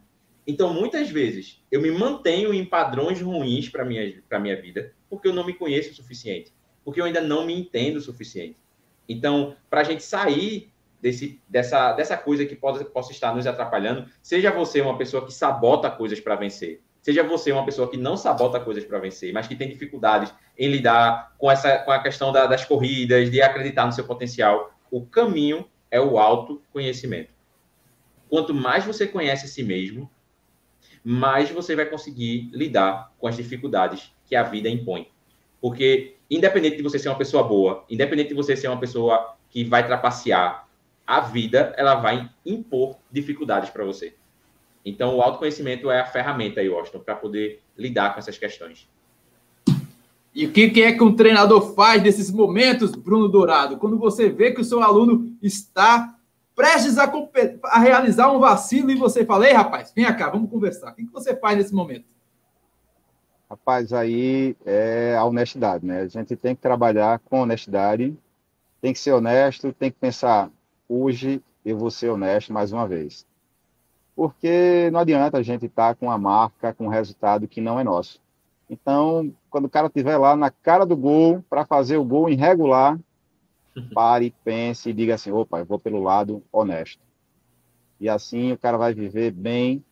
Então, 0.47 0.72
muitas 0.72 1.09
vezes, 1.09 1.62
eu 1.70 1.80
me 1.80 1.90
mantenho 1.90 2.53
em 2.53 2.64
padrões 2.64 3.20
ruins 3.20 3.68
para 3.68 3.84
minha 3.84 4.22
para 4.28 4.40
minha 4.40 4.61
vida, 4.61 4.93
porque 5.09 5.28
eu 5.28 5.32
não 5.32 5.45
me 5.45 5.55
conheço 5.55 5.90
o 5.90 5.95
suficiente, 5.95 6.53
porque 6.84 7.01
eu 7.01 7.05
ainda 7.05 7.20
não 7.20 7.47
me 7.47 7.55
entendo 7.55 7.97
o 7.97 8.01
suficiente. 8.01 8.57
Então, 9.09 9.57
para 9.70 9.82
a 9.82 9.84
gente 9.84 10.03
sair 10.03 10.72
desse, 11.01 11.40
dessa, 11.49 11.93
dessa 11.93 12.16
coisa 12.16 12.45
que 12.45 12.57
pode, 12.57 12.84
possa 12.86 13.12
estar 13.12 13.34
nos 13.34 13.47
atrapalhando, 13.47 14.09
seja 14.22 14.51
você 14.51 14.80
uma 14.80 14.99
pessoa 14.99 15.24
que 15.24 15.32
sabota 15.32 15.90
coisas 15.90 16.18
para 16.18 16.34
vencer, 16.34 16.80
Seja 17.03 17.24
você 17.24 17.51
uma 17.51 17.64
pessoa 17.64 17.90
que 17.90 17.97
não 17.97 18.16
sabota 18.16 18.61
coisas 18.61 18.84
para 18.84 19.01
vencer, 19.01 19.32
mas 19.32 19.49
que 19.49 19.57
tem 19.57 19.68
dificuldades 19.68 20.32
em 20.57 20.68
lidar 20.68 21.34
com, 21.36 21.51
essa, 21.51 21.78
com 21.78 21.90
a 21.90 22.01
questão 22.01 22.30
da, 22.30 22.47
das 22.47 22.64
corridas, 22.64 23.28
de 23.28 23.43
acreditar 23.43 23.84
no 23.84 23.93
seu 23.93 24.05
potencial. 24.05 24.72
O 24.88 25.05
caminho 25.05 25.68
é 25.90 26.01
o 26.01 26.16
autoconhecimento. 26.16 27.30
Quanto 28.30 28.55
mais 28.55 28.84
você 28.84 29.05
conhece 29.05 29.47
a 29.47 29.49
si 29.49 29.64
mesmo, 29.64 30.09
mais 31.05 31.50
você 31.50 31.74
vai 31.74 31.86
conseguir 31.86 32.48
lidar 32.53 33.12
com 33.18 33.26
as 33.26 33.36
dificuldades 33.36 34.12
que 34.26 34.36
a 34.36 34.42
vida 34.42 34.68
impõe. 34.68 35.09
Porque, 35.61 36.16
independente 36.30 36.76
de 36.76 36.82
você 36.82 36.98
ser 36.98 37.09
uma 37.09 37.18
pessoa 37.18 37.42
boa, 37.42 37.84
independente 37.88 38.28
de 38.28 38.34
você 38.34 38.57
ser 38.57 38.68
uma 38.68 38.78
pessoa 38.78 39.36
que 39.50 39.64
vai 39.64 39.86
trapacear, 39.86 40.66
a 41.07 41.20
vida 41.20 41.74
ela 41.76 41.96
vai 41.96 42.30
impor 42.44 42.96
dificuldades 43.11 43.70
para 43.70 43.84
você. 43.84 44.14
Então, 44.84 45.16
o 45.16 45.22
autoconhecimento 45.22 45.90
é 45.90 46.00
a 46.00 46.07
ferramenta 46.07 46.61
aí, 46.61 46.68
Washington, 46.68 47.00
para 47.00 47.14
poder 47.14 47.61
lidar 47.76 48.12
com 48.12 48.18
essas 48.18 48.38
questões. 48.38 48.88
E 50.34 50.46
o 50.46 50.53
que 50.53 50.82
é 50.82 50.92
que 50.92 51.03
um 51.03 51.14
treinador 51.14 51.74
faz 51.74 52.03
nesses 52.03 52.30
momentos, 52.30 52.92
Bruno 52.92 53.28
Dourado? 53.28 53.76
Quando 53.76 53.98
você 53.98 54.30
vê 54.30 54.50
que 54.50 54.61
o 54.61 54.64
seu 54.64 54.82
aluno 54.82 55.36
está 55.42 56.16
prestes 56.62 56.96
a, 56.96 57.12
a 57.64 57.78
realizar 57.80 58.30
um 58.30 58.38
vacilo 58.38 58.92
e 58.92 58.94
você 58.94 59.24
fala, 59.24 59.48
ei, 59.48 59.52
rapaz, 59.52 59.92
vem 59.94 60.04
cá, 60.16 60.30
vamos 60.30 60.48
conversar. 60.48 60.92
O 60.92 60.94
que 60.94 61.04
você 61.06 61.34
faz 61.34 61.58
nesse 61.58 61.74
momento? 61.74 62.04
Rapaz, 63.50 63.92
aí 63.92 64.56
é 64.64 65.16
a 65.18 65.24
honestidade, 65.24 65.84
né? 65.84 66.02
A 66.02 66.06
gente 66.06 66.36
tem 66.36 66.54
que 66.54 66.62
trabalhar 66.62 67.18
com 67.18 67.40
honestidade, 67.40 68.16
tem 68.80 68.92
que 68.92 68.98
ser 69.00 69.10
honesto, 69.10 69.72
tem 69.72 69.90
que 69.90 69.98
pensar, 69.98 70.50
hoje 70.88 71.42
eu 71.64 71.76
vou 71.76 71.90
ser 71.90 72.10
honesto 72.10 72.52
mais 72.52 72.72
uma 72.72 72.86
vez 72.86 73.26
porque 74.14 74.90
não 74.92 75.00
adianta 75.00 75.38
a 75.38 75.42
gente 75.42 75.66
estar 75.66 75.88
tá 75.88 75.94
com 75.94 76.10
a 76.10 76.18
marca, 76.18 76.74
com 76.74 76.84
um 76.84 76.90
resultado 76.90 77.48
que 77.48 77.60
não 77.60 77.80
é 77.80 77.84
nosso. 77.84 78.20
Então, 78.68 79.32
quando 79.50 79.64
o 79.64 79.70
cara 79.70 79.86
estiver 79.86 80.16
lá 80.16 80.36
na 80.36 80.50
cara 80.50 80.84
do 80.84 80.96
gol, 80.96 81.42
para 81.48 81.64
fazer 81.64 81.96
o 81.96 82.04
gol 82.04 82.28
irregular, 82.28 82.98
pare, 83.95 84.35
pense 84.45 84.91
e 84.91 84.93
diga 84.93 85.14
assim: 85.14 85.31
opa, 85.31 85.61
eu 85.61 85.64
vou 85.64 85.79
pelo 85.79 86.03
lado 86.03 86.43
honesto. 86.53 87.01
E 88.01 88.09
assim 88.09 88.53
o 88.53 88.59
cara 88.59 88.77
vai 88.77 88.93
viver 88.93 89.31
bem, 89.31 89.85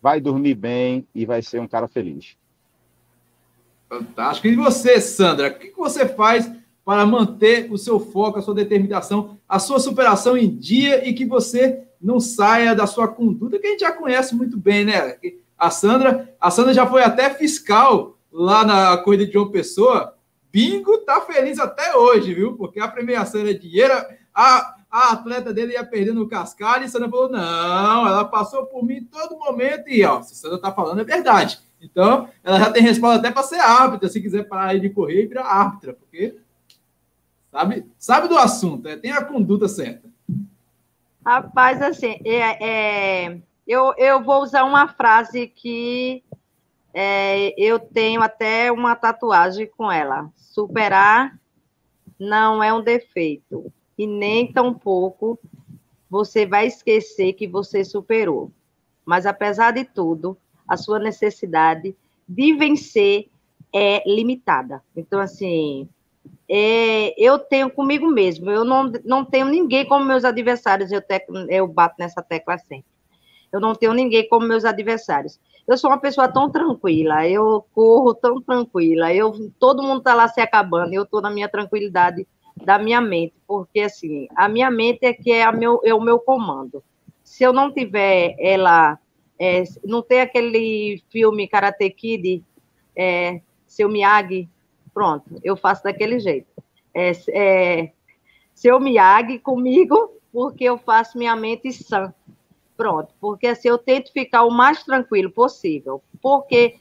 vai 0.00 0.20
dormir 0.20 0.54
bem 0.54 1.06
e 1.14 1.26
vai 1.26 1.42
ser 1.42 1.60
um 1.60 1.68
cara 1.68 1.86
feliz. 1.86 2.36
Fantástico. 3.88 4.46
E 4.46 4.54
você, 4.54 5.00
Sandra, 5.00 5.48
o 5.48 5.58
que 5.58 5.72
você 5.76 6.08
faz 6.08 6.50
para 6.84 7.04
manter 7.04 7.70
o 7.70 7.76
seu 7.76 8.00
foco, 8.00 8.38
a 8.38 8.42
sua 8.42 8.54
determinação, 8.54 9.38
a 9.48 9.58
sua 9.58 9.78
superação 9.78 10.36
em 10.36 10.48
dia 10.48 11.06
e 11.06 11.12
que 11.12 11.24
você 11.24 11.82
não 12.00 12.18
saia 12.18 12.74
da 12.74 12.86
sua 12.86 13.06
conduta, 13.06 13.58
que 13.58 13.66
a 13.66 13.70
gente 13.70 13.80
já 13.80 13.92
conhece 13.92 14.34
muito 14.34 14.56
bem, 14.56 14.84
né? 14.84 15.16
A 15.58 15.70
Sandra, 15.70 16.34
a 16.40 16.50
Sandra 16.50 16.72
já 16.72 16.86
foi 16.86 17.02
até 17.02 17.28
fiscal 17.30 18.18
lá 18.32 18.64
na 18.64 18.96
corrida 18.98 19.26
de 19.26 19.32
João 19.32 19.50
Pessoa. 19.50 20.14
Bingo 20.52 20.98
tá 20.98 21.20
feliz 21.20 21.58
até 21.58 21.96
hoje, 21.96 22.34
viu? 22.34 22.56
Porque 22.56 22.80
a 22.80 22.88
premiação 22.88 23.40
era 23.40 23.56
dinheiro, 23.56 23.94
a, 24.34 24.76
a 24.90 25.12
atleta 25.12 25.54
dele 25.54 25.74
ia 25.74 25.84
perdendo 25.84 26.22
o 26.22 26.28
cascalho 26.28 26.84
e 26.84 26.88
Sandra 26.88 27.08
falou: 27.08 27.30
não, 27.30 28.06
ela 28.06 28.24
passou 28.24 28.66
por 28.66 28.84
mim 28.84 28.96
em 28.96 29.04
todo 29.04 29.38
momento 29.38 29.88
e, 29.88 30.04
ó, 30.04 30.20
se 30.22 30.34
Sandra 30.34 30.58
tá 30.58 30.72
falando 30.72 31.00
é 31.00 31.04
verdade. 31.04 31.60
Então, 31.80 32.28
ela 32.44 32.58
já 32.58 32.70
tem 32.70 32.82
respaldo 32.82 33.18
até 33.18 33.30
para 33.30 33.42
ser 33.42 33.60
árbitra, 33.60 34.08
se 34.08 34.20
quiser 34.20 34.46
parar 34.46 34.78
de 34.78 34.90
correr 34.90 35.22
e 35.22 35.26
virar 35.26 35.44
árbitra, 35.44 35.94
porque 35.94 36.36
sabe, 37.50 37.86
sabe 37.96 38.28
do 38.28 38.36
assunto, 38.36 38.86
é, 38.86 38.96
tem 38.96 39.12
a 39.12 39.24
conduta 39.24 39.66
certa. 39.66 40.10
Rapaz, 41.24 41.80
assim, 41.80 42.20
é, 42.24 43.24
é, 43.28 43.38
eu, 43.66 43.94
eu 43.96 44.22
vou 44.22 44.42
usar 44.42 44.64
uma 44.64 44.88
frase 44.88 45.46
que 45.46 46.22
é, 46.92 47.54
eu 47.56 47.78
tenho 47.78 48.22
até 48.22 48.70
uma 48.70 48.96
tatuagem 48.96 49.70
com 49.76 49.90
ela. 49.90 50.30
Superar 50.36 51.38
não 52.18 52.62
é 52.62 52.72
um 52.72 52.82
defeito, 52.82 53.72
e 53.96 54.06
nem 54.06 54.52
tampouco 54.52 55.38
você 56.08 56.44
vai 56.44 56.66
esquecer 56.66 57.34
que 57.34 57.46
você 57.46 57.84
superou. 57.84 58.50
Mas, 59.04 59.26
apesar 59.26 59.72
de 59.72 59.84
tudo, 59.84 60.36
a 60.66 60.76
sua 60.76 60.98
necessidade 60.98 61.94
de 62.28 62.52
vencer 62.54 63.28
é 63.72 64.02
limitada. 64.08 64.82
Então, 64.96 65.20
assim, 65.20 65.88
é, 66.48 67.14
eu 67.16 67.38
tenho 67.38 67.70
comigo 67.70 68.06
mesmo. 68.08 68.50
Eu 68.50 68.64
não, 68.64 68.90
não 69.04 69.24
tenho 69.24 69.46
ninguém 69.46 69.86
como 69.86 70.04
meus 70.04 70.24
adversários. 70.24 70.90
Eu, 70.90 71.00
te, 71.00 71.24
eu 71.48 71.66
bato 71.66 71.94
nessa 71.98 72.22
tecla 72.22 72.58
sempre. 72.58 72.84
Eu 73.52 73.60
não 73.60 73.74
tenho 73.74 73.92
ninguém 73.92 74.28
como 74.28 74.46
meus 74.46 74.64
adversários. 74.64 75.38
Eu 75.70 75.78
sou 75.78 75.88
uma 75.88 75.98
pessoa 75.98 76.26
tão 76.26 76.50
tranquila, 76.50 77.26
eu 77.28 77.64
corro 77.72 78.12
tão 78.14 78.40
tranquila, 78.42 79.14
eu 79.14 79.50
todo 79.58 79.82
mundo 79.82 79.98
está 79.98 80.14
lá 80.14 80.26
se 80.28 80.40
acabando, 80.40 80.92
eu 80.92 81.04
estou 81.04 81.20
na 81.20 81.30
minha 81.30 81.48
tranquilidade 81.48 82.26
da 82.56 82.78
minha 82.78 83.00
mente, 83.00 83.34
porque 83.46 83.80
assim, 83.80 84.26
a 84.34 84.48
minha 84.48 84.70
mente 84.70 85.06
é 85.06 85.12
que 85.12 85.30
é, 85.30 85.50
meu, 85.52 85.80
é 85.84 85.94
o 85.94 86.00
meu 86.00 86.18
comando. 86.18 86.82
Se 87.22 87.44
eu 87.44 87.52
não 87.52 87.72
tiver 87.72 88.34
ela, 88.38 88.98
é, 89.38 89.62
não 89.84 90.02
tem 90.02 90.20
aquele 90.20 91.02
filme 91.08 91.46
Karate 91.46 91.88
Kid, 91.90 92.44
é, 92.96 93.40
seu 93.66 93.88
Miyagi, 93.88 94.48
Pronto, 94.92 95.40
eu 95.42 95.56
faço 95.56 95.84
daquele 95.84 96.18
jeito. 96.18 96.48
É, 96.92 97.12
é, 97.32 97.92
seu 98.54 98.80
Miyagi 98.80 99.38
comigo, 99.38 100.14
porque 100.32 100.64
eu 100.64 100.76
faço 100.78 101.16
minha 101.16 101.36
mente 101.36 101.72
sã. 101.72 102.12
Pronto, 102.80 103.14
porque 103.20 103.46
assim 103.46 103.68
eu 103.68 103.76
tento 103.76 104.10
ficar 104.12 104.44
o 104.44 104.50
mais 104.50 104.82
tranquilo 104.82 105.30
possível. 105.30 106.02
Porque 106.22 106.76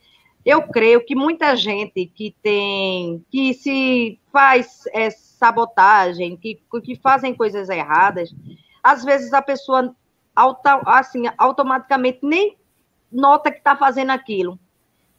eu 0.45 0.63
creio 0.63 1.03
que 1.03 1.13
muita 1.13 1.55
gente 1.55 2.05
que 2.05 2.33
tem, 2.41 3.25
que 3.29 3.53
se 3.53 4.17
faz 4.31 4.83
é, 4.93 5.09
sabotagem, 5.09 6.37
que, 6.37 6.61
que 6.83 6.95
fazem 6.95 7.33
coisas 7.33 7.67
erradas, 7.67 8.33
às 8.81 9.03
vezes 9.03 9.33
a 9.33 9.41
pessoa 9.41 9.93
auto, 10.33 10.61
assim, 10.85 11.23
automaticamente 11.37 12.19
nem 12.23 12.57
nota 13.11 13.51
que 13.51 13.57
está 13.57 13.75
fazendo 13.75 14.11
aquilo 14.11 14.57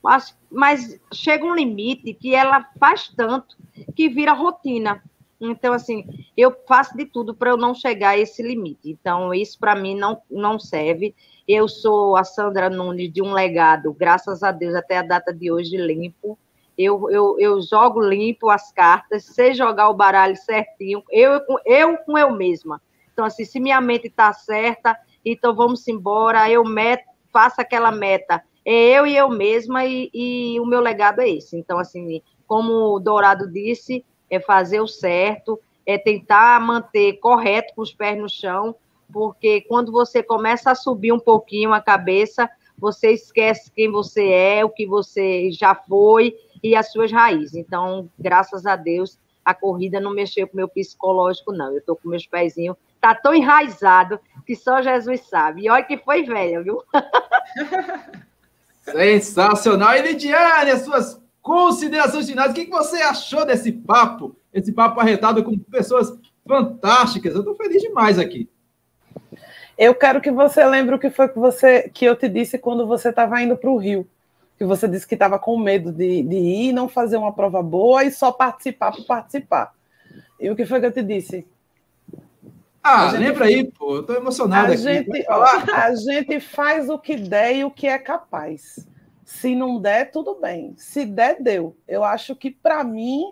mas, 0.02 0.36
mas 0.50 0.98
chega 1.12 1.44
um 1.44 1.54
limite 1.54 2.14
que 2.14 2.34
ela 2.34 2.66
faz 2.78 3.08
tanto 3.08 3.56
que 3.94 4.08
vira 4.08 4.32
rotina. 4.32 5.02
Então, 5.40 5.72
assim, 5.72 6.04
eu 6.36 6.54
faço 6.68 6.96
de 6.96 7.06
tudo 7.06 7.34
para 7.34 7.50
eu 7.50 7.56
não 7.56 7.74
chegar 7.74 8.10
a 8.10 8.18
esse 8.18 8.42
limite. 8.42 8.90
Então, 8.90 9.32
isso 9.32 9.58
para 9.58 9.74
mim 9.74 9.96
não, 9.96 10.20
não 10.30 10.58
serve. 10.58 11.14
Eu 11.48 11.66
sou 11.68 12.16
a 12.16 12.24
Sandra 12.24 12.68
Nunes 12.68 13.12
de 13.12 13.22
um 13.22 13.32
legado, 13.32 13.92
graças 13.92 14.42
a 14.42 14.52
Deus, 14.52 14.74
até 14.74 14.98
a 14.98 15.02
data 15.02 15.32
de 15.32 15.50
hoje, 15.50 15.76
limpo. 15.76 16.38
Eu, 16.76 17.10
eu, 17.10 17.36
eu 17.38 17.60
jogo 17.60 18.00
limpo 18.00 18.50
as 18.50 18.72
cartas, 18.72 19.24
sei 19.24 19.54
jogar 19.54 19.88
o 19.88 19.94
baralho 19.94 20.36
certinho, 20.36 21.02
eu, 21.10 21.40
eu 21.66 21.98
com 21.98 22.16
eu 22.16 22.30
mesma. 22.30 22.80
Então, 23.12 23.24
assim, 23.24 23.44
se 23.44 23.60
minha 23.60 23.80
mente 23.80 24.06
está 24.06 24.32
certa, 24.32 24.96
então 25.24 25.54
vamos 25.54 25.86
embora, 25.88 26.50
eu 26.50 26.64
met, 26.64 27.04
faço 27.30 27.60
aquela 27.60 27.90
meta 27.90 28.42
é 28.64 28.98
eu 28.98 29.06
e 29.06 29.16
eu 29.16 29.28
mesma, 29.28 29.84
e, 29.84 30.10
e 30.12 30.60
o 30.60 30.66
meu 30.66 30.80
legado 30.80 31.20
é 31.20 31.28
esse. 31.28 31.56
Então, 31.56 31.78
assim, 31.78 32.22
como 32.46 32.94
o 32.94 33.00
Dourado 33.00 33.50
disse, 33.50 34.04
é 34.30 34.38
fazer 34.38 34.80
o 34.80 34.86
certo, 34.86 35.58
é 35.84 35.98
tentar 35.98 36.60
manter 36.60 37.14
correto 37.14 37.74
com 37.74 37.82
os 37.82 37.92
pés 37.92 38.18
no 38.18 38.28
chão, 38.28 38.74
porque 39.12 39.62
quando 39.62 39.90
você 39.90 40.22
começa 40.22 40.70
a 40.70 40.74
subir 40.74 41.12
um 41.12 41.18
pouquinho 41.18 41.72
a 41.72 41.80
cabeça, 41.80 42.48
você 42.78 43.10
esquece 43.10 43.70
quem 43.72 43.90
você 43.90 44.28
é, 44.28 44.64
o 44.64 44.70
que 44.70 44.86
você 44.86 45.50
já 45.50 45.74
foi 45.74 46.34
e 46.62 46.76
as 46.76 46.92
suas 46.92 47.10
raízes. 47.12 47.56
Então, 47.56 48.08
graças 48.18 48.64
a 48.66 48.76
Deus, 48.76 49.18
a 49.44 49.52
corrida 49.52 50.00
não 50.00 50.14
mexeu 50.14 50.46
com 50.46 50.54
o 50.54 50.56
meu 50.56 50.68
psicológico, 50.68 51.52
não. 51.52 51.72
Eu 51.72 51.78
estou 51.78 51.96
com 51.96 52.08
meus 52.08 52.26
pezinhos, 52.26 52.76
tá 53.00 53.14
tão 53.14 53.34
enraizado 53.34 54.20
que 54.46 54.54
só 54.54 54.80
Jesus 54.80 55.22
sabe. 55.28 55.62
E 55.62 55.70
olha 55.70 55.84
que 55.84 55.98
foi 55.98 56.22
velha, 56.22 56.62
viu? 56.62 56.82
Sensacional. 58.82 59.94
E 59.94 60.02
Lidiane, 60.02 60.70
as 60.70 60.82
suas 60.82 61.19
considerações 61.42 62.28
finais. 62.28 62.52
O 62.52 62.54
que 62.54 62.66
você 62.66 62.96
achou 62.96 63.44
desse 63.44 63.72
papo? 63.72 64.36
Esse 64.52 64.72
papo 64.72 65.00
arretado 65.00 65.42
com 65.42 65.58
pessoas 65.58 66.12
fantásticas. 66.46 67.34
Eu 67.34 67.40
estou 67.40 67.54
feliz 67.54 67.80
demais 67.82 68.18
aqui. 68.18 68.48
Eu 69.78 69.94
quero 69.94 70.20
que 70.20 70.30
você 70.30 70.64
lembre 70.64 70.94
o 70.94 70.98
que 70.98 71.08
foi 71.08 71.28
que, 71.28 71.38
você, 71.38 71.88
que 71.88 72.04
eu 72.04 72.14
te 72.14 72.28
disse 72.28 72.58
quando 72.58 72.86
você 72.86 73.08
estava 73.08 73.40
indo 73.40 73.56
para 73.56 73.70
o 73.70 73.78
Rio. 73.78 74.06
Que 74.58 74.64
você 74.64 74.86
disse 74.86 75.06
que 75.06 75.14
estava 75.14 75.38
com 75.38 75.56
medo 75.58 75.90
de, 75.90 76.22
de 76.22 76.36
ir, 76.36 76.72
não 76.72 76.88
fazer 76.88 77.16
uma 77.16 77.32
prova 77.32 77.62
boa 77.62 78.04
e 78.04 78.12
só 78.12 78.30
participar 78.30 78.92
por 78.92 79.06
participar. 79.06 79.72
E 80.38 80.50
o 80.50 80.56
que 80.56 80.66
foi 80.66 80.80
que 80.80 80.86
eu 80.86 80.92
te 80.92 81.02
disse? 81.02 81.46
Ah, 82.82 83.08
gente, 83.08 83.20
lembra 83.20 83.44
aí, 83.44 83.70
pô, 83.70 83.96
eu 83.96 84.02
tô 84.02 84.14
emocionado 84.14 84.72
a 84.72 84.74
aqui. 84.74 84.82
Gente, 84.82 85.24
ó, 85.28 85.44
a 85.44 85.94
gente 85.94 86.40
faz 86.40 86.88
o 86.88 86.98
que 86.98 87.16
der 87.16 87.56
e 87.56 87.64
o 87.64 87.70
que 87.70 87.86
é 87.86 87.98
capaz. 87.98 88.86
Se 89.30 89.54
não 89.54 89.80
der, 89.80 90.10
tudo 90.10 90.34
bem. 90.34 90.74
Se 90.76 91.04
der, 91.06 91.40
deu. 91.40 91.76
Eu 91.86 92.02
acho 92.02 92.34
que, 92.34 92.50
para 92.50 92.82
mim, 92.82 93.22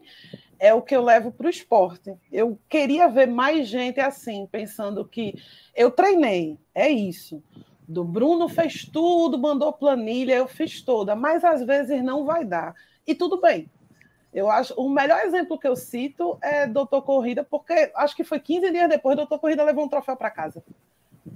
é 0.56 0.72
o 0.72 0.80
que 0.80 0.94
eu 0.94 1.02
levo 1.02 1.32
para 1.32 1.48
o 1.48 1.50
esporte. 1.50 2.14
Eu 2.30 2.56
queria 2.68 3.08
ver 3.08 3.26
mais 3.26 3.66
gente 3.66 3.98
assim, 3.98 4.46
pensando 4.46 5.04
que 5.04 5.34
eu 5.74 5.90
treinei, 5.90 6.56
é 6.72 6.88
isso. 6.88 7.42
do 7.86 8.04
Bruno 8.04 8.48
fez 8.48 8.84
tudo, 8.84 9.36
mandou 9.36 9.72
planilha, 9.72 10.36
eu 10.36 10.46
fiz 10.46 10.80
toda, 10.80 11.16
mas 11.16 11.42
às 11.42 11.64
vezes 11.66 12.00
não 12.02 12.24
vai 12.24 12.44
dar. 12.44 12.74
E 13.04 13.12
tudo 13.12 13.40
bem. 13.40 13.68
Eu 14.32 14.48
acho 14.48 14.74
o 14.74 14.88
melhor 14.88 15.18
exemplo 15.24 15.58
que 15.58 15.66
eu 15.66 15.74
cito 15.74 16.38
é 16.40 16.64
Doutor 16.66 17.02
Corrida, 17.02 17.42
porque 17.42 17.90
acho 17.96 18.14
que 18.14 18.22
foi 18.22 18.38
15 18.38 18.70
dias 18.70 18.88
depois, 18.88 19.16
Doutor 19.16 19.40
Corrida 19.40 19.64
levou 19.64 19.84
um 19.84 19.88
troféu 19.88 20.16
para 20.16 20.30
casa. 20.30 20.62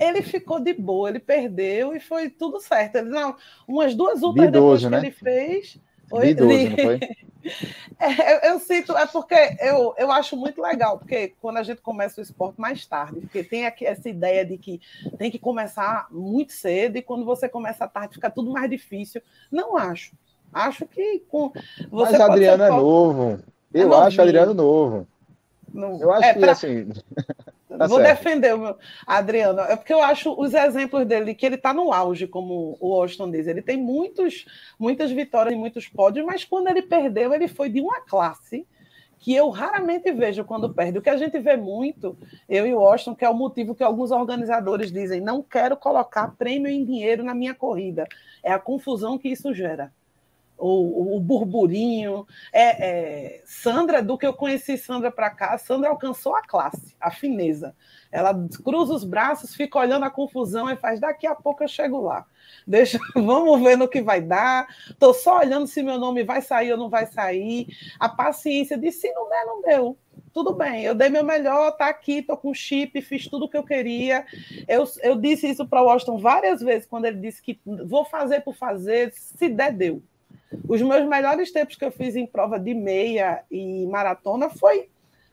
Ele 0.01 0.23
ficou 0.23 0.61
de 0.61 0.73
boa, 0.73 1.09
ele 1.09 1.19
perdeu 1.19 1.95
e 1.95 2.01
foi 2.01 2.29
tudo 2.31 2.61
certo. 2.61 2.97
Ele, 2.97 3.09
não, 3.09 3.37
umas 3.67 3.95
duas 3.95 4.23
ultras 4.23 4.51
depois 4.51 4.83
né? 4.83 5.01
que 5.01 5.07
ele 5.07 5.11
fez. 5.11 5.79
Oi, 6.11 6.27
Bidoso, 6.27 6.53
não 6.53 6.77
foi? 6.77 7.01
É, 7.99 8.35
eu, 8.35 8.53
eu 8.53 8.61
sinto, 8.61 8.97
é 8.97 9.05
porque 9.07 9.35
eu, 9.61 9.95
eu 9.99 10.13
acho 10.13 10.37
muito 10.37 10.63
legal, 10.63 10.99
porque 10.99 11.35
quando 11.41 11.57
a 11.57 11.63
gente 11.63 11.81
começa 11.81 12.21
o 12.21 12.23
esporte 12.23 12.61
mais 12.61 12.87
tarde, 12.87 13.21
porque 13.21 13.43
tem 13.43 13.67
aqui 13.67 13.85
essa 13.85 14.09
ideia 14.09 14.45
de 14.45 14.57
que 14.57 14.81
tem 15.19 15.31
que 15.31 15.39
começar 15.39 16.07
muito 16.11 16.53
cedo, 16.53 16.97
e 16.99 17.03
quando 17.03 17.25
você 17.25 17.49
começa 17.49 17.89
tarde 17.89 18.15
fica 18.15 18.31
tudo 18.31 18.53
mais 18.53 18.71
difícil. 18.71 19.21
Não 19.51 19.77
acho. 19.77 20.13
Acho 20.53 20.87
que 20.87 21.21
com. 21.29 21.51
Você 21.91 22.13
Mas 22.13 22.21
Adriano 22.21 22.63
é 22.63 22.69
novo. 22.69 23.41
Eu 23.73 23.93
é 23.93 24.07
acho 24.07 24.21
Adriano 24.21 24.55
novo. 24.55 25.07
Não, 25.73 26.01
eu 26.01 26.13
acho 26.13 26.25
é, 26.25 26.35
que 26.35 26.41
pra... 26.41 26.53
assim. 26.53 26.89
Tá 27.79 27.87
Vou 27.87 27.99
certo. 27.99 28.19
defender 28.19 28.55
o 28.55 28.59
meu 28.59 28.77
Adriano, 29.07 29.61
é 29.61 29.77
porque 29.77 29.93
eu 29.93 30.03
acho 30.03 30.33
os 30.39 30.55
exemplos 30.55 31.07
dele 31.07 31.35
que 31.35 31.47
ele 31.47 31.55
está 31.57 31.73
no 31.73 31.93
auge, 31.93 32.27
como 32.27 32.77
o 32.81 32.95
Austin 32.95 33.31
diz. 33.31 33.47
Ele 33.47 33.63
tem 33.63 33.77
muitos, 33.77 34.45
muitas 34.79 35.11
vitórias 35.11 35.55
e 35.55 35.59
muitos 35.59 35.89
pódios, 35.89 36.25
mas 36.25 36.45
quando 36.45 36.69
ele 36.69 36.83
perdeu, 36.83 37.33
ele 37.33 37.49
foi 37.49 37.69
de 37.69 37.81
uma 37.81 38.01
classe 38.01 38.67
que 39.19 39.33
eu 39.33 39.49
raramente 39.51 40.11
vejo 40.11 40.45
quando 40.45 40.75
perde. 40.75 40.99
O 40.99 41.03
que 41.03 41.11
a 41.11 41.17
gente 41.17 41.39
vê 41.39 41.57
muito, 41.57 42.19
eu 42.49 42.67
e 42.67 42.75
o 42.75 42.81
Austin, 42.81 43.15
que 43.15 43.25
é 43.25 43.29
o 43.29 43.35
motivo 43.35 43.75
que 43.75 43.83
alguns 43.85 44.11
organizadores 44.11 44.91
dizem: 44.91 45.21
não 45.21 45.43
quero 45.43 45.77
colocar 45.77 46.35
prêmio 46.37 46.69
em 46.69 46.85
dinheiro 46.85 47.23
na 47.23 47.35
minha 47.35 47.55
corrida. 47.55 48.07
É 48.43 48.53
a 48.53 48.59
confusão 48.59 49.17
que 49.17 49.29
isso 49.29 49.55
gera 49.55 49.93
o, 50.63 51.17
o 51.17 51.21
burburinho. 51.21 52.25
É, 52.53 52.63
é, 52.63 53.43
Sandra, 53.45 54.01
do 54.01 54.17
que 54.17 54.27
eu 54.27 54.33
conheci 54.33 54.79
Sandra 54.79 55.11
para 55.11 55.29
cá, 55.31 55.59
Sandra 55.59 55.91
alcançou 55.91 56.37
a 56.37 56.43
classe, 56.43 56.95
a 57.01 57.11
fineza. 57.11 57.75
Ela 58.13 58.33
cruza 58.63 58.95
os 58.95 59.05
braços, 59.05 59.55
fica 59.55 59.79
olhando 59.79 60.05
a 60.05 60.11
confusão 60.11 60.71
e 60.71 60.77
faz: 60.77 61.01
daqui 61.01 61.27
a 61.27 61.35
pouco 61.35 61.65
eu 61.65 61.69
chego 61.69 62.01
lá. 62.01 62.25
Deixa, 62.67 62.99
vamos 63.17 63.61
ver 63.61 63.77
no 63.77 63.89
que 63.89 64.01
vai 64.01 64.21
dar. 64.21 64.69
Estou 64.89 65.13
só 65.13 65.39
olhando 65.39 65.67
se 65.67 65.83
meu 65.83 65.99
nome 65.99 66.23
vai 66.23 66.41
sair 66.41 66.71
ou 66.73 66.79
não 66.79 66.89
vai 66.89 67.07
sair. 67.07 67.67
A 67.99 68.09
paciência 68.09 68.79
de 68.79 68.93
se 68.93 69.11
não 69.13 69.29
der, 69.29 69.45
não 69.45 69.63
deu. 69.63 69.99
Tudo 70.33 70.55
bem, 70.55 70.85
eu 70.85 70.95
dei 70.95 71.11
meu 71.11 71.23
melhor, 71.23 71.73
tá 71.73 71.89
aqui, 71.89 72.19
estou 72.19 72.39
com 72.39 72.55
chip, 72.55 72.99
fiz 73.03 73.29
tudo 73.29 73.45
o 73.45 73.49
que 73.49 73.57
eu 73.57 73.65
queria. 73.65 74.25
Eu, 74.67 74.85
eu 75.03 75.17
disse 75.17 75.47
isso 75.47 75.67
para 75.67 75.83
o 75.83 75.87
Washington 75.87 76.19
várias 76.19 76.63
vezes, 76.63 76.87
quando 76.87 77.05
ele 77.05 77.19
disse 77.19 77.43
que 77.43 77.61
vou 77.65 78.05
fazer 78.07 78.41
por 78.41 78.55
fazer, 78.55 79.13
se 79.13 79.49
der, 79.51 79.73
deu. 79.73 80.03
Os 80.69 80.81
meus 80.83 81.07
melhores 81.09 81.51
tempos 81.51 81.77
que 81.77 81.85
eu 81.85 81.93
fiz 81.93 82.17
em 82.17 82.27
prova 82.27 82.59
de 82.59 82.75
meia 82.75 83.43
e 83.51 83.87
maratona 83.87 84.51
foi 84.51 84.89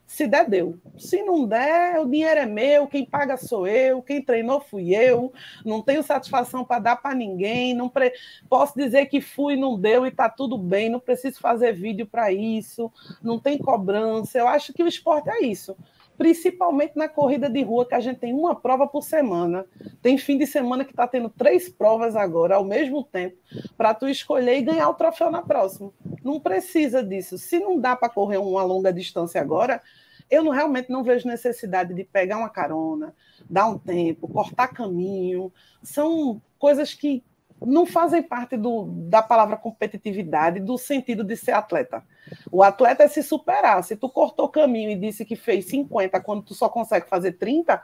se 0.10 0.26
der, 0.26 0.50
deu. 0.50 0.76
Se 0.98 1.22
não 1.22 1.46
der, 1.46 2.00
o 2.00 2.06
dinheiro 2.10 2.40
é 2.40 2.46
meu, 2.48 2.88
quem 2.88 3.06
paga 3.06 3.38
sou 3.38 3.68
eu, 3.68 4.02
quem 4.02 4.20
treinou 4.20 4.60
fui 4.60 4.96
eu, 4.96 5.32
não 5.64 5.84
tenho 5.84 6.02
satisfação 6.02 6.66
para 6.66 6.80
dar 6.80 6.96
para 6.96 7.14
ninguém, 7.14 7.76
não 7.76 7.88
pre... 7.88 8.12
posso 8.50 8.74
dizer 8.76 9.06
que 9.06 9.22
fui 9.22 9.56
não 9.56 9.80
deu 9.80 10.08
e 10.08 10.10
está 10.10 10.28
tudo 10.28 10.58
bem, 10.58 10.90
não 10.90 11.00
preciso 11.00 11.40
fazer 11.40 11.74
vídeo 11.74 12.08
para 12.08 12.32
isso, 12.32 12.92
não 13.22 13.40
tem 13.40 13.60
cobrança. 13.60 14.40
Eu 14.40 14.48
acho 14.48 14.74
que 14.74 14.82
o 14.82 14.88
esporte 14.88 15.30
é 15.30 15.46
isso 15.46 15.78
principalmente 16.20 16.98
na 16.98 17.08
corrida 17.08 17.50
de 17.50 17.64
rua, 17.64 17.88
que 17.88 17.96
a 17.96 18.00
gente 18.02 18.20
tem 18.20 18.34
uma 18.34 18.54
prova 18.54 18.86
por 18.86 19.02
semana. 19.02 19.66
Tem 20.02 20.18
fim 20.18 20.38
de 20.38 20.46
semana 20.46 20.84
que 20.84 20.92
está 20.92 21.08
tendo 21.08 21.30
três 21.30 21.70
provas 21.70 22.14
agora, 22.14 22.56
ao 22.56 22.66
mesmo 22.66 23.06
tempo, 23.06 23.38
para 23.78 23.94
tu 23.94 24.06
escolher 24.06 24.58
e 24.58 24.62
ganhar 24.62 24.90
o 24.90 24.96
troféu 24.96 25.32
na 25.32 25.42
próxima. 25.42 25.94
Não 26.22 26.38
precisa 26.38 27.02
disso. 27.02 27.38
Se 27.38 27.58
não 27.58 27.80
dá 27.80 27.96
para 27.96 28.10
correr 28.10 28.36
uma 28.38 28.62
longa 28.64 28.92
distância 28.92 29.40
agora, 29.40 29.82
eu 30.30 30.44
não, 30.44 30.52
realmente 30.52 30.90
não 30.90 31.06
vejo 31.06 31.26
necessidade 31.26 31.94
de 31.94 32.04
pegar 32.04 32.38
uma 32.38 32.50
carona, 32.50 33.16
dar 33.50 33.70
um 33.70 33.78
tempo, 33.78 34.28
cortar 34.28 34.68
caminho. 34.68 35.54
São 35.82 36.42
coisas 36.60 36.94
que 36.94 37.24
não 37.66 37.86
fazem 37.86 38.22
parte 38.22 38.58
do, 38.58 38.88
da 39.08 39.22
palavra 39.22 39.56
competitividade, 39.56 40.60
do 40.60 40.78
sentido 40.78 41.24
de 41.24 41.38
ser 41.38 41.52
atleta. 41.54 42.04
O 42.52 42.64
atleta 42.64 43.04
é 43.04 43.08
se 43.08 43.24
superar. 43.24 43.84
Se 43.84 43.96
tu 43.96 44.10
cortou 44.10 44.50
caminho 44.50 44.92
e 44.92 44.96
disse 44.96 45.26
que 45.26 45.36
fez 45.36 45.66
50 45.66 46.20
quando 46.22 46.44
tu 46.44 46.54
só 46.54 46.70
consegue 46.70 47.08
fazer 47.08 47.34
30, 47.34 47.82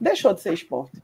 deixou 0.00 0.32
de 0.32 0.40
ser 0.40 0.52
esporte. 0.52 1.02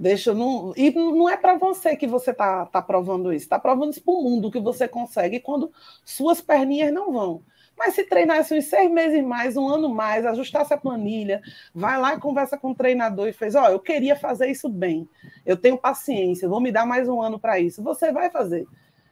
Deixa, 0.00 0.32
não, 0.32 0.72
e 0.76 0.92
não 0.92 1.28
é 1.28 1.36
para 1.36 1.56
você 1.56 1.96
que 1.96 2.06
você 2.06 2.30
está 2.30 2.66
tá 2.66 2.80
provando 2.80 3.32
isso, 3.32 3.46
está 3.46 3.58
provando 3.58 3.90
isso 3.90 4.00
para 4.00 4.14
o 4.14 4.22
mundo 4.22 4.50
que 4.50 4.60
você 4.60 4.86
consegue 4.86 5.40
quando 5.40 5.72
suas 6.04 6.40
perninhas 6.40 6.92
não 6.92 7.12
vão. 7.12 7.42
Mas 7.76 7.94
se 7.94 8.04
treinasse 8.04 8.56
uns 8.56 8.66
seis 8.66 8.90
meses 8.90 9.22
mais, 9.24 9.56
um 9.56 9.68
ano 9.68 9.88
mais, 9.88 10.24
ajustasse 10.24 10.72
a 10.72 10.76
planilha, 10.76 11.40
vai 11.74 11.98
lá 11.98 12.14
e 12.14 12.20
conversa 12.20 12.56
com 12.56 12.70
o 12.70 12.74
treinador 12.74 13.28
e 13.28 13.32
fez: 13.32 13.56
Ó, 13.56 13.64
oh, 13.64 13.68
eu 13.68 13.80
queria 13.80 14.14
fazer 14.14 14.48
isso 14.48 14.68
bem, 14.68 15.08
eu 15.44 15.56
tenho 15.56 15.76
paciência, 15.76 16.48
vou 16.48 16.60
me 16.60 16.70
dar 16.70 16.86
mais 16.86 17.08
um 17.08 17.20
ano 17.20 17.38
para 17.38 17.58
isso. 17.58 17.82
Você 17.82 18.12
vai 18.12 18.30
fazer. 18.30 18.66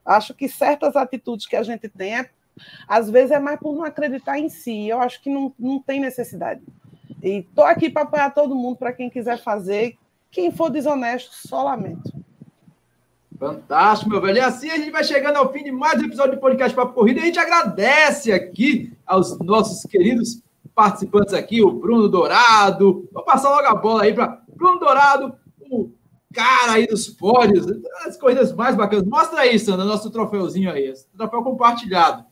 Acho 0.05 0.35
que 0.35 0.49
certas 0.49 0.95
atitudes 0.95 1.47
que 1.47 1.57
a 1.57 1.65
gente 1.65 1.89
tem, 1.89 2.17
é, 2.17 2.31
às 2.87 3.11
vezes, 3.11 3.31
é 3.31 3.39
mais 3.39 3.59
por 3.59 3.75
não 3.75 3.85
acreditar 3.85 4.39
em 4.39 4.49
si. 4.49 4.89
Eu 4.89 5.01
acho 5.01 5.23
que 5.23 5.31
não, 5.31 5.53
não 5.59 5.81
tem 5.81 6.01
necessidade. 6.01 6.63
E 7.23 7.39
estou 7.39 7.65
aqui 7.65 7.91
para 7.91 8.03
apoiar 8.03 8.31
todo 8.31 8.55
mundo, 8.55 8.77
para 8.77 8.93
quem 8.93 9.11
quiser 9.11 9.39
fazer. 9.39 9.97
Quem 10.31 10.51
for 10.51 10.71
desonesto, 10.71 11.31
só 11.33 11.63
lamento. 11.63 12.13
Fantástico, 13.39 14.11
meu 14.11 14.21
velho. 14.21 14.39
E 14.39 14.41
assim 14.41 14.71
a 14.71 14.77
gente 14.77 14.91
vai 14.91 15.05
chegando 15.05 15.37
ao 15.37 15.53
fim 15.53 15.63
de 15.63 15.71
mais 15.71 16.01
um 16.01 16.07
episódio 16.07 16.37
do 16.37 16.41
podcast 16.41 16.75
Papo 16.75 16.95
Corrida. 16.95 17.21
A 17.21 17.25
gente 17.25 17.39
agradece 17.39 18.33
aqui 18.33 18.93
aos 19.07 19.39
nossos 19.41 19.83
queridos 19.83 20.43
participantes 20.75 21.35
aqui, 21.35 21.63
o 21.63 21.71
Bruno 21.71 22.09
Dourado. 22.09 23.09
Vou 23.13 23.25
passar 23.25 23.51
logo 23.51 23.67
a 23.67 23.75
bola 23.75 24.03
aí 24.05 24.15
para 24.15 24.43
Bruno 24.55 24.79
Dourado, 24.79 25.35
o 25.71 25.91
cara 26.33 26.73
aí 26.73 26.87
dos 26.87 27.09
pódios, 27.09 27.67
as 28.07 28.17
corridas 28.17 28.53
mais 28.55 28.75
bacanas. 28.75 29.07
Mostra 29.07 29.41
aí, 29.41 29.59
Sandra, 29.59 29.85
nosso 29.85 30.11
troféuzinho 30.11 30.71
aí, 30.71 30.85
esse 30.85 31.07
troféu 31.09 31.43
compartilhado. 31.43 32.25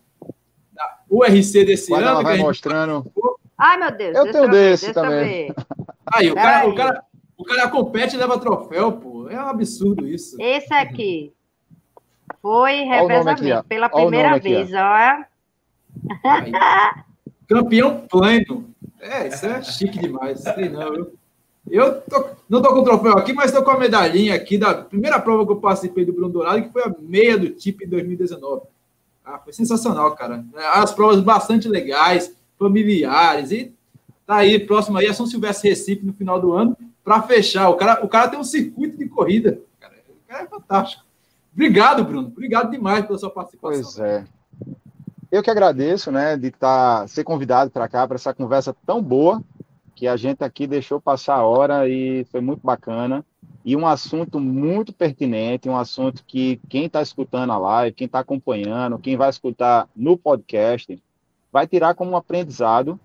O 1.14 1.18
URC 1.18 1.64
desse 1.64 1.90
Quando 1.90 2.02
ano. 2.02 2.10
Ela 2.10 2.22
vai 2.24 2.38
mostrando. 2.38 3.06
Ai, 3.56 3.78
meu 3.78 3.96
Deus. 3.96 4.16
Eu 4.16 4.32
tenho 4.32 4.50
desse 4.50 4.92
também. 4.92 5.54
Aí, 6.12 6.28
o 6.28 6.34
cara, 6.34 6.68
o 6.68 6.74
cara, 6.74 7.04
o 7.38 7.44
cara 7.44 7.68
compete 7.68 8.16
e 8.16 8.18
leva 8.18 8.36
troféu, 8.36 8.90
pô. 8.90 9.28
É 9.30 9.36
um 9.36 9.46
absurdo 9.46 10.08
isso. 10.08 10.36
Esse 10.40 10.74
aqui 10.74 11.32
foi 12.42 12.82
revezamento 12.82 13.64
pela 13.68 13.88
primeira 13.88 14.40
vez, 14.40 14.72
ó. 14.74 15.24
Aí. 16.24 16.52
Campeão 17.48 18.04
pleno. 18.10 18.68
É, 19.00 19.28
isso 19.28 19.46
é 19.46 19.62
chique 19.62 20.00
demais. 20.00 20.40
Sei 20.40 20.68
não, 20.68 20.94
eu, 20.96 21.12
eu 21.70 22.00
tô, 22.02 22.26
não 22.48 22.60
tô 22.60 22.74
com 22.74 22.80
o 22.80 22.84
troféu 22.84 23.12
aqui, 23.12 23.32
mas 23.32 23.52
tô 23.52 23.62
com 23.62 23.70
a 23.70 23.78
medalhinha 23.78 24.34
aqui 24.34 24.58
da 24.58 24.74
primeira 24.74 25.20
prova 25.20 25.46
que 25.46 25.52
eu 25.52 25.60
participei 25.60 26.04
do 26.04 26.12
Bruno 26.12 26.30
Dourado, 26.30 26.60
que 26.60 26.72
foi 26.72 26.82
a 26.82 26.92
meia 26.98 27.38
do 27.38 27.50
TIP 27.50 27.84
em 27.84 27.88
2019. 27.88 28.73
Ah, 29.24 29.38
foi 29.38 29.52
sensacional, 29.52 30.14
cara. 30.14 30.44
As 30.74 30.92
provas 30.92 31.20
bastante 31.20 31.68
legais, 31.68 32.34
familiares. 32.58 33.50
E 33.50 33.72
tá 34.26 34.36
aí, 34.36 34.58
próximo 34.58 34.98
aí, 34.98 35.06
é 35.06 35.12
São 35.12 35.26
Silvestre 35.26 35.70
Recife 35.70 36.04
no 36.04 36.12
final 36.12 36.40
do 36.40 36.52
ano 36.52 36.76
para 37.02 37.22
fechar. 37.22 37.68
O 37.70 37.74
cara, 37.74 38.04
o 38.04 38.08
cara 38.08 38.28
tem 38.28 38.38
um 38.38 38.44
circuito 38.44 38.98
de 38.98 39.08
corrida. 39.08 39.60
Cara, 39.80 39.94
o 40.08 40.28
cara 40.28 40.44
é 40.44 40.46
fantástico. 40.46 41.04
Obrigado, 41.52 42.04
Bruno. 42.04 42.28
Obrigado 42.28 42.70
demais 42.70 43.06
pela 43.06 43.18
sua 43.18 43.30
participação. 43.30 43.82
Pois 43.82 43.98
é. 43.98 44.24
Eu 45.30 45.42
que 45.42 45.50
agradeço, 45.50 46.12
né, 46.12 46.36
de 46.36 46.50
tá, 46.50 47.06
ser 47.08 47.24
convidado 47.24 47.70
para 47.70 47.88
cá 47.88 48.06
para 48.06 48.16
essa 48.16 48.32
conversa 48.32 48.74
tão 48.86 49.02
boa 49.02 49.42
que 49.94 50.06
a 50.06 50.16
gente 50.16 50.44
aqui 50.44 50.66
deixou 50.66 51.00
passar 51.00 51.36
a 51.36 51.44
hora 51.44 51.88
e 51.88 52.24
foi 52.30 52.40
muito 52.40 52.60
bacana 52.64 53.24
e 53.64 53.74
um 53.76 53.86
assunto 53.86 54.38
muito 54.38 54.92
pertinente, 54.92 55.68
um 55.68 55.76
assunto 55.76 56.24
que 56.26 56.60
quem 56.68 56.84
está 56.84 57.00
escutando 57.00 57.50
a 57.50 57.58
live, 57.58 57.94
quem 57.94 58.06
está 58.06 58.18
acompanhando, 58.18 58.98
quem 58.98 59.16
vai 59.16 59.30
escutar 59.30 59.88
no 59.96 60.16
podcast, 60.18 61.02
vai 61.50 61.66
tirar 61.66 61.94
como 61.94 62.10
um 62.10 62.16
aprendizado 62.16 63.00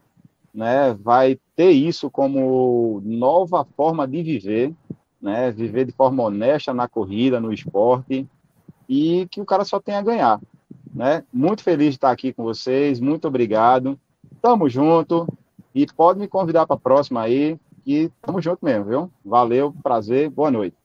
né, 0.53 0.93
vai 0.93 1.39
ter 1.55 1.71
isso 1.71 2.09
como 2.09 3.01
nova 3.03 3.65
forma 3.75 4.07
de 4.07 4.21
viver, 4.23 4.73
né, 5.21 5.51
viver 5.51 5.85
de 5.85 5.91
forma 5.91 6.23
honesta 6.23 6.73
na 6.73 6.87
corrida, 6.87 7.39
no 7.39 7.53
esporte, 7.53 8.27
e 8.87 9.27
que 9.29 9.41
o 9.41 9.45
cara 9.45 9.63
só 9.63 9.79
tem 9.79 9.95
a 9.95 10.01
ganhar. 10.01 10.41
Né? 10.93 11.23
Muito 11.31 11.63
feliz 11.63 11.89
de 11.89 11.95
estar 11.95 12.11
aqui 12.11 12.33
com 12.33 12.43
vocês, 12.43 12.99
muito 12.99 13.27
obrigado, 13.27 13.99
tamo 14.41 14.69
junto, 14.69 15.27
e 15.73 15.85
pode 15.85 16.19
me 16.19 16.27
convidar 16.27 16.65
para 16.65 16.75
a 16.75 16.79
próxima 16.79 17.21
aí, 17.21 17.57
que 17.89 18.11
tamo 18.21 18.39
junto 18.39 18.63
mesmo, 18.63 18.85
viu? 18.85 19.11
Valeu, 19.25 19.73
prazer, 19.81 20.29
boa 20.29 20.51
noite. 20.51 20.77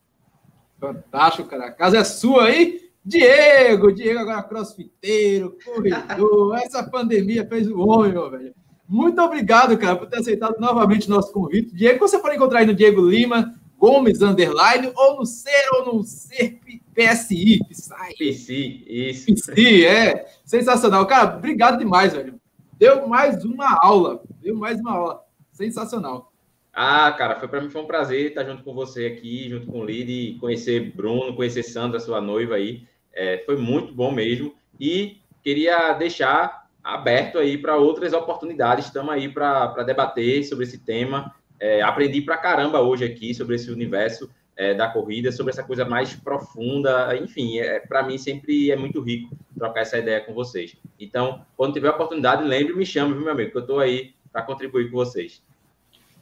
Fantástico, 0.80 1.46
cara. 1.46 1.66
A 1.66 1.70
casa 1.70 1.98
é 1.98 2.04
sua 2.04 2.44
aí. 2.44 2.80
Diego, 3.04 3.92
Diego 3.92 4.20
agora 4.20 4.42
crossfiteiro, 4.42 5.58
corredor. 5.62 6.56
Essa 6.64 6.82
pandemia 6.82 7.46
fez 7.46 7.68
o 7.68 7.78
homem, 7.78 8.12
meu 8.12 8.30
velho. 8.30 8.54
Muito 8.88 9.20
obrigado, 9.20 9.76
cara, 9.76 9.96
por 9.96 10.06
ter 10.08 10.20
aceitado 10.20 10.58
novamente 10.58 11.06
o 11.06 11.10
nosso 11.10 11.30
convite. 11.30 11.74
Diego, 11.74 11.98
você 11.98 12.18
pode 12.18 12.36
encontrar 12.36 12.60
aí 12.60 12.66
no 12.66 12.74
Diego 12.74 13.06
Lima, 13.06 13.54
Gomes 13.76 14.22
Underline 14.22 14.90
ou 14.96 15.18
no 15.18 15.26
ser 15.26 15.68
ou 15.74 15.96
no 15.96 16.04
ser 16.04 16.58
PSI. 16.94 17.60
PSI, 17.68 18.86
isso. 18.88 19.26
PSI, 19.26 19.84
é. 19.84 20.26
Sensacional. 20.42 21.06
Cara, 21.06 21.36
obrigado 21.36 21.78
demais, 21.78 22.14
velho. 22.14 22.40
Deu 22.78 23.06
mais 23.06 23.44
uma 23.44 23.76
aula. 23.82 24.22
Deu 24.40 24.56
mais 24.56 24.80
uma 24.80 24.92
aula. 24.92 25.22
Sensacional. 25.52 26.32
Ah, 26.74 27.12
cara, 27.12 27.38
foi 27.38 27.46
para 27.46 27.60
mim 27.60 27.70
foi 27.70 27.82
um 27.82 27.86
prazer 27.86 28.26
estar 28.26 28.44
junto 28.44 28.64
com 28.64 28.74
você 28.74 29.06
aqui, 29.06 29.48
junto 29.48 29.66
com 29.68 29.78
o 29.78 29.84
Lid, 29.84 30.38
conhecer 30.40 30.92
Bruno, 30.92 31.36
conhecer 31.36 31.62
Sandra, 31.62 32.00
sua 32.00 32.20
noiva 32.20 32.56
aí. 32.56 32.82
É, 33.12 33.38
foi 33.46 33.56
muito 33.56 33.94
bom 33.94 34.10
mesmo. 34.10 34.52
E 34.80 35.18
queria 35.42 35.92
deixar 35.92 36.68
aberto 36.82 37.38
aí 37.38 37.56
para 37.56 37.76
outras 37.76 38.12
oportunidades. 38.12 38.86
Estamos 38.86 39.14
aí 39.14 39.28
para 39.28 39.84
debater 39.84 40.42
sobre 40.42 40.64
esse 40.64 40.78
tema. 40.78 41.32
É, 41.60 41.80
aprendi 41.80 42.20
pra 42.20 42.36
caramba 42.36 42.80
hoje 42.80 43.04
aqui 43.04 43.32
sobre 43.32 43.54
esse 43.54 43.70
universo 43.70 44.28
é, 44.56 44.74
da 44.74 44.88
corrida, 44.88 45.30
sobre 45.30 45.52
essa 45.52 45.62
coisa 45.62 45.84
mais 45.84 46.12
profunda. 46.14 47.16
Enfim, 47.16 47.60
é, 47.60 47.78
para 47.78 48.02
mim 48.02 48.18
sempre 48.18 48.72
é 48.72 48.76
muito 48.76 49.00
rico 49.00 49.36
trocar 49.56 49.82
essa 49.82 49.98
ideia 49.98 50.20
com 50.20 50.34
vocês. 50.34 50.76
Então, 50.98 51.46
quando 51.56 51.74
tiver 51.74 51.90
oportunidade, 51.90 52.42
lembre 52.42 52.74
me 52.74 52.84
chame, 52.84 53.12
viu, 53.14 53.22
meu 53.22 53.32
amigo? 53.32 53.52
Que 53.52 53.58
eu 53.58 53.62
estou 53.62 53.78
aí 53.78 54.12
para 54.32 54.42
contribuir 54.42 54.90
com 54.90 54.96
vocês. 54.96 55.40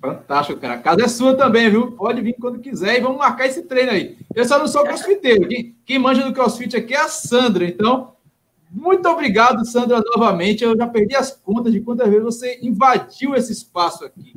Fantástico, 0.02 0.58
cara. 0.58 0.74
A 0.74 0.78
casa 0.78 1.04
é 1.04 1.08
sua 1.08 1.36
também, 1.36 1.70
viu? 1.70 1.92
Pode 1.92 2.20
vir 2.20 2.34
quando 2.34 2.58
quiser 2.58 2.98
e 2.98 3.00
vamos 3.00 3.18
marcar 3.18 3.46
esse 3.46 3.62
treino 3.62 3.92
aí. 3.92 4.18
Eu 4.34 4.44
só 4.44 4.58
não 4.58 4.66
sou 4.66 4.82
crossfiteiro. 4.82 5.46
Quem, 5.46 5.76
quem 5.86 5.98
manja 6.00 6.24
do 6.24 6.32
crossfit 6.32 6.76
aqui 6.76 6.92
é 6.92 6.98
a 6.98 7.08
Sandra. 7.08 7.64
Então, 7.64 8.16
muito 8.68 9.08
obrigado, 9.08 9.64
Sandra, 9.64 10.02
novamente. 10.04 10.64
Eu 10.64 10.76
já 10.76 10.88
perdi 10.88 11.14
as 11.14 11.30
contas 11.30 11.72
de 11.72 11.80
quantas 11.80 12.08
vezes 12.08 12.24
você 12.24 12.58
invadiu 12.60 13.36
esse 13.36 13.52
espaço 13.52 14.04
aqui. 14.04 14.34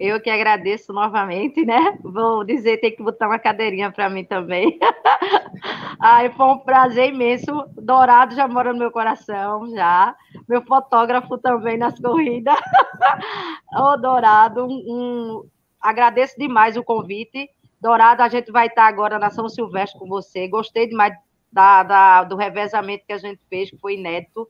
Eu 0.00 0.20
que 0.20 0.30
agradeço 0.30 0.92
novamente, 0.92 1.64
né? 1.64 1.98
Vou 2.02 2.44
dizer, 2.44 2.78
tem 2.78 2.94
que 2.94 3.02
botar 3.02 3.26
uma 3.26 3.38
cadeirinha 3.38 3.90
para 3.90 4.08
mim 4.08 4.24
também. 4.24 4.78
Ai, 6.00 6.30
foi 6.30 6.46
um 6.46 6.58
prazer 6.58 7.12
imenso. 7.12 7.52
Dourado 7.74 8.34
já 8.34 8.46
mora 8.48 8.72
no 8.72 8.78
meu 8.78 8.90
coração, 8.90 9.68
já. 9.70 10.14
Meu 10.48 10.62
fotógrafo 10.62 11.38
também 11.38 11.76
nas 11.76 11.98
corridas. 11.98 12.54
Ô, 13.74 13.96
Dourado, 13.96 14.66
um, 14.66 15.44
agradeço 15.80 16.38
demais 16.38 16.76
o 16.76 16.84
convite. 16.84 17.48
Dourado, 17.80 18.22
a 18.22 18.28
gente 18.28 18.52
vai 18.52 18.68
estar 18.68 18.86
agora 18.86 19.18
na 19.18 19.30
São 19.30 19.48
Silvestre 19.48 19.98
com 19.98 20.06
você. 20.06 20.46
Gostei 20.48 20.86
demais 20.86 21.14
da, 21.52 21.82
da, 21.82 22.24
do 22.24 22.36
revezamento 22.36 23.04
que 23.06 23.12
a 23.12 23.18
gente 23.18 23.40
fez, 23.48 23.70
que 23.70 23.76
foi 23.78 23.94
inédito. 23.94 24.48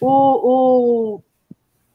O, 0.00 1.16
o 1.16 1.22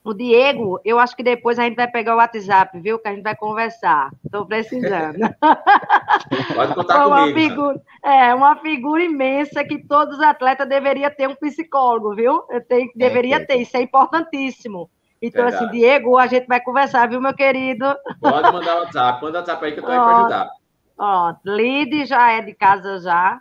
o 0.02 0.14
Diego, 0.14 0.80
eu 0.84 0.98
acho 0.98 1.14
que 1.14 1.22
depois 1.22 1.58
a 1.58 1.64
gente 1.64 1.76
vai 1.76 1.86
pegar 1.86 2.14
o 2.14 2.18
WhatsApp, 2.18 2.78
viu? 2.80 2.98
Que 2.98 3.08
a 3.08 3.12
gente 3.12 3.22
vai 3.22 3.36
conversar. 3.36 4.10
Estou 4.24 4.46
precisando. 4.46 5.18
Pode 6.54 6.74
contar 6.74 7.06
uma 7.06 7.28
comigo. 7.28 7.38
Figura, 7.38 7.82
é, 8.02 8.34
uma 8.34 8.56
figura 8.56 9.02
imensa 9.02 9.62
que 9.62 9.86
todos 9.86 10.16
os 10.16 10.22
atletas 10.22 10.66
deveriam 10.68 11.10
ter 11.10 11.28
um 11.28 11.34
psicólogo, 11.34 12.14
viu? 12.14 12.42
Eu 12.48 12.64
tenho, 12.64 12.88
é, 12.88 12.92
deveria 12.96 13.36
é, 13.36 13.44
ter, 13.44 13.56
isso 13.56 13.76
é 13.76 13.82
importantíssimo. 13.82 14.90
Então, 15.20 15.46
assim, 15.46 15.58
Verdade. 15.58 15.76
assim, 15.76 15.78
Diego, 15.78 16.16
a 16.16 16.26
gente 16.26 16.46
vai 16.46 16.60
conversar, 16.60 17.06
viu, 17.06 17.20
meu 17.20 17.34
querido? 17.34 17.94
Pode 18.20 18.52
mandar 18.52 18.76
o 18.76 18.80
WhatsApp, 18.80 19.22
manda 19.22 19.38
o 19.38 19.40
WhatsApp 19.40 19.64
aí 19.66 19.72
que 19.72 19.80
eu 19.80 19.82
estou 19.82 19.94
aí 19.94 20.00
para 20.00 20.16
ajudar. 20.16 20.50
Ó, 20.98 21.34
Lide 21.44 22.06
já 22.06 22.30
é 22.32 22.40
de 22.40 22.54
casa 22.54 22.98
já. 22.98 23.40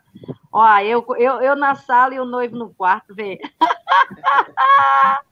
Ó, 0.52 0.80
eu, 0.80 1.06
eu, 1.18 1.42
eu 1.42 1.56
na 1.56 1.76
sala 1.76 2.16
e 2.16 2.20
o 2.20 2.26
noivo 2.26 2.56
no 2.56 2.74
quarto, 2.74 3.14
vê. 3.14 3.40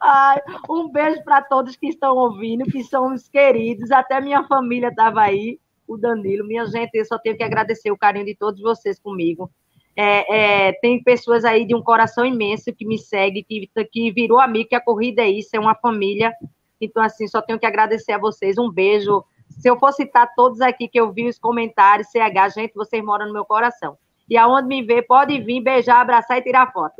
Ai, 0.00 0.40
um 0.68 0.90
beijo 0.90 1.22
para 1.22 1.42
todos 1.42 1.76
que 1.76 1.88
estão 1.88 2.16
ouvindo, 2.16 2.64
que 2.64 2.82
são 2.82 3.14
os 3.14 3.28
queridos. 3.28 3.92
Até 3.92 4.20
minha 4.20 4.42
família 4.44 4.88
estava 4.88 5.20
aí, 5.20 5.60
o 5.86 5.96
Danilo. 5.96 6.46
Minha 6.46 6.66
gente, 6.66 6.94
eu 6.94 7.04
só 7.04 7.18
tenho 7.18 7.36
que 7.36 7.44
agradecer 7.44 7.92
o 7.92 7.98
carinho 7.98 8.26
de 8.26 8.34
todos 8.34 8.60
vocês 8.60 8.98
comigo. 8.98 9.48
É, 9.96 10.68
é, 10.68 10.72
tem 10.72 11.00
pessoas 11.02 11.44
aí 11.44 11.64
de 11.64 11.74
um 11.74 11.82
coração 11.82 12.26
imenso 12.26 12.74
que 12.74 12.84
me 12.84 12.98
segue, 12.98 13.44
que, 13.44 13.70
que 13.92 14.10
virou 14.10 14.40
amigo, 14.40 14.68
que 14.68 14.74
a 14.74 14.80
corrida 14.80 15.22
é 15.22 15.30
isso, 15.30 15.54
é 15.54 15.60
uma 15.60 15.76
família. 15.76 16.32
Então, 16.80 17.00
assim, 17.00 17.28
só 17.28 17.40
tenho 17.40 17.60
que 17.60 17.66
agradecer 17.66 18.10
a 18.10 18.18
vocês. 18.18 18.58
Um 18.58 18.70
beijo. 18.70 19.24
Se 19.50 19.70
eu 19.70 19.78
for 19.78 19.92
citar 19.92 20.34
todos 20.34 20.60
aqui 20.60 20.88
que 20.88 20.98
eu 20.98 21.12
vi 21.12 21.28
os 21.28 21.38
comentários, 21.38 22.08
CH, 22.08 22.54
gente, 22.54 22.74
vocês 22.74 23.04
moram 23.04 23.28
no 23.28 23.32
meu 23.32 23.44
coração. 23.44 23.96
E 24.28 24.36
aonde 24.36 24.68
me 24.68 24.82
vê, 24.82 25.02
pode 25.02 25.38
vir, 25.40 25.60
beijar, 25.60 26.00
abraçar 26.00 26.38
e 26.38 26.42
tirar 26.42 26.72
foto. 26.72 26.94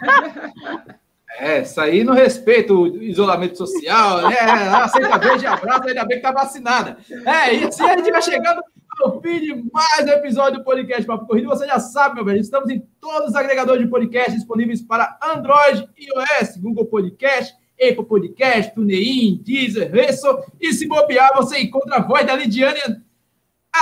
É, 1.38 1.60
isso 1.60 1.78
aí 1.80 2.02
não 2.02 2.14
respeita 2.14 2.72
o 2.72 3.02
isolamento 3.02 3.58
social, 3.58 4.22
né? 4.22 4.36
Aceita 4.38 5.18
beijo 5.18 5.44
e 5.44 5.46
abraço, 5.46 5.86
ainda 5.86 6.04
bem 6.04 6.16
que 6.16 6.22
tá 6.22 6.32
vacinada. 6.32 6.96
É, 7.26 7.54
e 7.54 7.64
assim 7.64 7.82
a 7.82 7.96
gente 7.96 8.10
vai 8.10 8.22
chegando 8.22 8.62
ao 9.02 9.20
fim 9.20 9.40
de 9.40 9.54
mais 9.70 10.04
um 10.04 10.12
episódio 10.12 10.58
do 10.58 10.64
podcast 10.64 11.04
Papo 11.04 11.26
Corrido. 11.26 11.48
Você 11.48 11.66
já 11.66 11.78
sabe, 11.78 12.14
meu 12.14 12.24
bem, 12.24 12.38
estamos 12.38 12.70
em 12.70 12.80
todos 12.98 13.30
os 13.30 13.34
agregadores 13.34 13.84
de 13.84 13.90
podcast 13.90 14.32
disponíveis 14.32 14.80
para 14.80 15.18
Android, 15.22 15.86
iOS, 15.98 16.56
Google 16.56 16.86
Podcast, 16.86 17.54
Apple 17.74 18.06
Podcast, 18.06 18.74
TuneIn, 18.74 19.42
Deezer, 19.44 19.92
Resso. 19.92 20.26
E 20.58 20.72
se 20.72 20.88
bobear, 20.88 21.32
você 21.36 21.60
encontra 21.60 21.96
a 21.96 22.02
voz 22.02 22.24
da 22.24 22.34
Lidiane 22.34 22.80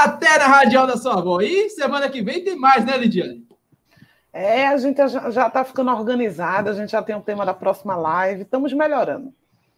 até 0.02 0.38
na 0.38 0.46
radial 0.46 0.86
da 0.86 0.96
sua 0.96 1.14
avó. 1.14 1.40
E 1.40 1.70
semana 1.70 2.08
que 2.08 2.22
vem 2.22 2.42
tem 2.42 2.56
mais, 2.56 2.84
né, 2.84 2.96
Lidiane? 2.96 3.46
É, 4.32 4.66
a 4.66 4.76
gente 4.76 4.96
já 5.30 5.46
está 5.46 5.64
ficando 5.64 5.92
organizada, 5.92 6.70
a 6.70 6.74
gente 6.74 6.90
já 6.90 7.00
tem 7.00 7.14
o 7.14 7.18
um 7.18 7.22
tema 7.22 7.46
da 7.46 7.54
próxima 7.54 7.94
live, 7.94 8.42
estamos 8.42 8.72
melhorando. 8.72 9.32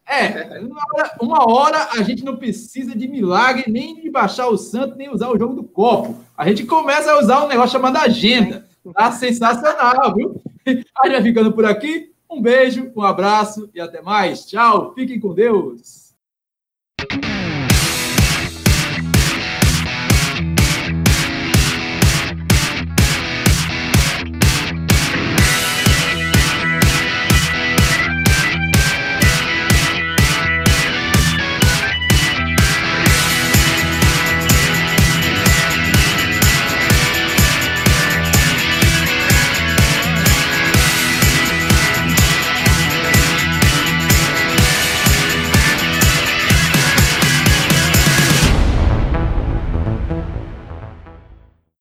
É, 0.09 0.61
uma 0.61 0.81
hora, 0.95 1.17
uma 1.21 1.53
hora, 1.53 1.89
a 1.99 2.03
gente 2.03 2.25
não 2.25 2.37
precisa 2.37 2.97
de 2.97 3.09
milagre, 3.09 3.65
nem 3.71 4.01
de 4.01 4.09
baixar 4.09 4.47
o 4.47 4.57
santo, 4.57 4.97
nem 4.97 5.11
usar 5.11 5.29
o 5.29 5.39
jogo 5.39 5.55
do 5.55 5.65
copo. 5.65 6.17
A 6.37 6.49
gente 6.49 6.65
começa 6.65 7.11
a 7.11 7.19
usar 7.19 7.45
um 7.45 7.49
negócio 7.49 7.73
chamado 7.73 7.97
agenda. 7.97 8.65
Tá 8.95 9.11
sensacional, 9.11 10.15
viu? 10.15 10.41
A 10.65 10.71
gente 10.71 10.87
vai 10.95 11.23
ficando 11.23 11.53
por 11.53 11.65
aqui. 11.65 12.13
Um 12.31 12.41
beijo, 12.41 12.93
um 12.95 13.03
abraço 13.03 13.69
e 13.75 13.81
até 13.81 14.01
mais. 14.01 14.47
Tchau, 14.47 14.95
fiquem 14.95 15.19
com 15.19 15.35
Deus. 15.35 16.06